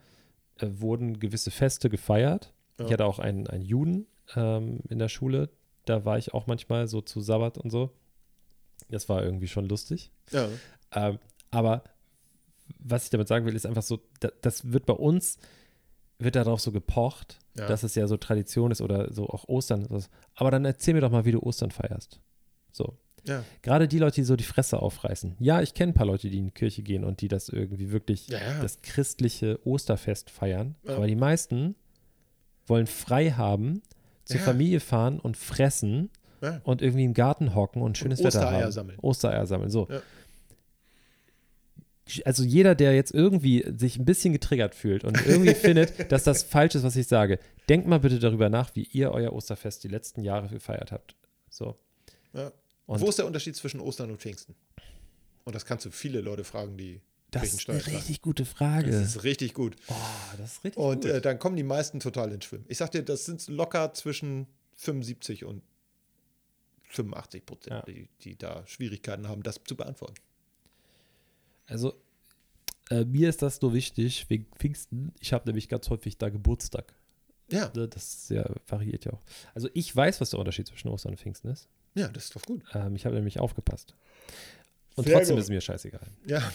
äh, 0.59 0.69
wurden 0.71 1.19
gewisse 1.19 1.51
Feste 1.51 1.91
gefeiert. 1.91 2.53
Ja. 2.79 2.87
Ich 2.87 2.93
hatte 2.93 3.07
auch 3.07 3.19
einen, 3.19 3.47
einen 3.49 3.65
Juden 3.65 4.07
ähm, 4.37 4.81
in 4.89 4.99
der 4.99 5.09
Schule, 5.09 5.49
da 5.85 6.05
war 6.05 6.19
ich 6.19 6.35
auch 6.35 6.47
manchmal 6.47 6.87
so 6.87 7.01
zu 7.01 7.21
Sabbat 7.21 7.59
und 7.59 7.71
so. 7.71 7.91
Das 8.91 9.09
war 9.09 9.25
irgendwie 9.25 9.49
schon 9.49 9.67
lustig. 9.67 10.13
Ja. 10.31 10.49
Ähm, 10.93 11.19
aber 11.51 11.83
was 12.79 13.05
ich 13.05 13.11
damit 13.11 13.29
sagen 13.29 13.45
will, 13.47 13.55
ist 13.57 13.67
einfach 13.67 13.83
so, 13.83 14.01
da, 14.21 14.31
das 14.43 14.73
wird 14.73 14.87
bei 14.87 14.93
uns, 14.95 15.39
wird 16.19 16.37
darauf 16.37 16.61
so 16.61 16.73
gepocht, 16.73 17.39
Ja. 17.57 17.67
dass 17.69 17.83
es 17.83 17.95
ja 17.95 18.07
so 18.07 18.17
Tradition 18.17 18.71
ist 18.71 18.81
oder 18.81 19.13
so 19.13 19.29
auch 19.29 19.49
Ostern. 19.49 19.85
ist. 19.87 20.11
Aber 20.35 20.51
dann 20.51 20.65
erzähl 20.65 20.95
mir 20.95 21.01
doch 21.01 21.11
mal, 21.11 21.25
wie 21.25 21.33
du 21.33 21.41
Ostern 21.41 21.71
feierst. 21.71 22.21
So. 22.73 22.97
Ja. 23.25 23.45
Gerade 23.63 23.89
die 23.89 23.99
Leute, 23.99 24.17
die 24.17 24.25
so 24.25 24.37
die 24.37 24.45
Fresse 24.45 24.81
aufreißen. 24.81 25.37
Ja, 25.41 25.61
ich 25.61 25.75
kenne 25.75 25.93
ein 25.93 25.95
paar 25.95 26.07
Leute, 26.07 26.31
die 26.31 26.39
in 26.39 26.47
die 26.47 26.51
Kirche 26.53 26.83
gehen 26.83 27.05
und 27.05 27.21
die 27.21 27.29
das 27.29 27.49
irgendwie 27.49 27.91
wirklich 27.91 28.29
Ja, 28.29 28.39
das 28.63 28.81
christliche 28.83 29.59
Osterfest 29.67 30.31
feiern. 30.31 30.77
Aber 30.87 31.07
die 31.07 31.17
meisten 31.17 31.75
wollen 32.67 32.87
frei 32.87 33.31
haben, 33.33 33.83
zur. 34.25 34.41
Familie 34.41 34.81
fahren 34.81 35.19
und 35.21 35.37
fressen 35.37 36.11
und 36.65 36.83
irgendwie 36.83 37.05
im 37.05 37.15
Garten 37.15 37.55
hocken 37.55 37.83
und 37.83 37.97
schönes 37.99 38.21
Wetter 38.21 38.39
Ostereier 38.41 38.65
haben. 38.65 38.73
sammeln. 38.73 38.99
Ostereier 39.01 39.47
sammeln, 39.47 39.71
so. 39.71 39.89
Also 42.25 42.43
jeder, 42.43 42.75
der 42.75 42.95
jetzt 42.95 43.13
irgendwie 43.13 43.65
sich 43.77 43.99
ein 43.99 44.05
bisschen 44.05 44.33
getriggert 44.33 44.75
fühlt 44.75 45.05
und 45.05 45.25
irgendwie 45.27 45.55
findet, 45.55 46.11
dass 46.13 46.25
das 46.25 46.43
falsch 46.43 46.75
ist, 46.75 46.83
was 46.83 46.97
ich 46.97 47.07
sage, 47.07 47.39
denkt 47.69 47.87
mal 47.87 48.01
bitte 48.01 48.19
darüber 48.19 48.49
nach, 48.49 48.75
wie 48.77 48.85
ihr 48.93 49.11
euer 49.13 49.33
Osterfest 49.33 49.85
die 49.85 49.89
letzten 49.89 50.23
Jahre 50.23 50.49
gefeiert 50.49 50.93
habt. 50.93 51.15
So. 51.51 51.79
Ja. 52.33 52.53
Wo 52.87 53.09
ist 53.09 53.19
der 53.19 53.27
Unterschied 53.27 53.55
zwischen 53.57 53.81
Ostern 53.81 54.11
und 54.11 54.21
Pfingsten? 54.21 54.55
Und 55.45 55.55
das 55.55 55.65
kannst 55.67 55.85
du 55.87 55.91
viele 55.91 56.21
Leute 56.21 56.45
fragen, 56.45 56.77
die 56.77 57.01
das 57.31 57.53
ist 57.53 57.69
eine 57.69 57.85
richtig 57.87 58.23
gute 58.23 58.47
Frage. 58.47 58.91
Das 58.91 59.03
ist 59.17 59.23
richtig 59.25 59.53
gut. 59.53 59.77
oh, 59.89 59.95
das 60.39 60.53
ist 60.53 60.65
richtig 60.65 60.83
Und 60.83 61.03
gut. 61.03 61.11
äh, 61.11 61.21
dann 61.21 61.39
kommen 61.39 61.57
die 61.57 61.63
meisten 61.63 62.01
total 62.01 62.33
ins 62.33 62.47
Schwimmen. 62.47 62.65
Ich 62.69 62.79
sag 62.79 62.91
dir, 62.93 63.03
das 63.03 63.27
sind 63.27 63.47
locker 63.49 63.93
zwischen 63.93 64.47
75 64.77 65.45
und 65.45 65.63
85 66.91 67.45
Prozent, 67.45 67.71
Ja. 67.77 67.83
die, 67.83 68.09
die 68.23 68.37
da 68.39 68.67
Schwierigkeiten 68.67 69.29
haben, 69.29 69.43
das 69.43 69.61
zu 69.63 69.77
beantworten. 69.77 70.15
Also, 71.69 71.95
äh, 72.91 73.05
mir 73.05 73.29
ist 73.29 73.43
das 73.43 73.61
nur 73.61 73.73
wichtig 73.75 74.27
wegen 74.29 74.47
Pfingsten. 74.57 75.13
Ich 75.21 75.33
habe 75.33 75.47
nämlich 75.47 75.69
ganz 75.69 75.89
häufig 75.91 76.19
da 76.19 76.29
Geburtstag. 76.31 76.95
Ja, 77.51 77.71
Ne, 77.75 77.89
Das 77.89 78.27
sehr 78.29 78.55
variiert 78.67 79.05
ja 79.05 79.13
auch. 79.13 79.23
Also, 79.55 79.69
ich 79.75 79.95
weiß, 79.95 80.21
was 80.21 80.31
der 80.31 80.39
Unterschied 80.41 80.67
zwischen 80.67 80.89
Ostern 80.89 81.13
und 81.13 81.19
Pfingsten 81.19 81.49
ist. 81.49 81.69
ja, 81.95 82.09
das 82.09 82.25
ist 82.25 82.37
doch 82.37 82.43
gut. 82.43 82.63
Ähm, 82.75 82.97
ich 82.97 83.05
habe 83.07 83.15
nämlich 83.15 83.39
aufgepasst. 83.41 83.95
Und 84.97 85.05
Sehr 85.05 85.15
trotzdem 85.15 85.37
gut. 85.37 85.45
ist 85.45 85.49
mir 85.51 85.61
scheißegal. 85.61 86.07
Ja, 86.27 86.51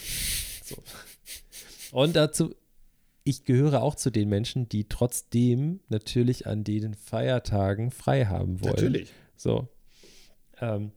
Und 1.92 2.16
dazu, 2.16 2.56
ich 3.24 3.46
gehöre 3.46 3.82
auch 3.82 3.96
zu 3.96 4.10
den 4.12 4.28
Menschen, 4.30 4.68
die 4.68 4.88
trotzdem 4.90 5.80
natürlich 5.90 6.46
an 6.48 6.64
den 6.64 6.94
Feiertagen 6.94 7.92
frei 7.92 8.26
haben 8.26 8.62
wollen. 8.62 8.74
natürlich. 8.76 9.12
So. 9.38 9.68
Ähm, 10.60 10.92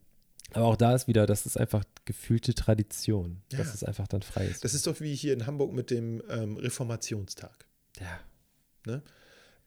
aber 0.52 0.66
auch 0.66 0.76
da 0.76 0.94
ist 0.94 1.08
wieder, 1.08 1.26
das 1.26 1.44
ist 1.46 1.56
einfach 1.58 1.84
gefühlte 2.04 2.54
Tradition, 2.54 3.42
Ja. 3.52 3.58
dass 3.58 3.74
es 3.74 3.82
einfach 3.84 4.06
dann 4.08 4.22
frei 4.22 4.46
ist. 4.46 4.64
Das 4.64 4.74
ist 4.74 4.86
doch 4.86 5.00
wie 5.00 5.14
hier 5.14 5.32
in 5.32 5.46
Hamburg 5.46 5.72
mit 5.72 5.90
dem 5.90 6.22
ähm, 6.28 6.56
Reformationstag. 6.56 7.66
ja. 8.00 8.20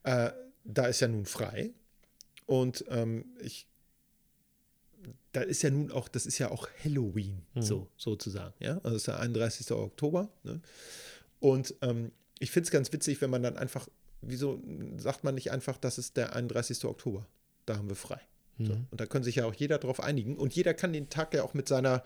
Äh, 0.03 0.32
da 0.63 0.86
ist 0.86 0.99
ja 1.01 1.07
nun 1.09 1.25
frei. 1.25 1.71
Und 2.45 2.86
ähm, 2.89 3.25
ich, 3.41 3.67
da 5.34 5.41
ist 5.41 5.61
ja 5.61 5.69
nun 5.69 5.91
auch, 5.91 6.07
das 6.07 6.25
ist 6.25 6.38
ja 6.39 6.51
auch 6.51 6.67
Halloween, 6.84 7.41
Mhm. 7.53 7.61
so 7.61 7.88
sozusagen. 7.97 8.53
Ja, 8.59 8.75
also 8.77 8.89
das 8.91 8.95
ist 8.97 9.07
der 9.07 9.19
31. 9.19 9.71
Oktober. 9.71 10.30
Ne? 10.43 10.61
Und 11.39 11.75
ähm, 11.82 12.11
ich 12.39 12.51
finde 12.51 12.67
es 12.67 12.71
ganz 12.71 12.91
witzig, 12.93 13.19
wenn 13.21 13.30
man 13.30 13.43
dann 13.43 13.57
einfach, 13.57 13.88
wieso 14.21 14.61
sagt 14.97 15.23
man 15.23 15.36
nicht 15.36 15.51
einfach, 15.51 15.77
das 15.77 15.97
ist 15.97 16.15
der 16.17 16.34
31. 16.36 16.86
Oktober? 16.86 17.27
Da 17.65 17.75
haben 17.77 17.89
wir 17.89 17.95
frei. 17.95 18.21
So. 18.60 18.74
Mhm. 18.74 18.88
Und 18.91 19.01
da 19.01 19.05
können 19.05 19.24
sich 19.24 19.36
ja 19.36 19.45
auch 19.45 19.53
jeder 19.53 19.78
drauf 19.78 20.01
einigen. 20.01 20.38
Und 20.38 20.53
jeder 20.55 20.74
kann 20.74 20.93
den 20.93 21.10
Tag 21.10 21.34
ja 21.34 21.43
auch 21.43 21.53
mit 21.53 21.68
seiner 21.68 22.03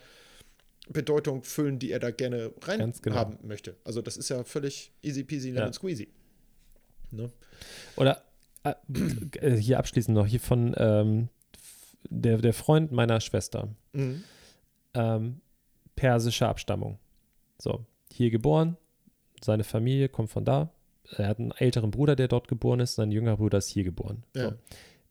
Bedeutung 0.90 1.44
füllen, 1.44 1.80
die 1.80 1.92
er 1.92 2.00
da 2.00 2.12
gerne 2.12 2.52
rein 2.62 2.94
genau. 3.02 3.16
haben 3.16 3.38
möchte. 3.44 3.76
Also 3.84 4.02
das 4.02 4.18
ist 4.18 4.30
ja 4.30 4.44
völlig 4.44 4.92
easy 5.02 5.24
peasy 5.24 5.50
Ja. 5.50 5.56
lemon 5.56 5.74
squeezy. 5.74 6.10
Ne? 7.12 7.32
Oder 7.96 8.24
äh, 8.64 8.74
äh, 9.40 9.56
hier 9.56 9.80
abschließend 9.80 10.16
noch, 10.16 10.26
hier 10.26 10.40
von 10.40 10.74
ähm, 10.78 11.30
der, 12.10 12.38
der 12.38 12.54
Freund 12.54 12.92
meiner 12.92 13.20
Schwester. 13.22 13.70
Mhm. 13.94 14.24
ähm, 14.94 15.42
persischer 15.96 16.50
Abstammung. 16.50 17.00
So, 17.60 17.86
hier 18.12 18.30
geboren, 18.30 18.78
seine 19.44 19.64
Familie 19.64 20.10
kommt 20.10 20.32
von 20.32 20.44
da. 20.44 20.72
Er 21.12 21.28
hat 21.28 21.40
einen 21.40 21.52
älteren 21.52 21.92
Bruder, 21.92 22.16
der 22.16 22.28
dort 22.28 22.48
geboren 22.48 22.80
ist, 22.80 22.96
sein 22.96 23.12
jüngerer 23.12 23.38
Bruder 23.38 23.60
ist 23.60 23.70
hier 23.70 23.84
geboren. 23.84 24.24
Ja. 24.36 24.50
So. 24.50 24.56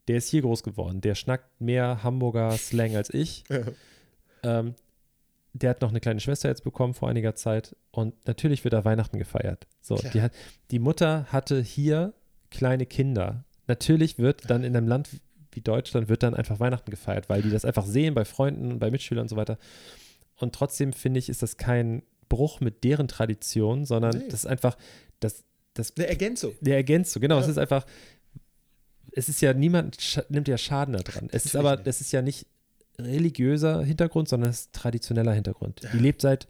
Der 0.08 0.16
ist 0.16 0.28
hier 0.28 0.42
groß 0.42 0.62
geworden. 0.62 1.00
Der 1.00 1.14
schnackt 1.14 1.60
mehr 1.60 2.02
Hamburger 2.02 2.52
Slang 2.52 2.96
als 2.96 3.12
ich. 3.12 3.44
Ja. 4.44 4.58
Ähm, 4.58 4.74
der 5.52 5.70
hat 5.70 5.82
noch 5.82 5.90
eine 5.90 6.00
kleine 6.00 6.18
Schwester 6.18 6.48
jetzt 6.48 6.64
bekommen 6.64 6.94
vor 6.94 7.08
einiger 7.08 7.36
Zeit 7.36 7.76
und 7.92 8.14
natürlich 8.26 8.64
wird 8.64 8.72
da 8.72 8.84
Weihnachten 8.84 9.18
gefeiert. 9.18 9.68
So, 9.80 9.94
Klar. 9.94 10.12
die, 10.12 10.22
hat, 10.22 10.32
die 10.72 10.78
Mutter 10.80 11.26
hatte 11.30 11.62
hier 11.62 12.12
kleine 12.50 12.86
Kinder. 12.86 13.44
Natürlich 13.68 14.18
wird 14.18 14.50
dann 14.50 14.64
in 14.64 14.76
einem 14.76 14.88
Land 14.88 15.10
wie 15.52 15.60
Deutschland 15.60 16.08
wird 16.08 16.22
dann 16.22 16.34
einfach 16.34 16.58
Weihnachten 16.58 16.90
gefeiert, 16.90 17.28
weil 17.28 17.42
die 17.42 17.50
das 17.50 17.64
einfach 17.66 17.84
sehen 17.84 18.14
bei 18.14 18.24
Freunden 18.24 18.72
und 18.72 18.78
bei 18.78 18.90
Mitschülern 18.90 19.22
und 19.24 19.28
so 19.28 19.36
weiter. 19.36 19.58
Und 20.36 20.54
trotzdem 20.54 20.92
finde 20.94 21.18
ich, 21.20 21.28
ist 21.28 21.42
das 21.42 21.58
kein 21.58 22.02
Bruch 22.30 22.60
mit 22.60 22.82
deren 22.82 23.06
Tradition, 23.06 23.84
sondern 23.84 24.16
Nee. 24.16 24.24
das 24.30 24.40
ist 24.40 24.46
einfach 24.46 24.76
das, 25.20 25.44
das 25.74 25.94
Eine 25.96 26.06
Ergänzung. 26.08 26.54
der 26.62 26.76
Ergänzung, 26.76 27.20
genau. 27.20 27.36
Ja. 27.36 27.42
Es 27.42 27.48
ist 27.48 27.58
einfach, 27.58 27.84
es 29.14 29.28
ist 29.28 29.40
ja 29.42 29.52
niemand 29.54 29.98
nimmt 30.28 30.48
ja 30.48 30.58
Schaden 30.58 30.94
daran. 30.96 31.28
Es 31.32 31.44
ist 31.44 31.56
aber, 31.56 31.76
das 31.76 32.00
ist 32.00 32.12
ja 32.12 32.22
nicht 32.22 32.46
religiöser 32.98 33.82
Hintergrund, 33.82 34.28
sondern 34.28 34.50
es 34.50 34.60
ist 34.62 34.72
traditioneller 34.72 35.32
Hintergrund. 35.32 35.80
Die 35.92 35.98
lebt 35.98 36.20
seit, 36.22 36.46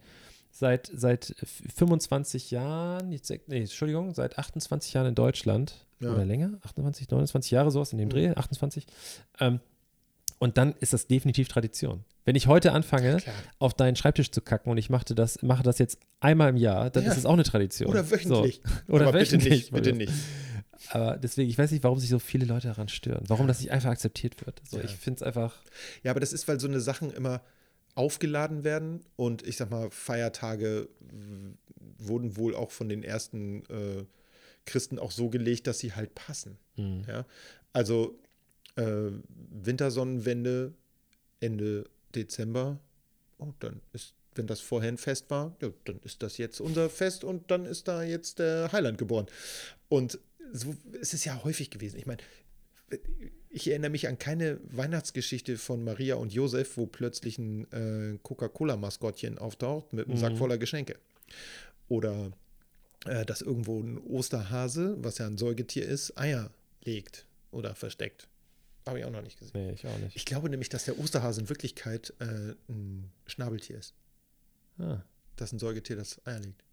seit, 0.51 0.91
seit 0.93 1.35
25 1.75 2.51
Jahren, 2.51 3.11
jetzt, 3.11 3.29
nee, 3.47 3.59
Entschuldigung, 3.61 4.13
seit 4.13 4.37
28 4.37 4.93
Jahren 4.93 5.07
in 5.07 5.15
Deutschland 5.15 5.75
Ja. 5.99 6.11
oder 6.13 6.25
länger, 6.25 6.51
28, 6.63 7.09
29 7.09 7.51
Jahre 7.51 7.71
sowas 7.71 7.91
in 7.91 7.97
dem 7.97 8.07
Mhm. 8.09 8.11
Dreh, 8.11 8.29
28. 8.35 8.85
Ähm, 9.39 9.59
und 10.39 10.57
dann 10.57 10.73
ist 10.81 10.91
das 10.93 11.07
definitiv 11.07 11.47
Tradition. 11.47 12.03
Wenn 12.25 12.35
ich 12.35 12.47
heute 12.47 12.73
anfange, 12.73 13.17
Klar. 13.17 13.35
auf 13.59 13.73
deinen 13.73 13.95
Schreibtisch 13.95 14.31
zu 14.31 14.41
kacken 14.41 14.69
und 14.71 14.77
ich 14.77 14.89
mache 14.89 15.13
das, 15.15 15.41
mache 15.41 15.63
das 15.63 15.79
jetzt 15.79 15.97
einmal 16.19 16.49
im 16.49 16.57
Jahr, 16.57 16.89
dann 16.89 17.03
Ja. 17.05 17.11
ist 17.11 17.17
es 17.17 17.25
auch 17.25 17.33
eine 17.33 17.43
Tradition. 17.43 17.89
Oder 17.89 18.09
wöchentlich. 18.11 18.61
So. 18.63 18.71
Oder 18.93 19.07
Aber 19.07 19.17
bitte 19.19 19.31
wöchentlich. 19.33 19.49
nicht, 19.53 19.71
bitte 19.73 19.93
nicht. 19.93 20.11
Aber 20.89 21.17
deswegen, 21.17 21.49
ich 21.49 21.57
weiß 21.57 21.71
nicht, 21.71 21.83
warum 21.83 21.99
sich 21.99 22.09
so 22.09 22.19
viele 22.19 22.45
Leute 22.45 22.67
daran 22.67 22.89
stören. 22.89 23.23
Warum 23.27 23.47
das 23.47 23.59
nicht 23.59 23.71
einfach 23.71 23.91
akzeptiert 23.91 24.45
wird. 24.45 24.61
So, 24.69 24.77
Ja. 24.77 24.83
Ich 24.83 24.91
finde 24.91 25.17
es 25.17 25.23
einfach. 25.23 25.55
Ja, 26.03 26.11
aber 26.11 26.19
das 26.19 26.33
ist, 26.33 26.47
weil 26.47 26.59
so 26.59 26.67
eine 26.67 26.79
Sachen 26.79 27.11
immer 27.11 27.41
aufgeladen 27.95 28.63
werden 28.63 29.01
und 29.15 29.45
ich 29.47 29.57
sag 29.57 29.69
mal, 29.69 29.89
Feiertage 29.91 30.89
wurden 31.97 32.37
wohl 32.37 32.55
auch 32.55 32.71
von 32.71 32.89
den 32.89 33.03
ersten 33.03 33.63
äh, 33.65 34.05
Christen 34.65 34.97
auch 34.97 35.11
so 35.11 35.29
gelegt, 35.29 35.67
dass 35.67 35.79
sie 35.79 35.93
halt 35.93 36.15
passen. 36.15 36.57
hm. 36.75 37.03
Ja? 37.07 37.25
Also 37.71 38.19
äh, 38.75 39.11
Wintersonnenwende 39.51 40.73
Ende 41.39 41.85
Dezember. 42.15 42.79
Oh, 43.37 43.53
dann 43.59 43.81
ist, 43.91 44.13
wenn 44.35 44.47
das 44.47 44.59
vorher 44.59 44.91
ein 44.91 44.97
Fest 44.97 45.29
war, 45.29 45.55
ja, 45.61 45.69
dann 45.85 45.99
ist 46.03 46.23
das 46.23 46.37
jetzt 46.37 46.61
unser 46.61 46.89
Fest 46.89 47.23
und 47.23 47.51
dann 47.51 47.65
ist 47.65 47.87
da 47.87 48.03
jetzt 48.03 48.39
der 48.39 48.71
Heiland 48.71 48.97
geboren. 48.97 49.27
Und 49.89 50.19
so 50.53 50.75
ist 51.01 51.13
es 51.13 51.25
ja 51.25 51.43
häufig 51.43 51.69
gewesen. 51.71 51.97
Ich 51.99 52.05
meine, 52.05 52.21
ich 53.49 53.67
erinnere 53.69 53.89
mich 53.91 54.07
an 54.07 54.17
keine 54.19 54.59
Weihnachtsgeschichte 54.71 55.57
von 55.57 55.83
Maria 55.83 56.15
und 56.15 56.31
Josef, 56.31 56.77
wo 56.77 56.85
plötzlich 56.85 57.37
ein 57.39 57.69
äh, 57.71 58.17
Coca-Cola-Maskottchen 58.23 59.37
auftaucht 59.39 59.91
mit 59.93 60.07
einem 60.07 60.17
Sack 60.17 60.33
Mhm. 60.33 60.37
voller 60.37 60.57
Geschenke. 60.57 60.97
Oder 61.89 62.31
äh, 63.05 63.25
dass 63.25 63.41
irgendwo 63.41 63.79
ein 63.81 63.97
Osterhase, 63.97 64.95
was 65.03 65.17
ja 65.17 65.27
ein 65.27 65.37
Säugetier 65.37 65.85
ist, 65.87 66.17
Eier 66.17 66.51
legt 66.83 67.25
oder 67.51 67.75
versteckt. 67.75 68.27
Habe 68.85 68.99
ich 68.99 69.05
auch 69.05 69.11
noch 69.11 69.21
nicht 69.23 69.39
gesehen. 69.39 69.65
Nee, 69.67 69.73
ich 69.73 69.85
auch 69.87 69.97
nicht. 69.97 70.15
Ich 70.15 70.25
glaube 70.25 70.49
nämlich, 70.49 70.69
dass 70.69 70.85
der 70.85 70.99
Osterhase 70.99 71.41
in 71.41 71.49
Wirklichkeit 71.49 72.13
äh, 72.19 72.53
ein 72.69 73.11
Schnabeltier 73.25 73.77
ist. 73.79 73.93
Ah, 74.77 75.01
Das 75.35 75.49
ist 75.49 75.53
ein 75.53 75.59
Säugetier, 75.59 75.95
das 75.95 76.19
Eier 76.25 76.39
legt. 76.39 76.63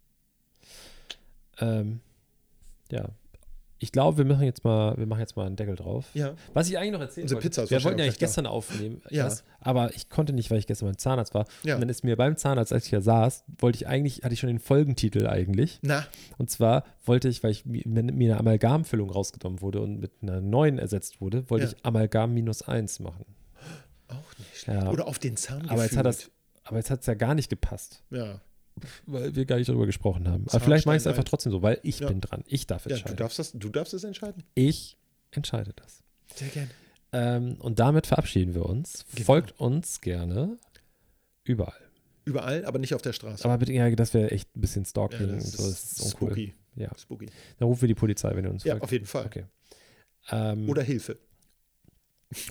ähm, 1.59 1.99
ja. 2.91 3.09
Ich 3.83 3.91
glaube, 3.91 4.19
wir 4.19 4.25
machen 4.25 4.43
jetzt 4.45 4.63
mal, 4.63 4.95
wir 4.95 5.07
machen 5.07 5.21
jetzt 5.21 5.35
mal 5.35 5.47
einen 5.47 5.55
Deckel 5.55 5.75
drauf. 5.75 6.05
Ja. 6.13 6.35
Was 6.53 6.69
ich 6.69 6.77
eigentlich 6.77 6.91
noch 6.91 6.99
erzählen 7.01 7.23
Unsere 7.23 7.37
wollte, 7.37 7.47
Pizza 7.49 7.63
ist 7.63 7.71
wir 7.71 7.83
wollten 7.83 7.97
ja 7.97 8.05
eigentlich 8.05 8.19
gestern 8.19 8.45
aufnehmen, 8.45 9.01
Ja. 9.09 9.23
das, 9.23 9.43
aber 9.59 9.95
ich 9.95 10.07
konnte 10.09 10.33
nicht, 10.33 10.51
weil 10.51 10.59
ich 10.59 10.67
gestern 10.67 10.89
beim 10.89 10.99
Zahnarzt 10.99 11.33
war. 11.33 11.47
Ja. 11.63 11.73
Und 11.75 11.81
dann 11.81 11.89
ist 11.89 12.03
mir 12.03 12.15
beim 12.15 12.37
Zahnarzt, 12.37 12.71
als 12.71 12.83
ich 12.83 12.91
hier 12.91 13.01
saß, 13.01 13.43
wollte 13.57 13.77
ich 13.77 13.87
eigentlich, 13.87 14.21
hatte 14.23 14.35
ich 14.35 14.39
schon 14.39 14.49
den 14.49 14.59
Folgentitel 14.59 15.25
eigentlich. 15.25 15.79
Na, 15.81 16.05
Und 16.37 16.51
zwar 16.51 16.83
wollte 17.05 17.27
ich, 17.27 17.41
weil 17.43 17.49
ich 17.51 17.65
mi- 17.65 17.81
mir 17.87 18.01
eine 18.01 18.37
Amalgamfüllung 18.39 19.09
rausgenommen 19.09 19.61
wurde 19.61 19.81
und 19.81 19.99
mit 19.99 20.11
einer 20.21 20.41
neuen 20.41 20.77
ersetzt 20.77 21.19
wurde, 21.19 21.49
wollte 21.49 21.65
Ja. 21.65 21.71
ich 21.71 21.83
Amalgam 21.83 22.35
minus 22.35 22.61
eins 22.61 22.99
machen. 22.99 23.25
auch 24.09 24.37
nicht 24.37 24.57
schlecht. 24.57 24.79
Ja. 24.83 24.89
Oder 24.91 25.07
auf 25.07 25.17
den 25.17 25.37
Zahn 25.37 25.67
Aber 25.69 25.83
jetzt 25.83 25.95
hat 25.97 26.05
das, 26.05 26.29
aber 26.65 26.77
jetzt 26.77 26.91
hat 26.91 26.99
es 26.99 27.05
ja 27.07 27.13
gar 27.15 27.33
nicht 27.33 27.49
gepasst, 27.49 28.03
Ja. 28.11 28.41
Weil 29.05 29.35
wir 29.35 29.45
gar 29.45 29.57
nicht 29.57 29.69
darüber 29.69 29.85
gesprochen 29.85 30.27
haben. 30.27 30.45
Aber 30.49 30.59
vielleicht 30.59 30.85
mache 30.85 30.95
ich 30.95 31.01
es 31.01 31.07
einfach 31.07 31.23
ein. 31.23 31.25
trotzdem 31.25 31.51
so, 31.51 31.61
weil 31.61 31.79
ich 31.83 31.99
Ja. 31.99 32.07
bin 32.07 32.21
dran. 32.21 32.43
Ich 32.47 32.67
darf 32.67 32.83
ja, 32.85 32.89
du 32.89 32.95
entscheiden. 32.95 33.17
darfst 33.17 33.39
das, 33.39 33.51
du 33.53 33.69
darfst 33.69 33.93
es 33.93 34.03
entscheiden. 34.03 34.43
ich 34.55 34.97
entscheide 35.31 35.73
das. 35.75 36.03
Sehr 36.35 36.47
gerne. 36.49 36.69
Ähm, 37.13 37.55
und 37.59 37.79
damit 37.79 38.07
verabschieden 38.07 38.55
wir 38.55 38.65
uns. 38.65 39.05
Genau. 39.13 39.25
Folgt 39.25 39.59
uns 39.59 39.99
gerne 40.01 40.57
überall. 41.43 41.73
Überall, 42.23 42.65
aber 42.65 42.79
nicht 42.79 42.93
auf 42.93 43.01
der 43.01 43.13
Straße. 43.13 43.43
Aber 43.45 43.57
bitte, 43.57 43.73
ja, 43.73 43.89
das 43.95 44.13
wäre 44.13 44.31
echt 44.31 44.55
ein 44.55 44.61
bisschen 44.61 44.83
ja, 44.83 44.89
Stalking. 44.89 45.27
das 45.27 45.45
und 45.45 45.51
so, 45.51 45.69
das 45.69 45.83
ist 45.91 46.01
uncool. 46.13 46.29
spooky. 46.29 46.53
Ja. 46.75 46.89
Spooky. 46.97 47.25
Dann 47.59 47.67
rufen 47.67 47.81
wir 47.81 47.87
die 47.87 47.95
Polizei, 47.95 48.33
wenn 48.35 48.45
ihr 48.45 48.51
uns 48.51 48.63
Ja, 48.63 48.73
folgt. 48.73 48.83
auf 48.85 48.91
jeden 48.91 49.05
Fall. 49.05 49.25
Okay. 49.25 49.45
Ähm, 50.29 50.69
Oder 50.69 50.83
Hilfe. 50.83 51.17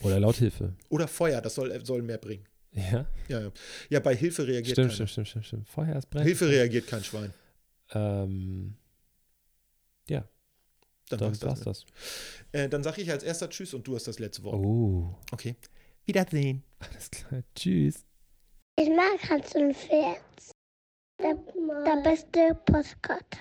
oder 0.02 0.20
laut 0.20 0.36
Hilfe. 0.36 0.74
Oder 0.90 1.08
Feuer, 1.08 1.40
das 1.40 1.54
soll, 1.54 1.84
soll 1.86 2.02
mehr 2.02 2.18
bringen. 2.18 2.44
Ja, 2.72 3.06
Ja, 3.28 3.40
ja. 3.40 3.52
ja 3.88 4.00
bei 4.00 4.14
Hilfe 4.14 4.46
reagiert 4.46 4.74
stimmt, 4.76 4.92
keiner. 4.92 4.94
stimmt, 5.08 5.10
stimmt, 5.10 5.28
stimmt, 5.28 5.46
stimmt. 5.46 5.68
Vorher 5.68 5.94
erst 5.94 6.10
brennen. 6.10 6.26
Hilfe 6.26 6.48
reagiert 6.48 6.86
kein 6.86 7.02
Schwein. 7.04 7.32
Ähm, 7.92 8.76
Dann, 11.10 11.18
dann 11.18 11.42
war's 11.42 11.60
das. 11.60 11.60
das. 11.62 11.86
Äh, 12.52 12.68
dann 12.68 12.84
sage 12.84 13.02
ich 13.02 13.10
als 13.10 13.24
erster 13.24 13.50
Tschüss 13.50 13.74
und 13.74 13.84
du 13.84 13.96
hast 13.96 14.06
das 14.06 14.20
letzte 14.20 14.44
Wort. 14.44 14.54
Oh. 14.54 15.12
Okay. 15.32 15.56
Wiedersehen. 16.04 16.62
Alles 16.78 17.10
klar. 17.10 17.42
Tschüss. 17.56 18.04
Ich 18.76 18.88
mag 18.88 19.18
Hans 19.28 19.52
und 19.56 19.74
Pferd. 19.76 20.20
Der, 21.20 21.34
der 21.34 22.02
beste 22.04 22.54
Postkarte. 22.64 23.38